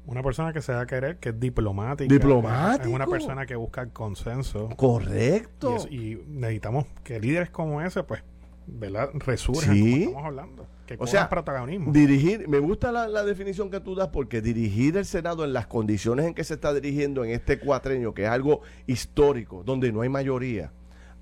Una 0.05 0.21
persona 0.21 0.53
que 0.53 0.61
se 0.61 0.71
va 0.71 0.81
a 0.81 0.85
querer, 0.85 1.17
que 1.17 1.29
es 1.29 1.39
diplomática. 1.39 2.13
Diplomática. 2.13 2.87
Es 2.87 2.93
una 2.93 3.07
persona 3.07 3.47
que 3.47 3.55
busca 3.55 3.81
el 3.81 3.89
consenso. 3.91 4.69
Correcto. 4.77 5.77
Y, 5.89 6.21
necesitamos 6.27 6.85
que 7.03 7.19
líderes 7.19 7.49
como 7.49 7.81
ese, 7.81 8.03
pues, 8.03 8.21
¿verdad? 8.67 9.09
Resurjan, 9.15 9.79
como 9.79 9.95
estamos 9.95 10.25
hablando. 10.25 10.67
Que 10.85 10.95
o 10.99 11.07
sea, 11.07 11.27
protagonismo. 11.27 11.91
Dirigir, 11.91 12.47
me 12.47 12.59
gusta 12.59 12.91
la, 12.91 13.23
definición 13.23 13.71
que 13.71 13.79
tú 13.79 13.95
das 13.95 14.09
porque 14.09 14.43
dirigir 14.43 14.95
el 14.95 15.05
Senado 15.05 15.43
en 15.43 15.51
las 15.51 15.65
condiciones 15.65 16.27
en 16.27 16.35
que 16.35 16.43
se 16.43 16.53
está 16.53 16.71
dirigiendo 16.71 17.25
en 17.25 17.31
este 17.31 17.57
cuatrenio, 17.57 18.13
que 18.13 18.25
es 18.25 18.29
algo 18.29 18.61
histórico, 18.85 19.63
donde 19.63 19.91
no 19.91 20.01
hay 20.01 20.09
mayoría, 20.09 20.71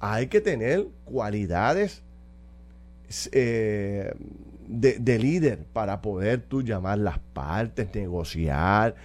hay 0.01 0.28
que 0.28 0.41
tener 0.41 0.88
cualidades 1.05 2.03
eh, 3.32 4.11
de, 4.68 5.20
líder 5.20 5.66
para 5.74 6.01
poder 6.01 6.41
tú 6.41 6.61
llamar 6.61 6.97
las 6.99 7.20
partes, 7.20 7.93
negociar. 7.93 8.95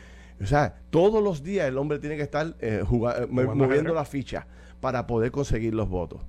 O 0.40 0.46
sea, 0.46 0.76
todos 0.90 1.22
los 1.22 1.42
días 1.42 1.68
el 1.68 1.78
hombre 1.78 1.98
tiene 1.98 2.16
que 2.16 2.22
estar 2.22 2.54
eh, 2.60 2.84
moviendo 3.28 3.94
la 3.94 4.04
ficha 4.04 4.46
para 4.80 5.06
poder 5.06 5.30
conseguir 5.30 5.74
los 5.74 5.88
votos. 5.88 6.20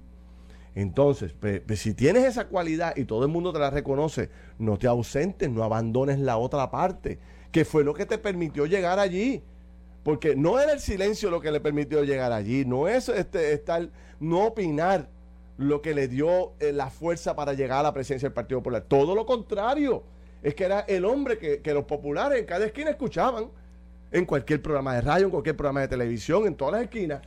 Entonces, 0.75 1.35
si 1.75 1.93
tienes 1.93 2.25
esa 2.25 2.47
cualidad 2.47 2.95
y 2.95 3.05
todo 3.05 3.23
el 3.23 3.31
mundo 3.31 3.51
te 3.51 3.59
la 3.59 3.69
reconoce, 3.69 4.29
no 4.59 4.77
te 4.77 4.87
ausentes, 4.87 5.49
no 5.49 5.63
abandones 5.63 6.19
la 6.19 6.37
otra 6.37 6.69
parte, 6.71 7.19
que 7.51 7.65
fue 7.65 7.83
lo 7.83 7.93
que 7.93 8.05
te 8.05 8.17
permitió 8.17 8.65
llegar 8.65 8.99
allí. 8.99 9.43
Porque 10.03 10.35
no 10.35 10.59
era 10.59 10.71
el 10.71 10.79
silencio 10.79 11.29
lo 11.29 11.41
que 11.41 11.51
le 11.51 11.59
permitió 11.59 12.03
llegar 12.03 12.31
allí, 12.31 12.63
no 12.65 12.87
es 12.87 13.09
este, 13.09 13.53
estar, 13.53 13.89
no 14.19 14.45
opinar 14.45 15.09
lo 15.59 15.81
que 15.81 15.93
le 15.93 16.07
dio 16.07 16.53
eh, 16.59 16.71
la 16.71 16.89
fuerza 16.89 17.35
para 17.35 17.53
llegar 17.53 17.81
a 17.81 17.83
la 17.83 17.93
presidencia 17.93 18.29
del 18.29 18.33
Partido 18.33 18.59
Popular. 18.59 18.85
Todo 18.87 19.13
lo 19.13 19.25
contrario, 19.25 20.03
es 20.41 20.55
que 20.55 20.63
era 20.63 20.79
el 20.81 21.03
hombre 21.03 21.37
que, 21.37 21.61
que 21.61 21.73
los 21.73 21.83
populares 21.83 22.39
en 22.39 22.45
cada 22.45 22.65
esquina 22.65 22.91
escuchaban, 22.91 23.51
en 24.11 24.25
cualquier 24.25 24.61
programa 24.61 24.95
de 24.95 25.01
radio, 25.01 25.25
en 25.25 25.31
cualquier 25.31 25.57
programa 25.57 25.81
de 25.81 25.89
televisión, 25.89 26.47
en 26.47 26.55
todas 26.55 26.75
las 26.75 26.83
esquinas. 26.83 27.21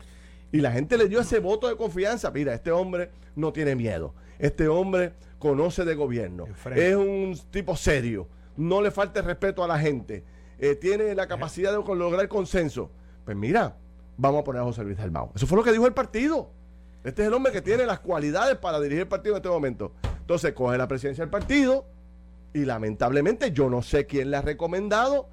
Y 0.50 0.60
la 0.60 0.72
gente 0.72 0.96
le 0.96 1.08
dio 1.08 1.20
ese 1.20 1.40
voto 1.40 1.68
de 1.68 1.76
confianza. 1.76 2.30
Mira, 2.30 2.54
este 2.54 2.72
hombre 2.72 3.10
no 3.36 3.52
tiene 3.52 3.76
miedo. 3.76 4.14
Este 4.38 4.66
hombre 4.66 5.12
conoce 5.38 5.84
de 5.84 5.94
gobierno. 5.94 6.46
Es 6.74 6.96
un 6.96 7.38
tipo 7.50 7.76
serio. 7.76 8.28
No 8.56 8.80
le 8.80 8.90
falta 8.90 9.20
respeto 9.20 9.62
a 9.62 9.68
la 9.68 9.78
gente. 9.78 10.24
Eh, 10.58 10.74
tiene 10.74 11.14
la 11.14 11.28
capacidad 11.28 11.70
de 11.70 11.94
lograr 11.94 12.28
consenso. 12.28 12.90
Pues 13.26 13.36
mira, 13.36 13.76
vamos 14.16 14.40
a 14.40 14.44
poner 14.44 14.62
a 14.62 14.64
José 14.64 14.84
Luis 14.84 14.96
Dalmau. 14.96 15.32
Eso 15.34 15.46
fue 15.46 15.58
lo 15.58 15.64
que 15.64 15.72
dijo 15.72 15.86
el 15.86 15.94
partido. 15.94 16.50
Este 17.04 17.22
es 17.22 17.28
el 17.28 17.34
hombre 17.34 17.52
que 17.52 17.62
tiene 17.62 17.84
las 17.84 18.00
cualidades 18.00 18.56
para 18.56 18.80
dirigir 18.80 19.02
el 19.02 19.08
partido 19.08 19.34
en 19.34 19.38
este 19.38 19.48
momento. 19.48 19.92
Entonces 20.20 20.52
coge 20.52 20.78
la 20.78 20.86
presidencia 20.88 21.22
del 21.22 21.30
partido 21.30 21.86
y 22.54 22.64
lamentablemente 22.64 23.50
yo 23.52 23.68
no 23.68 23.82
sé 23.82 24.06
quién 24.06 24.30
le 24.30 24.36
ha 24.36 24.42
recomendado 24.42 25.28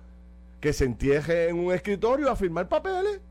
que 0.59 0.73
se 0.73 0.85
entierre 0.85 1.49
en 1.49 1.59
un 1.59 1.73
escritorio 1.73 2.29
a 2.29 2.35
firmar 2.35 2.67
papeles. 2.67 3.21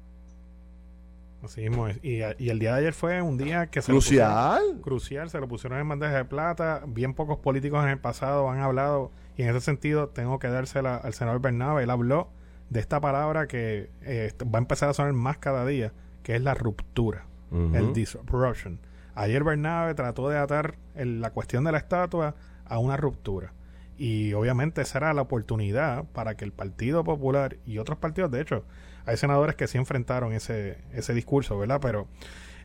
Así 1.43 1.63
mismo 1.63 1.87
es. 1.87 1.99
Y, 2.03 2.21
el 2.21 2.59
día 2.59 2.75
de 2.75 2.81
ayer 2.81 2.93
fue 2.93 3.23
un 3.23 3.39
día 3.39 3.69
que 3.69 3.81
se 3.81 3.93
crucial. 3.93 4.81
crucial, 4.83 5.31
se 5.31 5.39
lo 5.39 5.47
pusieron 5.47 5.79
en 5.79 5.89
bandeja 5.89 6.17
de 6.17 6.25
plata. 6.25 6.83
Bien 6.87 7.15
pocos 7.15 7.39
políticos 7.39 7.83
en 7.85 7.91
el 7.91 7.99
pasado 7.99 8.51
han 8.51 8.59
hablado 8.59 9.13
y 9.37 9.43
en 9.43 9.51
ese 9.51 9.61
sentido 9.61 10.09
tengo 10.09 10.39
que 10.39 10.49
dársela 10.49 10.97
al 10.97 11.15
senador 11.15 11.41
Bernabe. 11.41 11.85
Él 11.85 11.91
habló 11.91 12.29
de 12.71 12.81
esta 12.81 13.01
palabra 13.01 13.47
que 13.47 13.91
eh, 14.03 14.33
va 14.43 14.59
a 14.59 14.63
empezar 14.63 14.89
a 14.89 14.95
sonar 14.95 15.13
más 15.13 15.39
cada 15.39 15.65
día, 15.65 15.93
que 16.23 16.35
es 16.35 16.43
la 16.43 16.55
ruptura, 16.55 17.27
el 17.51 17.93
disruption. 17.93 18.79
Ayer 19.15 19.43
Bernabe 19.43 19.95
trató 19.95 20.29
de 20.29 20.39
atar 20.39 20.77
la 20.95 21.31
cuestión 21.31 21.65
de 21.65 21.73
la 21.73 21.79
estatua 21.79 22.35
a 22.65 22.79
una 22.79 22.97
ruptura. 22.97 23.53
Y 23.97 24.33
obviamente 24.35 24.81
esa 24.81 24.99
era 24.99 25.13
la 25.13 25.23
oportunidad 25.23 26.05
para 26.13 26.37
que 26.37 26.45
el 26.45 26.53
Partido 26.53 27.03
Popular 27.03 27.57
y 27.67 27.79
otros 27.79 27.99
partidos, 27.99 28.31
de 28.31 28.41
hecho, 28.41 28.65
hay 29.07 29.17
senadores 29.17 29.57
que 29.57 29.67
sí 29.67 29.77
enfrentaron 29.77 30.33
ese, 30.33 30.79
ese 30.93 31.15
discurso, 31.15 31.59
¿verdad? 31.59 31.81
Pero 31.83 32.07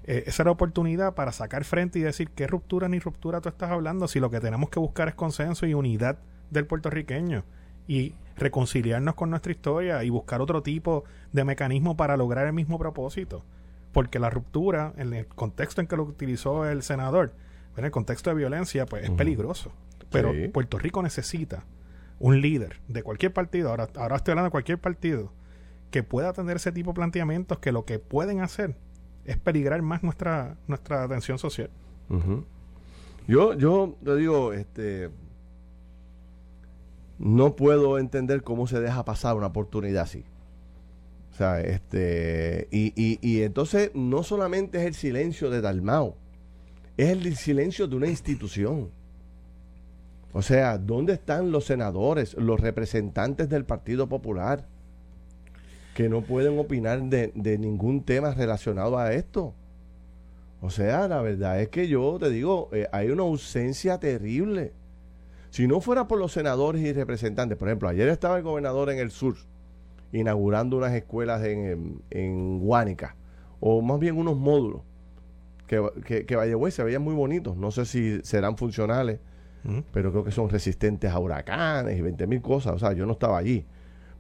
eh, 0.04 0.26
esa 0.28 0.44
era 0.44 0.50
la 0.50 0.54
oportunidad 0.54 1.16
para 1.16 1.32
sacar 1.32 1.64
frente 1.64 1.98
y 1.98 2.02
decir 2.02 2.30
qué 2.30 2.46
ruptura 2.46 2.90
ni 2.90 3.00
ruptura 3.00 3.42
tú 3.42 3.50
estás 3.50 3.72
hablando 3.72 4.08
si 4.08 4.20
lo 4.20 4.30
que 4.30 4.42
tenemos 4.42 4.70
que 4.70 4.80
buscar 4.80 5.08
es 5.08 5.16
consenso 5.16 5.66
y 5.66 5.74
unidad 5.74 6.20
del 6.52 6.68
puertorriqueño 6.68 7.46
y 7.88 8.14
reconciliarnos 8.36 9.16
con 9.16 9.30
nuestra 9.30 9.52
historia 9.52 10.04
y 10.04 10.10
buscar 10.10 10.42
otro 10.42 10.62
tipo 10.62 11.04
de 11.32 11.46
mecanismo 11.46 11.96
para 11.96 12.18
lograr 12.18 12.46
el 12.48 12.54
mismo 12.54 12.78
propósito. 12.78 13.44
Porque 13.94 14.20
la 14.20 14.30
ruptura, 14.30 14.94
en 14.98 15.14
el 15.14 15.28
contexto 15.28 15.80
en 15.80 15.88
que 15.88 15.96
lo 15.96 16.04
utilizó 16.04 16.66
el 16.66 16.84
senador, 16.84 17.34
en 17.78 17.86
el 17.86 17.92
contexto 17.92 18.30
de 18.30 18.36
violencia, 18.36 18.86
pues 18.86 19.06
es 19.06 19.12
peligroso. 19.12 19.72
Pero 20.12 20.34
Puerto 20.52 20.78
Rico 20.78 21.02
necesita 21.02 21.64
un 22.20 22.42
líder 22.42 22.82
de 22.88 23.02
cualquier 23.04 23.34
partido, 23.34 23.70
ahora, 23.70 23.88
ahora 23.96 24.18
estoy 24.18 24.34
hablando 24.34 24.48
de 24.48 24.52
cualquier 24.52 24.80
partido, 24.80 25.32
que 25.92 26.04
pueda 26.04 26.34
tener 26.34 26.58
ese 26.58 26.72
tipo 26.72 26.92
de 26.92 26.96
planteamientos 26.96 27.60
que 27.60 27.72
lo 27.72 27.86
que 27.86 28.00
pueden 28.00 28.42
hacer 28.42 28.76
es 29.26 29.38
peligrar 29.38 29.82
más 29.82 30.04
nuestra, 30.04 30.58
nuestra 30.68 31.04
atención 31.04 31.38
social. 31.38 31.70
Yo, 33.28 33.54
yo 33.54 33.96
te 34.04 34.16
digo, 34.16 34.54
este 34.54 35.10
no 37.20 37.56
puedo 37.56 37.98
entender 38.00 38.44
cómo 38.44 38.68
se 38.68 38.82
deja 38.82 39.06
pasar 39.06 39.36
una 39.36 39.48
oportunidad 39.48 40.04
así. 40.04 40.26
O 41.34 41.36
sea, 41.36 41.60
este, 41.60 42.68
y, 42.72 42.94
y, 42.96 43.20
y 43.22 43.42
entonces 43.42 43.92
no 43.94 44.24
solamente 44.24 44.80
es 44.80 44.86
el 44.86 44.94
silencio 44.94 45.50
de 45.50 45.62
Dalmao, 45.62 46.16
es 46.96 47.10
el 47.10 47.36
silencio 47.36 47.88
de 47.88 47.96
una 47.96 48.08
institución. 48.08 48.92
O 50.32 50.42
sea, 50.42 50.78
¿dónde 50.78 51.14
están 51.14 51.52
los 51.52 51.66
senadores, 51.66 52.36
los 52.36 52.60
representantes 52.60 53.50
del 53.50 53.66
Partido 53.66 54.08
Popular? 54.08 54.68
que 55.94 56.10
no 56.10 56.22
pueden 56.22 56.58
opinar 56.60 57.02
de, 57.04 57.58
ningún 57.58 58.04
tema 58.04 58.34
relacionado 58.34 58.98
a 58.98 59.14
esto. 59.14 59.54
O 60.62 60.70
sea, 60.70 61.08
la 61.08 61.22
verdad 61.22 61.62
es 61.62 61.70
que 61.70 61.88
yo 61.88 62.18
te 62.20 62.30
digo, 62.30 62.70
eh, 62.74 62.88
hay 62.92 63.10
una 63.10 63.24
ausencia 63.24 64.00
terrible. 64.00 64.74
Si 65.50 65.68
no 65.68 65.82
fuera 65.82 66.08
por 66.08 66.18
los 66.18 66.32
senadores 66.32 66.82
y 66.82 66.94
representantes, 66.94 67.58
por 67.58 67.68
ejemplo, 67.68 67.90
ayer 67.90 68.10
estaba 68.10 68.38
el 68.38 68.44
gobernador 68.44 68.90
en 68.90 68.98
el 68.98 69.12
sur 69.12 69.36
inaugurando 70.14 70.78
unas 70.78 70.94
escuelas 70.94 71.44
en, 71.44 72.02
en, 72.10 72.60
Guánica, 72.60 73.18
o 73.60 73.82
más 73.82 74.00
bien 74.00 74.18
unos 74.18 74.38
módulos, 74.38 74.82
que, 75.68 75.82
que, 76.06 76.26
que 76.26 76.72
se 76.72 76.84
veían 76.84 77.02
muy 77.02 77.14
bonitos. 77.14 77.58
No 77.58 77.72
sé 77.72 77.86
si 77.86 78.22
serán 78.24 78.56
funcionales, 78.58 79.20
pero 79.92 80.12
creo 80.12 80.24
que 80.24 80.32
son 80.32 80.50
resistentes 80.50 81.12
a 81.12 81.20
huracanes 81.20 81.98
y 81.98 82.02
20 82.02 82.28
mil 82.28 82.42
cosas. 82.42 82.74
O 82.74 82.80
sea, 82.80 82.94
yo 82.94 83.06
no 83.06 83.14
estaba 83.14 83.38
allí 83.38 83.66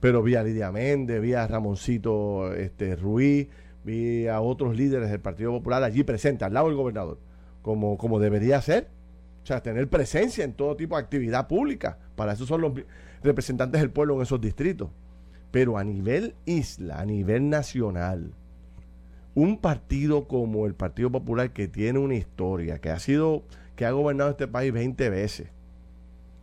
pero 0.04 0.22
vi 0.22 0.36
a 0.36 0.44
Lidia 0.44 0.70
Méndez, 0.70 1.22
vi 1.22 1.34
a 1.34 1.48
Ramoncito 1.48 2.54
este, 2.56 2.98
Ruiz, 2.98 3.48
vi 3.86 4.28
a 4.28 4.42
otros 4.42 4.76
líderes 4.76 5.10
del 5.10 5.22
Partido 5.22 5.52
Popular 5.52 5.82
allí 5.82 6.04
presentes, 6.04 6.46
al 6.46 6.54
lado 6.54 6.68
del 6.68 6.76
gobernador, 6.76 7.20
como, 7.62 7.98
como 7.98 8.20
debería 8.20 8.62
ser. 8.62 8.90
O 9.44 9.46
sea, 9.46 9.64
tener 9.64 9.88
presencia 9.88 10.44
en 10.44 10.56
todo 10.56 10.76
tipo 10.76 10.98
de 10.98 11.04
actividad 11.04 11.48
pública. 11.48 12.00
Para 12.18 12.34
eso 12.34 12.46
son 12.46 12.60
los 12.60 12.74
representantes 13.24 13.80
del 13.80 13.92
pueblo 13.92 14.16
en 14.18 14.24
esos 14.24 14.42
distritos. 14.42 14.90
Pero 15.54 15.78
a 15.78 15.84
nivel 15.84 16.34
isla, 16.48 17.00
a 17.00 17.06
nivel 17.06 17.48
nacional, 17.48 18.34
un 19.36 19.60
partido 19.60 20.28
como 20.28 20.66
el 20.66 20.74
Partido 20.74 21.12
Popular 21.12 21.54
que 21.54 21.68
tiene 21.68 22.00
una 22.00 22.16
historia, 22.16 22.80
que 22.80 22.90
ha 22.90 22.98
sido, 22.98 23.44
que 23.76 23.86
ha 23.86 23.92
gobernado 23.92 24.32
este 24.32 24.48
país 24.48 24.74
20 24.74 25.12
veces, 25.12 25.50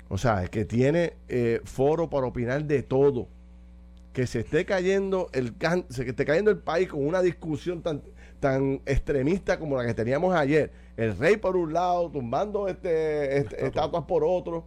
o 0.09 0.17
sea, 0.17 0.47
que 0.47 0.65
tiene 0.65 1.15
eh, 1.27 1.61
foro 1.65 2.09
para 2.09 2.29
opinar 2.29 2.65
de 2.67 2.85
todo, 2.85 3.27
que 4.13 4.29
se 4.29 4.39
esté 4.39 4.65
cayendo 4.65 5.29
el 5.33 5.57
se 5.89 6.09
esté 6.09 6.25
cayendo 6.25 6.53
el 6.53 6.59
país 6.59 6.89
con 6.89 7.05
una 7.05 7.21
discusión 7.21 7.83
tan 7.83 8.03
tan 8.39 8.81
extremista 8.87 9.59
como 9.59 9.77
la 9.77 9.85
que 9.85 9.93
teníamos 9.93 10.37
ayer. 10.37 10.71
El 10.97 11.19
rey 11.19 11.37
por 11.37 11.57
un 11.57 11.73
lado, 11.73 12.13
tumbando 12.13 12.69
este, 12.69 13.39
este 13.39 13.67
estatuas 13.67 14.05
por 14.05 14.23
otro, 14.23 14.67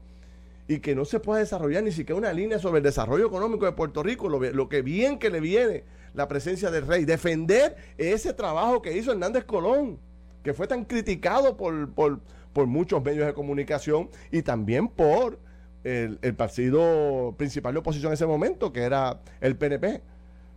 y 0.68 0.80
que 0.80 0.95
no 0.95 1.05
se 1.05 1.20
pueda 1.20 1.39
desarrollar 1.39 1.84
ni 1.84 1.91
siquiera 1.91 2.18
una 2.18 2.32
línea 2.32 2.59
sobre 2.59 2.78
el 2.78 2.84
desarrollo 2.84 3.28
económico 3.28 3.66
de 3.66 3.74
Puerto 3.74 4.01
Rico, 4.01 4.30
lo, 4.30 4.39
lo 4.39 4.70
que 4.70 4.82
bien 4.82 5.20
que 5.20 5.30
le 5.30 5.39
viene 5.39 5.84
la 6.14 6.28
presencia 6.28 6.72
del 6.72 6.88
rey. 6.88 7.05
Defender 7.05 7.76
ese 7.97 8.34
trabajo 8.34 8.82
que 8.82 8.97
hizo 8.97 9.11
Hernández 9.11 9.43
Colón, 9.45 9.99
que 10.43 10.53
fue 10.53 10.68
tan 10.68 10.86
criticado 10.86 11.57
por, 11.57 11.93
por, 11.93 12.20
por 12.53 12.68
muchos 12.68 13.03
medios 13.03 13.26
de 13.26 13.34
comunicación 13.34 14.09
y 14.32 14.41
también 14.41 14.88
por 14.88 15.39
el, 15.84 16.18
el, 16.22 16.34
partido 16.34 17.36
principal 17.38 17.74
de 17.74 17.80
oposición 17.80 18.11
en 18.11 18.14
ese 18.14 18.26
momento, 18.26 18.72
que 18.72 18.82
era 18.84 19.22
el 19.41 19.57
PNP. 19.57 20.01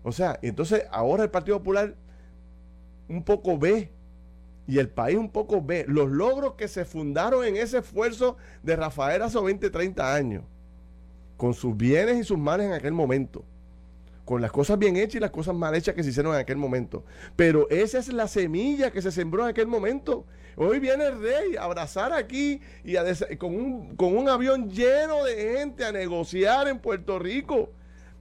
O 0.04 0.12
sea, 0.12 0.38
entonces 0.42 0.84
ahora 0.92 1.24
el 1.24 1.30
Partido 1.30 1.58
Popular 1.58 1.94
un 3.08 3.24
poco 3.24 3.58
ve 3.58 3.90
y 4.66 4.78
el 4.78 4.88
país 4.88 5.16
un 5.16 5.30
poco 5.30 5.62
ve 5.62 5.84
los 5.88 6.10
logros 6.10 6.54
que 6.54 6.68
se 6.68 6.84
fundaron 6.84 7.44
en 7.44 7.56
ese 7.56 7.78
esfuerzo 7.78 8.36
de 8.62 8.76
Rafael 8.76 9.22
hace 9.22 9.40
20, 9.40 9.70
30 9.70 10.14
años, 10.14 10.44
con 11.36 11.54
sus 11.54 11.76
bienes 11.76 12.16
y 12.16 12.24
sus 12.24 12.38
males 12.38 12.66
en 12.66 12.72
aquel 12.72 12.92
momento, 12.92 13.44
con 14.24 14.42
las 14.42 14.50
cosas 14.50 14.78
bien 14.78 14.96
hechas 14.96 15.16
y 15.16 15.20
las 15.20 15.30
cosas 15.30 15.54
mal 15.54 15.74
hechas 15.74 15.94
que 15.94 16.02
se 16.02 16.10
hicieron 16.10 16.34
en 16.34 16.40
aquel 16.40 16.56
momento. 16.56 17.04
Pero 17.36 17.68
esa 17.70 17.98
es 17.98 18.12
la 18.12 18.26
semilla 18.26 18.90
que 18.90 19.02
se 19.02 19.12
sembró 19.12 19.44
en 19.44 19.50
aquel 19.50 19.68
momento. 19.68 20.24
Hoy 20.56 20.80
viene 20.80 21.06
el 21.06 21.20
rey 21.20 21.56
a 21.56 21.64
abrazar 21.64 22.12
aquí 22.12 22.60
y 22.82 22.96
con, 23.36 23.54
un, 23.54 23.94
con 23.94 24.16
un 24.16 24.28
avión 24.28 24.70
lleno 24.70 25.22
de 25.24 25.58
gente 25.58 25.84
a 25.84 25.92
negociar 25.92 26.66
en 26.66 26.80
Puerto 26.80 27.18
Rico. 27.18 27.70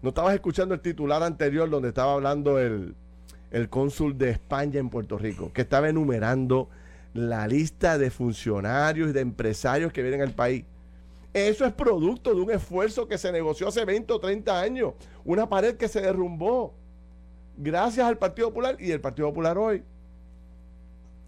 No 0.01 0.09
estabas 0.09 0.35
escuchando 0.35 0.75
el 0.75 0.81
titular 0.81 1.23
anterior 1.23 1.67
donde 1.69 1.87
estaba 1.87 2.13
hablando 2.13 2.59
el, 2.59 2.93
el 3.55 3.69
cónsul 3.69 4.17
de 4.17 4.31
España 4.31 4.81
en 4.81 4.89
Puerto 4.89 5.17
Rico, 5.17 5.49
que 5.53 5.61
estaba 5.61 5.87
enumerando 5.87 6.67
la 7.13 7.47
lista 7.47 7.97
de 7.97 8.11
funcionarios 8.11 9.09
y 9.09 9.13
de 9.13 9.21
empresarios 9.21 9.93
que 9.93 10.01
vienen 10.01 10.21
al 10.21 10.31
país. 10.31 10.65
Eso 11.33 11.63
es 11.63 11.71
producto 11.71 12.35
de 12.35 12.41
un 12.41 12.51
esfuerzo 12.51 13.07
que 13.07 13.17
se 13.17 13.31
negoció 13.31 13.69
hace 13.69 13.85
20 13.85 14.11
o 14.11 14.19
30 14.19 14.59
años, 14.59 14.93
una 15.23 15.47
pared 15.47 15.77
que 15.77 15.87
se 15.87 16.01
derrumbó 16.01 16.73
gracias 17.55 18.05
al 18.05 18.17
Partido 18.17 18.49
Popular 18.49 18.75
y 18.77 18.91
el 18.91 18.99
Partido 18.99 19.29
Popular 19.29 19.57
hoy 19.57 19.85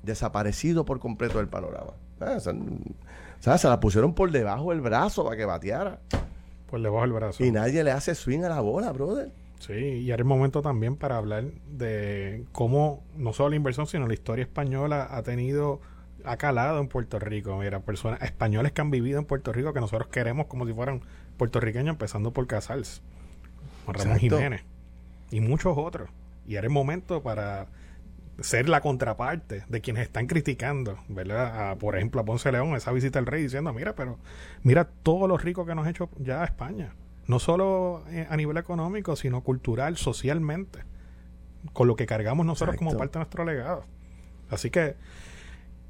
desaparecido 0.04 0.84
por 0.84 1.00
completo 1.00 1.38
del 1.38 1.48
panorama. 1.48 1.94
Ah, 2.20 2.42
se 2.42 3.70
la 3.70 3.80
pusieron 3.80 4.14
por 4.14 4.32
debajo 4.32 4.72
del 4.72 4.82
brazo 4.82 5.24
para 5.24 5.38
que 5.38 5.46
bateara. 5.46 6.02
Por 6.70 6.82
debajo 6.82 7.04
del 7.04 7.14
brazo. 7.14 7.46
Y 7.46 7.52
nadie 7.52 7.86
le 7.86 7.92
hace 7.92 8.14
swing 8.16 8.44
a 8.44 8.50
la 8.50 8.60
bola, 8.60 8.92
brother. 8.92 9.32
Sí, 9.60 9.74
y 9.74 10.12
ahora 10.12 10.22
es 10.22 10.28
momento 10.28 10.62
también 10.62 10.96
para 10.96 11.18
hablar 11.18 11.46
de 11.72 12.46
cómo 12.52 13.04
no 13.16 13.34
solo 13.34 13.50
la 13.50 13.56
inversión, 13.56 13.88
sino 13.88 14.08
la 14.08 14.14
historia 14.14 14.44
española 14.44 15.08
ha 15.10 15.24
tenido, 15.24 15.82
ha 16.24 16.38
calado 16.38 16.80
en 16.80 16.88
Puerto 16.88 17.20
Rico. 17.20 17.58
Mira, 17.58 17.80
personas 17.80 18.22
españoles 18.22 18.72
que 18.72 18.82
han 18.82 18.92
vivido 18.92 19.20
en 19.20 19.26
Puerto 19.26 19.52
Rico 19.52 19.74
que 19.74 19.80
nosotros 19.80 20.10
queremos 20.10 20.46
como 20.48 20.66
si 20.66 20.74
fueran 20.74 21.02
puertorriqueños, 21.38 21.94
empezando 21.94 22.32
por 22.32 22.48
Casals, 22.48 23.02
Juan 23.86 23.98
Ramón 23.98 24.20
Jiménez 24.20 24.64
y 25.32 25.42
muchos 25.42 25.76
otros. 25.78 26.10
Y 26.46 26.56
ahora 26.56 26.68
es 26.68 26.74
momento 26.74 27.24
para 27.24 27.68
ser 28.40 28.70
la 28.70 28.82
contraparte 28.82 29.64
de 29.68 29.82
quienes 29.82 30.04
están 30.04 30.28
criticando, 30.28 31.00
¿verdad? 31.08 31.76
por 31.78 31.96
ejemplo, 31.96 32.22
a 32.22 32.26
Ponce 32.26 32.52
León, 32.52 32.76
esa 32.76 32.92
visita 32.92 33.18
al 33.18 33.26
rey 33.26 33.42
diciendo, 33.42 33.74
mira, 33.74 33.96
pero 33.96 34.20
mira 34.62 34.86
todo 34.86 35.28
lo 35.28 35.38
rico 35.38 35.66
que 35.66 35.74
nos 35.74 35.88
ha 35.88 35.90
hecho 35.90 36.10
ya 36.20 36.44
España 36.44 36.94
no 37.28 37.40
solo 37.40 38.04
eh, 38.10 38.26
a 38.30 38.38
nivel 38.38 38.58
económico, 38.58 39.16
sino 39.16 39.42
cultural, 39.42 39.98
socialmente, 39.98 40.80
con 41.74 41.88
lo 41.88 41.96
que 41.96 42.06
cargamos 42.06 42.46
nosotros 42.46 42.78
como 42.78 42.98
parte 42.98 43.14
de 43.14 43.20
nuestro 43.20 43.46
legado. 43.46 43.86
Así 44.50 44.70
que 44.70 44.96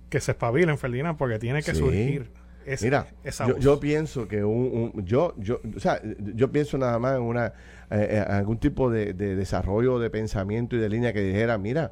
que 0.09 0.21
se 0.21 0.31
espabilen, 0.31 0.77
Ferdinand, 0.77 1.17
porque 1.17 1.38
tiene 1.38 1.61
que 1.61 1.75
surgir 1.75 2.31
esa, 2.65 2.85
Mira, 2.85 3.07
yo, 3.59 3.79
pienso 3.79 4.27
que 4.27 4.43
un, 4.43 5.05
yo, 5.05 5.33
yo, 5.38 5.61
o 5.75 5.79
sea, 5.79 6.01
yo 6.33 6.51
pienso 6.51 6.77
nada 6.77 6.99
más 6.99 7.15
en 7.15 7.21
una 7.21 7.47
eh, 7.91 8.07
eh, 8.09 8.25
algún 8.27 8.57
tipo 8.57 8.89
de, 8.89 9.13
desarrollo 9.13 9.99
de 9.99 10.09
pensamiento 10.09 10.75
y 10.75 10.79
de 10.79 10.89
línea 10.89 11.13
que 11.13 11.21
dijera, 11.21 11.57
mira, 11.57 11.91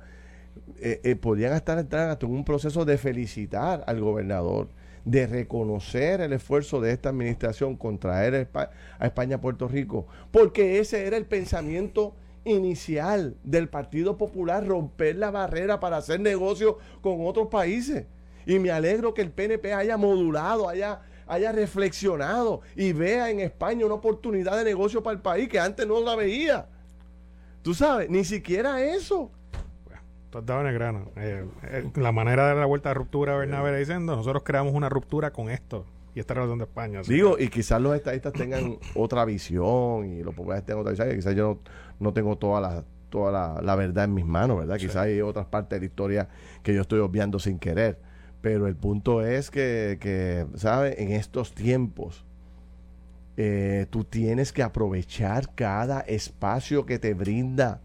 podrían 1.21 1.53
estar 1.53 1.77
entrando 1.77 2.17
en 2.25 2.31
un 2.31 2.43
proceso 2.43 2.83
de 2.83 2.97
felicitar 2.97 3.83
al 3.87 4.01
gobernador 4.01 4.69
de 5.05 5.27
reconocer 5.27 6.19
el 6.19 6.33
esfuerzo 6.33 6.81
de 6.81 6.91
esta 6.91 7.09
administración 7.09 7.77
contra 7.77 8.17
a 8.19 9.05
España 9.05 9.37
a 9.37 9.41
Puerto 9.41 9.67
Rico, 9.67 10.07
porque 10.31 10.79
ese 10.79 11.05
era 11.05 11.15
el 11.15 11.25
pensamiento 11.25 12.15
inicial 12.43 13.35
del 13.43 13.69
Partido 13.69 14.17
Popular, 14.17 14.65
romper 14.65 15.15
la 15.15 15.31
barrera 15.31 15.79
para 15.79 15.97
hacer 15.97 16.19
negocios 16.19 16.75
con 17.01 17.25
otros 17.25 17.47
países. 17.47 18.05
Y 18.45 18.59
me 18.59 18.71
alegro 18.71 19.13
que 19.13 19.21
el 19.21 19.31
PNP 19.31 19.73
haya 19.73 19.97
modulado, 19.97 20.69
haya, 20.69 21.01
haya 21.27 21.51
reflexionado 21.51 22.61
y 22.75 22.93
vea 22.93 23.29
en 23.29 23.39
España 23.39 23.85
una 23.85 23.95
oportunidad 23.95 24.57
de 24.57 24.63
negocio 24.63 25.01
para 25.01 25.15
el 25.15 25.21
país 25.21 25.49
que 25.49 25.59
antes 25.59 25.87
no 25.87 26.01
la 26.01 26.15
veía. 26.15 26.67
Tú 27.63 27.73
sabes, 27.73 28.09
ni 28.09 28.23
siquiera 28.23 28.83
eso 28.83 29.31
en 30.39 30.67
el 30.67 30.73
grano. 30.73 31.11
Eh, 31.15 31.45
eh, 31.63 31.91
la 31.95 32.11
manera 32.11 32.43
de 32.43 32.49
dar 32.49 32.57
la 32.57 32.65
vuelta 32.65 32.91
a 32.91 32.93
ruptura, 32.93 33.35
Bernabé 33.35 33.77
diciendo, 33.77 34.15
nosotros 34.15 34.43
creamos 34.43 34.73
una 34.73 34.89
ruptura 34.89 35.31
con 35.31 35.49
esto 35.49 35.85
y 36.13 36.19
esta 36.19 36.33
relación 36.33 36.59
de 36.59 36.65
España. 36.65 37.01
Digo, 37.07 37.37
y 37.39 37.49
quizás 37.49 37.81
los 37.81 37.95
estadistas 37.95 38.33
tengan 38.33 38.77
otra 38.95 39.25
visión 39.25 40.05
y 40.05 40.23
los 40.23 40.33
populares 40.33 40.65
tengan 40.65 40.81
otra 40.81 40.91
visión, 40.91 41.11
y 41.11 41.15
quizás 41.15 41.35
yo 41.35 41.59
no, 41.99 42.13
tengo 42.13 42.37
toda 42.37 42.61
la 42.61 42.83
toda 43.09 43.61
la, 43.61 43.75
verdad 43.75 44.05
en 44.05 44.13
mis 44.13 44.25
manos, 44.25 44.57
¿verdad? 44.57 44.77
Quizás 44.77 44.97
hay 44.97 45.21
otras 45.21 45.45
partes 45.45 45.77
de 45.77 45.79
la 45.79 45.85
historia 45.85 46.27
que 46.63 46.73
yo 46.73 46.81
estoy 46.81 46.99
obviando 46.99 47.39
sin 47.39 47.59
querer. 47.59 47.99
Pero 48.41 48.67
el 48.67 48.75
punto 48.75 49.25
es 49.25 49.49
que, 49.49 49.97
que 50.01 50.45
¿sabes? 50.55 50.99
En 50.99 51.11
estos 51.13 51.53
tiempos, 51.53 52.25
eh, 53.37 53.85
tú 53.89 54.03
tienes 54.03 54.53
que 54.53 54.63
aprovechar 54.63 55.53
cada 55.55 56.01
espacio 56.01 56.85
que 56.85 56.99
te 56.99 57.13
brinda 57.13 57.81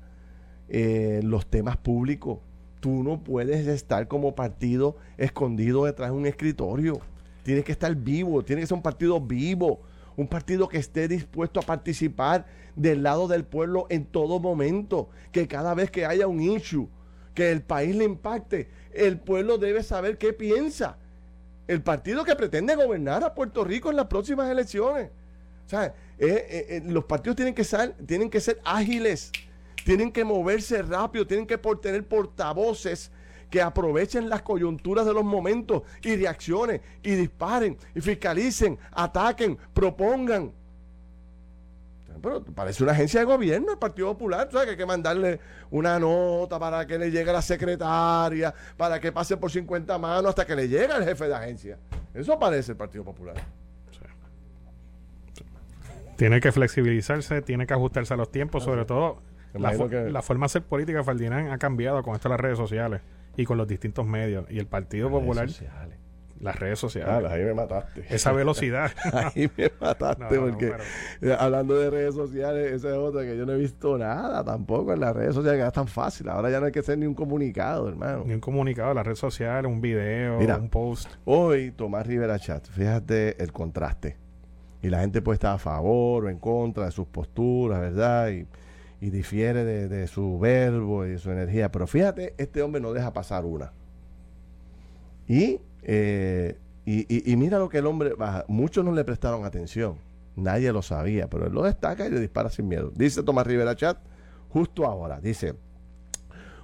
eh, 0.72 1.20
los 1.24 1.46
temas 1.46 1.76
públicos. 1.76 2.38
Tú 2.78 3.02
no 3.02 3.24
puedes 3.24 3.66
estar 3.66 4.06
como 4.06 4.36
partido 4.36 4.96
escondido 5.18 5.84
detrás 5.84 6.10
de 6.10 6.16
un 6.16 6.26
escritorio. 6.26 7.00
Tienes 7.42 7.64
que 7.64 7.72
estar 7.72 7.92
vivo, 7.94 8.44
tiene 8.44 8.62
que 8.62 8.68
ser 8.68 8.76
un 8.76 8.82
partido 8.82 9.20
vivo, 9.20 9.80
un 10.16 10.28
partido 10.28 10.68
que 10.68 10.78
esté 10.78 11.08
dispuesto 11.08 11.58
a 11.58 11.64
participar 11.64 12.46
del 12.76 13.02
lado 13.02 13.26
del 13.26 13.44
pueblo 13.44 13.86
en 13.90 14.04
todo 14.04 14.38
momento, 14.38 15.08
que 15.32 15.48
cada 15.48 15.74
vez 15.74 15.90
que 15.90 16.06
haya 16.06 16.28
un 16.28 16.40
issue, 16.40 16.88
que 17.34 17.50
el 17.50 17.62
país 17.62 17.96
le 17.96 18.04
impacte, 18.04 18.68
el 18.92 19.18
pueblo 19.18 19.58
debe 19.58 19.82
saber 19.82 20.18
qué 20.18 20.32
piensa. 20.32 20.98
El 21.66 21.82
partido 21.82 22.24
que 22.24 22.36
pretende 22.36 22.76
gobernar 22.76 23.24
a 23.24 23.34
Puerto 23.34 23.64
Rico 23.64 23.90
en 23.90 23.96
las 23.96 24.06
próximas 24.06 24.48
elecciones. 24.48 25.10
O 25.66 25.68
sea, 25.68 25.86
eh, 26.18 26.66
eh, 26.68 26.82
los 26.86 27.04
partidos 27.06 27.34
tienen 27.34 27.54
que, 27.54 27.64
ser, 27.64 27.94
tienen 28.06 28.30
que 28.30 28.40
ser 28.40 28.60
ágiles 28.64 29.32
tienen 29.84 30.12
que 30.12 30.24
moverse 30.24 30.82
rápido, 30.82 31.26
tienen 31.26 31.46
que 31.46 31.58
por 31.58 31.80
tener 31.80 32.06
portavoces 32.06 33.10
que 33.50 33.60
aprovechen 33.60 34.28
las 34.28 34.42
coyunturas 34.42 35.04
de 35.04 35.12
los 35.12 35.24
momentos 35.24 35.82
y 36.02 36.16
reaccionen 36.16 36.80
y 37.02 37.10
disparen 37.12 37.76
y 37.94 38.00
fiscalicen, 38.00 38.78
ataquen, 38.92 39.58
propongan. 39.74 40.52
Pero 42.22 42.44
parece 42.44 42.82
una 42.82 42.92
agencia 42.92 43.20
de 43.20 43.26
gobierno 43.26 43.72
el 43.72 43.78
Partido 43.78 44.08
Popular, 44.12 44.46
¿sabes? 44.52 44.66
Que 44.66 44.70
hay 44.72 44.76
que 44.76 44.86
mandarle 44.86 45.40
una 45.70 45.98
nota 45.98 46.58
para 46.58 46.86
que 46.86 46.98
le 46.98 47.10
llegue 47.10 47.30
a 47.30 47.32
la 47.32 47.42
secretaria, 47.42 48.54
para 48.76 49.00
que 49.00 49.10
pase 49.10 49.38
por 49.38 49.50
50 49.50 49.96
manos 49.96 50.28
hasta 50.28 50.46
que 50.46 50.54
le 50.54 50.68
llegue 50.68 50.92
al 50.92 51.04
jefe 51.04 51.28
de 51.28 51.34
agencia. 51.34 51.78
Eso 52.12 52.38
parece 52.38 52.72
el 52.72 52.76
Partido 52.76 53.04
Popular. 53.04 53.36
Tiene 56.16 56.40
que 56.40 56.52
flexibilizarse, 56.52 57.40
tiene 57.40 57.66
que 57.66 57.72
ajustarse 57.72 58.12
a 58.12 58.16
los 58.18 58.30
tiempos, 58.30 58.64
sobre 58.64 58.84
todo 58.84 59.22
la, 59.54 60.22
forma 60.22 60.44
de 60.44 60.46
hacer 60.46 60.62
política, 60.62 61.02
Ferdinand, 61.02 61.50
ha 61.50 61.58
cambiado 61.58 62.02
con 62.02 62.14
esto 62.14 62.28
de 62.28 62.34
las 62.34 62.40
redes 62.40 62.58
sociales 62.58 63.00
y 63.36 63.44
con 63.44 63.58
los 63.58 63.66
distintos 63.66 64.06
medios. 64.06 64.46
Y 64.50 64.58
el 64.58 64.66
Partido 64.66 65.10
Popular. 65.10 65.48
Las 66.40 66.58
redes 66.58 66.78
sociales. 66.78 67.26
Ah, 67.28 67.34
ahí 67.34 67.44
me 67.44 67.52
mataste. 67.52 68.02
Esa 68.08 68.32
velocidad. 68.32 68.90
ahí 69.12 69.50
me 69.58 69.70
mataste 69.78 70.38
porque 70.40 70.72
hablando 71.38 71.74
de 71.74 71.90
redes 71.90 72.14
sociales, 72.14 72.72
esa 72.72 72.88
es 72.88 72.96
otra 72.96 73.24
que 73.24 73.36
yo 73.36 73.44
no 73.44 73.52
he 73.52 73.58
visto 73.58 73.98
nada 73.98 74.42
tampoco 74.42 74.94
en 74.94 75.00
las 75.00 75.14
redes 75.14 75.34
sociales, 75.34 75.60
que 75.60 75.66
es 75.66 75.72
tan 75.74 75.86
fácil. 75.86 76.30
Ahora 76.30 76.48
ya 76.48 76.58
no 76.58 76.66
hay 76.66 76.72
que 76.72 76.78
hacer 76.78 76.96
ni 76.96 77.04
un 77.04 77.14
comunicado, 77.14 77.88
hermano. 77.88 78.24
Ni 78.24 78.32
un 78.32 78.40
comunicado, 78.40 78.94
las 78.94 79.04
redes 79.04 79.18
sociales, 79.18 79.70
un 79.70 79.82
video, 79.82 80.38
un 80.38 80.70
post. 80.70 81.10
Hoy, 81.26 81.72
Tomás 81.72 82.06
Rivera 82.06 82.38
Chat, 82.38 82.66
fíjate 82.68 83.42
el 83.42 83.52
contraste. 83.52 84.16
Y 84.82 84.88
la 84.88 85.00
gente 85.00 85.20
puede 85.20 85.34
estar 85.34 85.54
a 85.54 85.58
favor 85.58 86.24
o 86.24 86.30
en 86.30 86.38
contra 86.38 86.86
de 86.86 86.90
sus 86.90 87.06
posturas, 87.06 87.80
¿verdad? 87.80 88.30
Y 88.30 88.46
y 89.00 89.10
difiere 89.10 89.64
de, 89.64 90.06
su 90.06 90.38
verbo 90.38 91.06
y 91.06 91.10
de 91.10 91.18
su 91.18 91.30
energía. 91.30 91.70
Pero 91.70 91.86
fíjate, 91.86 92.34
este 92.36 92.62
hombre 92.62 92.80
no 92.80 92.92
deja 92.92 93.12
pasar 93.12 93.44
una. 93.44 93.72
Y, 95.26 95.60
eh, 95.82 96.58
y, 96.84 97.36
mira 97.36 97.58
lo 97.58 97.68
que 97.68 97.78
el 97.78 97.86
hombre 97.86 98.14
baja. 98.14 98.44
Muchos 98.48 98.84
no 98.84 98.92
le 98.92 99.04
prestaron 99.04 99.44
atención. 99.44 99.96
Nadie 100.36 100.72
lo 100.72 100.82
sabía, 100.82 101.28
pero 101.28 101.46
él 101.46 101.52
lo 101.52 101.62
destaca 101.62 102.06
y 102.06 102.10
le 102.10 102.20
dispara 102.20 102.50
sin 102.50 102.68
miedo. 102.68 102.92
Dice 102.94 103.22
Tomás 103.22 103.46
Rivera 103.46 103.74
Chat, 103.74 103.98
justo 104.48 104.86
ahora, 104.86 105.20
dice, 105.20 105.54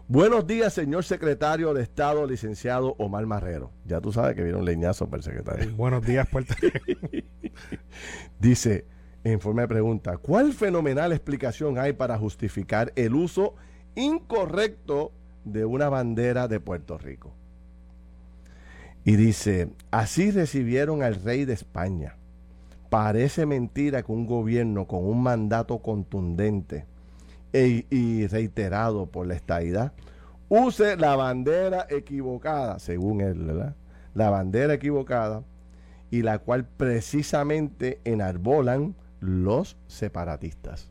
Buenos 0.08 0.46
días, 0.46 0.72
señor 0.72 1.02
secretario 1.02 1.74
de 1.74 1.82
Estado, 1.82 2.26
licenciado 2.28 2.94
Omar 2.98 3.26
Marrero. 3.26 3.72
Ya 3.84 4.00
tú 4.00 4.12
sabes 4.12 4.36
que 4.36 4.44
viene 4.44 4.56
un 4.56 4.64
leñazo 4.64 5.06
para 5.06 5.18
el 5.18 5.24
secretario. 5.24 5.74
Buenos 5.74 6.06
días, 6.06 6.28
Puerto 6.28 6.54
Rico. 6.60 7.26
Dice, 8.38 8.86
en 9.32 9.40
forma 9.40 9.66
pregunta, 9.66 10.18
¿cuál 10.18 10.52
fenomenal 10.52 11.10
explicación 11.10 11.78
hay 11.78 11.92
para 11.92 12.16
justificar 12.16 12.92
el 12.94 13.12
uso 13.14 13.54
incorrecto 13.96 15.10
de 15.44 15.64
una 15.64 15.88
bandera 15.88 16.46
de 16.46 16.60
Puerto 16.60 16.96
Rico? 16.96 17.32
Y 19.04 19.16
dice, 19.16 19.70
así 19.90 20.30
recibieron 20.30 21.02
al 21.02 21.16
rey 21.16 21.44
de 21.44 21.54
España. 21.54 22.14
Parece 22.88 23.46
mentira 23.46 24.04
que 24.04 24.12
un 24.12 24.26
gobierno 24.26 24.86
con 24.86 25.04
un 25.04 25.20
mandato 25.20 25.78
contundente 25.78 26.86
e- 27.52 27.84
y 27.90 28.28
reiterado 28.28 29.06
por 29.06 29.26
la 29.26 29.34
estadidad 29.34 29.92
use 30.48 30.96
la 30.96 31.16
bandera 31.16 31.86
equivocada, 31.90 32.78
según 32.78 33.20
él, 33.22 33.42
¿verdad? 33.42 33.74
La 34.14 34.30
bandera 34.30 34.74
equivocada 34.74 35.42
y 36.12 36.22
la 36.22 36.38
cual 36.38 36.64
precisamente 36.64 38.00
enarbolan 38.04 38.94
los 39.20 39.76
separatistas. 39.86 40.90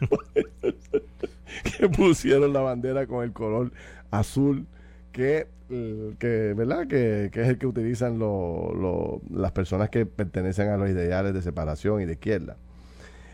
que 1.78 1.88
pusieron 1.88 2.52
la 2.52 2.60
bandera 2.60 3.06
con 3.06 3.24
el 3.24 3.32
color 3.32 3.72
azul 4.10 4.66
que, 5.12 5.46
eh, 5.70 6.14
que 6.18 6.54
¿verdad? 6.56 6.86
Que, 6.86 7.30
que 7.32 7.42
es 7.42 7.48
el 7.48 7.58
que 7.58 7.66
utilizan 7.66 8.18
lo- 8.18 8.72
lo- 8.74 9.20
las 9.30 9.52
personas 9.52 9.90
que 9.90 10.06
pertenecen 10.06 10.68
a 10.68 10.76
los 10.76 10.88
ideales 10.88 11.34
de 11.34 11.42
separación 11.42 12.00
y 12.00 12.06
de 12.06 12.12
izquierda. 12.12 12.56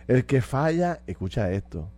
El 0.08 0.24
que 0.24 0.40
falla, 0.40 1.00
escucha 1.06 1.50
esto, 1.52 1.88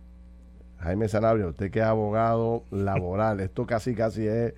Jaime 0.79 1.07
Sanabria, 1.07 1.47
usted 1.47 1.71
que 1.71 1.79
es 1.79 1.85
abogado 1.85 2.63
laboral, 2.71 3.39
esto 3.41 3.65
casi 3.65 3.95
casi 3.95 4.27
es, 4.27 4.53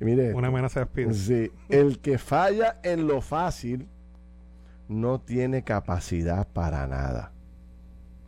mire, 0.00 0.32
Una 0.34 0.48
amenaza 0.48 0.86
de. 0.86 1.14
Sí, 1.14 1.50
el 1.68 1.98
que 2.00 2.18
falla 2.18 2.78
en 2.82 3.06
lo 3.06 3.20
fácil 3.20 3.88
no 4.88 5.20
tiene 5.20 5.64
capacidad 5.64 6.46
para 6.48 6.86
nada. 6.86 7.32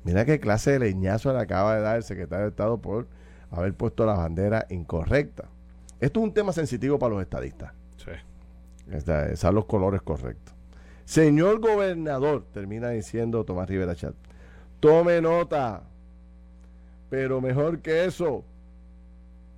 Mira 0.05 0.25
qué 0.25 0.39
clase 0.41 0.73
de 0.73 0.79
leñazo 0.79 1.33
le 1.33 1.41
acaba 1.41 1.75
de 1.77 1.83
dar 1.83 1.97
el 1.97 2.03
secretario 2.05 2.45
de 2.45 2.51
Estado 2.51 2.79
por 2.79 3.09
haber 3.51 3.75
puesto 3.75 4.07
la 4.07 4.15
bandera 4.15 4.67
incorrecta. 4.71 5.45
Esto 6.01 6.21
es 6.21 6.25
un 6.27 6.33
tema 6.35 6.53
sensitivo 6.53 6.99
para 6.99 7.15
los 7.15 7.23
estadistas. 7.23 7.73
Sí. 7.97 8.11
Esta- 8.91 9.29
Usar 9.33 9.53
los 9.55 9.65
colores 9.65 10.03
correctos. 10.03 10.55
Señor 11.05 11.61
gobernador, 11.61 12.45
termina 12.53 12.91
diciendo 12.91 13.45
Tomás 13.45 13.69
Rivera 13.69 13.95
Chat, 13.95 14.15
tome 14.81 15.21
nota, 15.21 15.83
pero 17.11 17.41
mejor 17.41 17.81
que 17.81 18.05
eso, 18.05 18.45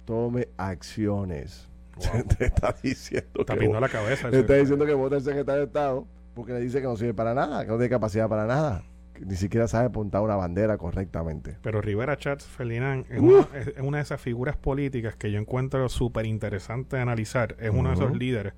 tome 0.04 0.48
acciones. 0.56 1.66
Wow. 1.96 2.22
Te 2.38 2.44
está 2.46 2.74
diciendo 2.82 3.40
Está 3.40 3.56
que 3.56 3.66
la 3.68 3.88
cabeza. 3.88 4.30
le 4.30 4.40
está 4.40 4.54
diciendo 4.54 4.86
que 4.86 4.94
vota 4.94 5.16
el 5.16 5.22
secretario 5.22 5.60
de 5.62 5.66
Estado 5.66 6.06
porque 6.38 6.52
le 6.54 6.60
dice 6.60 6.80
que 6.80 6.86
no 6.86 6.96
sirve 6.96 7.14
para 7.14 7.34
nada, 7.34 7.64
que 7.64 7.68
no 7.70 7.76
tiene 7.76 7.90
capacidad 7.90 8.28
para 8.28 8.46
nada, 8.46 8.84
que 9.12 9.24
ni 9.26 9.34
siquiera 9.36 9.66
sabe 9.68 9.88
montar 9.88 10.22
una 10.22 10.36
bandera 10.36 10.78
correctamente. 10.78 11.56
Pero 11.62 11.80
Rivera 11.80 12.16
Chats 12.16 12.46
Ferdinand 12.46 13.04
es, 13.10 13.20
Uh. 13.20 13.24
una, 13.24 13.48
es- 13.58 13.72
una 13.82 13.96
de 13.98 14.02
esas 14.04 14.20
figuras 14.20 14.56
políticas 14.56 15.16
que 15.16 15.30
yo 15.32 15.38
encuentro 15.40 15.88
súper 15.88 16.26
interesante 16.26 16.96
de 16.96 17.02
analizar. 17.02 17.56
Es 17.58 17.70
uno 17.70 17.88
de 17.88 17.96
esos 17.96 18.16
líderes 18.16 18.54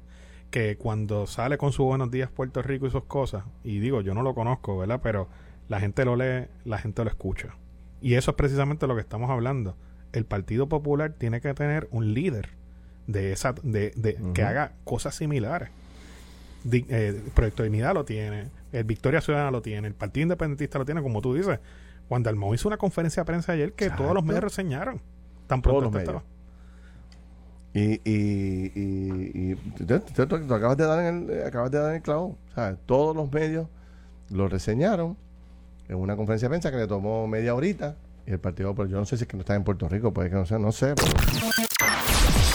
que 0.50 0.76
cuando 0.76 1.26
sale 1.26 1.56
con 1.58 1.72
sus 1.72 1.86
buenos 1.86 2.10
días 2.10 2.28
Puerto 2.30 2.60
Rico 2.60 2.86
y 2.86 2.90
sus 2.90 3.04
cosas, 3.04 3.44
y 3.64 3.78
digo, 3.78 4.00
yo 4.02 4.14
no 4.14 4.22
lo 4.22 4.34
conozco, 4.34 4.76
¿verdad? 4.76 5.00
Pero 5.02 5.28
la 5.68 5.80
gente 5.80 6.04
lo 6.04 6.16
lee, 6.16 6.48
la 6.64 6.78
gente 6.78 7.02
lo 7.04 7.08
escucha. 7.10 7.54
Y 8.02 8.14
eso 8.14 8.32
es 8.32 8.36
precisamente 8.36 8.86
lo 8.86 8.94
que 8.94 9.00
estamos 9.00 9.30
hablando. 9.30 9.76
El 10.12 10.24
Partido 10.26 10.68
Popular 10.68 11.12
tiene 11.16 11.40
que 11.40 11.54
tener 11.54 11.86
un 11.92 12.12
líder 12.14 12.48
de 13.06 13.32
esa 13.32 13.54
de, 13.62 13.92
de- 13.96 14.18
que 14.34 14.42
haga 14.42 14.72
cosas 14.84 15.14
similares. 15.14 15.68
Di- 16.64 16.86
eh, 16.88 17.22
Proyecto 17.34 17.62
de 17.62 17.68
Dignidad 17.70 17.94
lo 17.94 18.04
tiene, 18.04 18.48
el 18.72 18.84
Victoria 18.84 19.20
Ciudadana 19.20 19.50
lo 19.50 19.62
tiene, 19.62 19.88
el 19.88 19.94
Partido 19.94 20.22
Independentista 20.24 20.78
lo 20.78 20.84
tiene, 20.84 21.02
como 21.02 21.20
tú 21.22 21.34
dices. 21.34 21.58
Juan 22.08 22.22
Dalmau 22.22 22.52
hizo 22.54 22.68
una 22.68 22.76
conferencia 22.76 23.22
de 23.22 23.26
prensa 23.26 23.52
ayer 23.52 23.72
que 23.72 23.88
todos 23.90 24.14
los 24.14 24.24
medios 24.24 24.44
reseñaron. 24.44 25.00
Tan 25.46 25.62
Todos 25.62 25.78
pronto 25.80 25.98
estaba. 25.98 26.22
Y, 27.72 28.00
y, 28.04 28.72
y, 28.74 29.52
y 29.52 29.54
tú, 29.86 30.00
tú- 30.00 30.26
tú- 30.26 30.46
tú 30.46 30.54
acabas 30.54 30.76
de 30.76 30.86
dar 30.86 31.04
en 31.04 31.30
el, 31.30 31.44
acabas 31.46 31.70
de 31.70 31.78
dar 31.78 31.90
en 31.90 31.96
el 31.96 32.02
clavo. 32.02 32.36
O 32.50 32.54
sea, 32.54 32.74
todos 32.86 33.14
los 33.14 33.30
medios 33.32 33.68
lo 34.30 34.48
reseñaron 34.48 35.16
en 35.88 35.96
una 35.96 36.16
conferencia 36.16 36.46
de 36.48 36.50
prensa 36.50 36.70
que 36.72 36.78
le 36.78 36.86
tomó 36.88 37.26
media 37.28 37.54
horita. 37.54 37.96
Y 38.26 38.32
el 38.32 38.38
partido, 38.40 38.74
pero 38.74 38.88
yo 38.88 38.96
no 38.98 39.04
sé 39.06 39.16
si 39.16 39.22
es 39.24 39.28
que 39.28 39.36
no 39.36 39.42
está 39.42 39.54
en 39.54 39.62
Puerto 39.64 39.88
Rico, 39.88 40.12
puede 40.12 40.30
que 40.30 40.36
no 40.36 40.46
sea, 40.46 40.58
no 40.58 40.72
sé. 40.72 40.94
pero- 40.96 41.59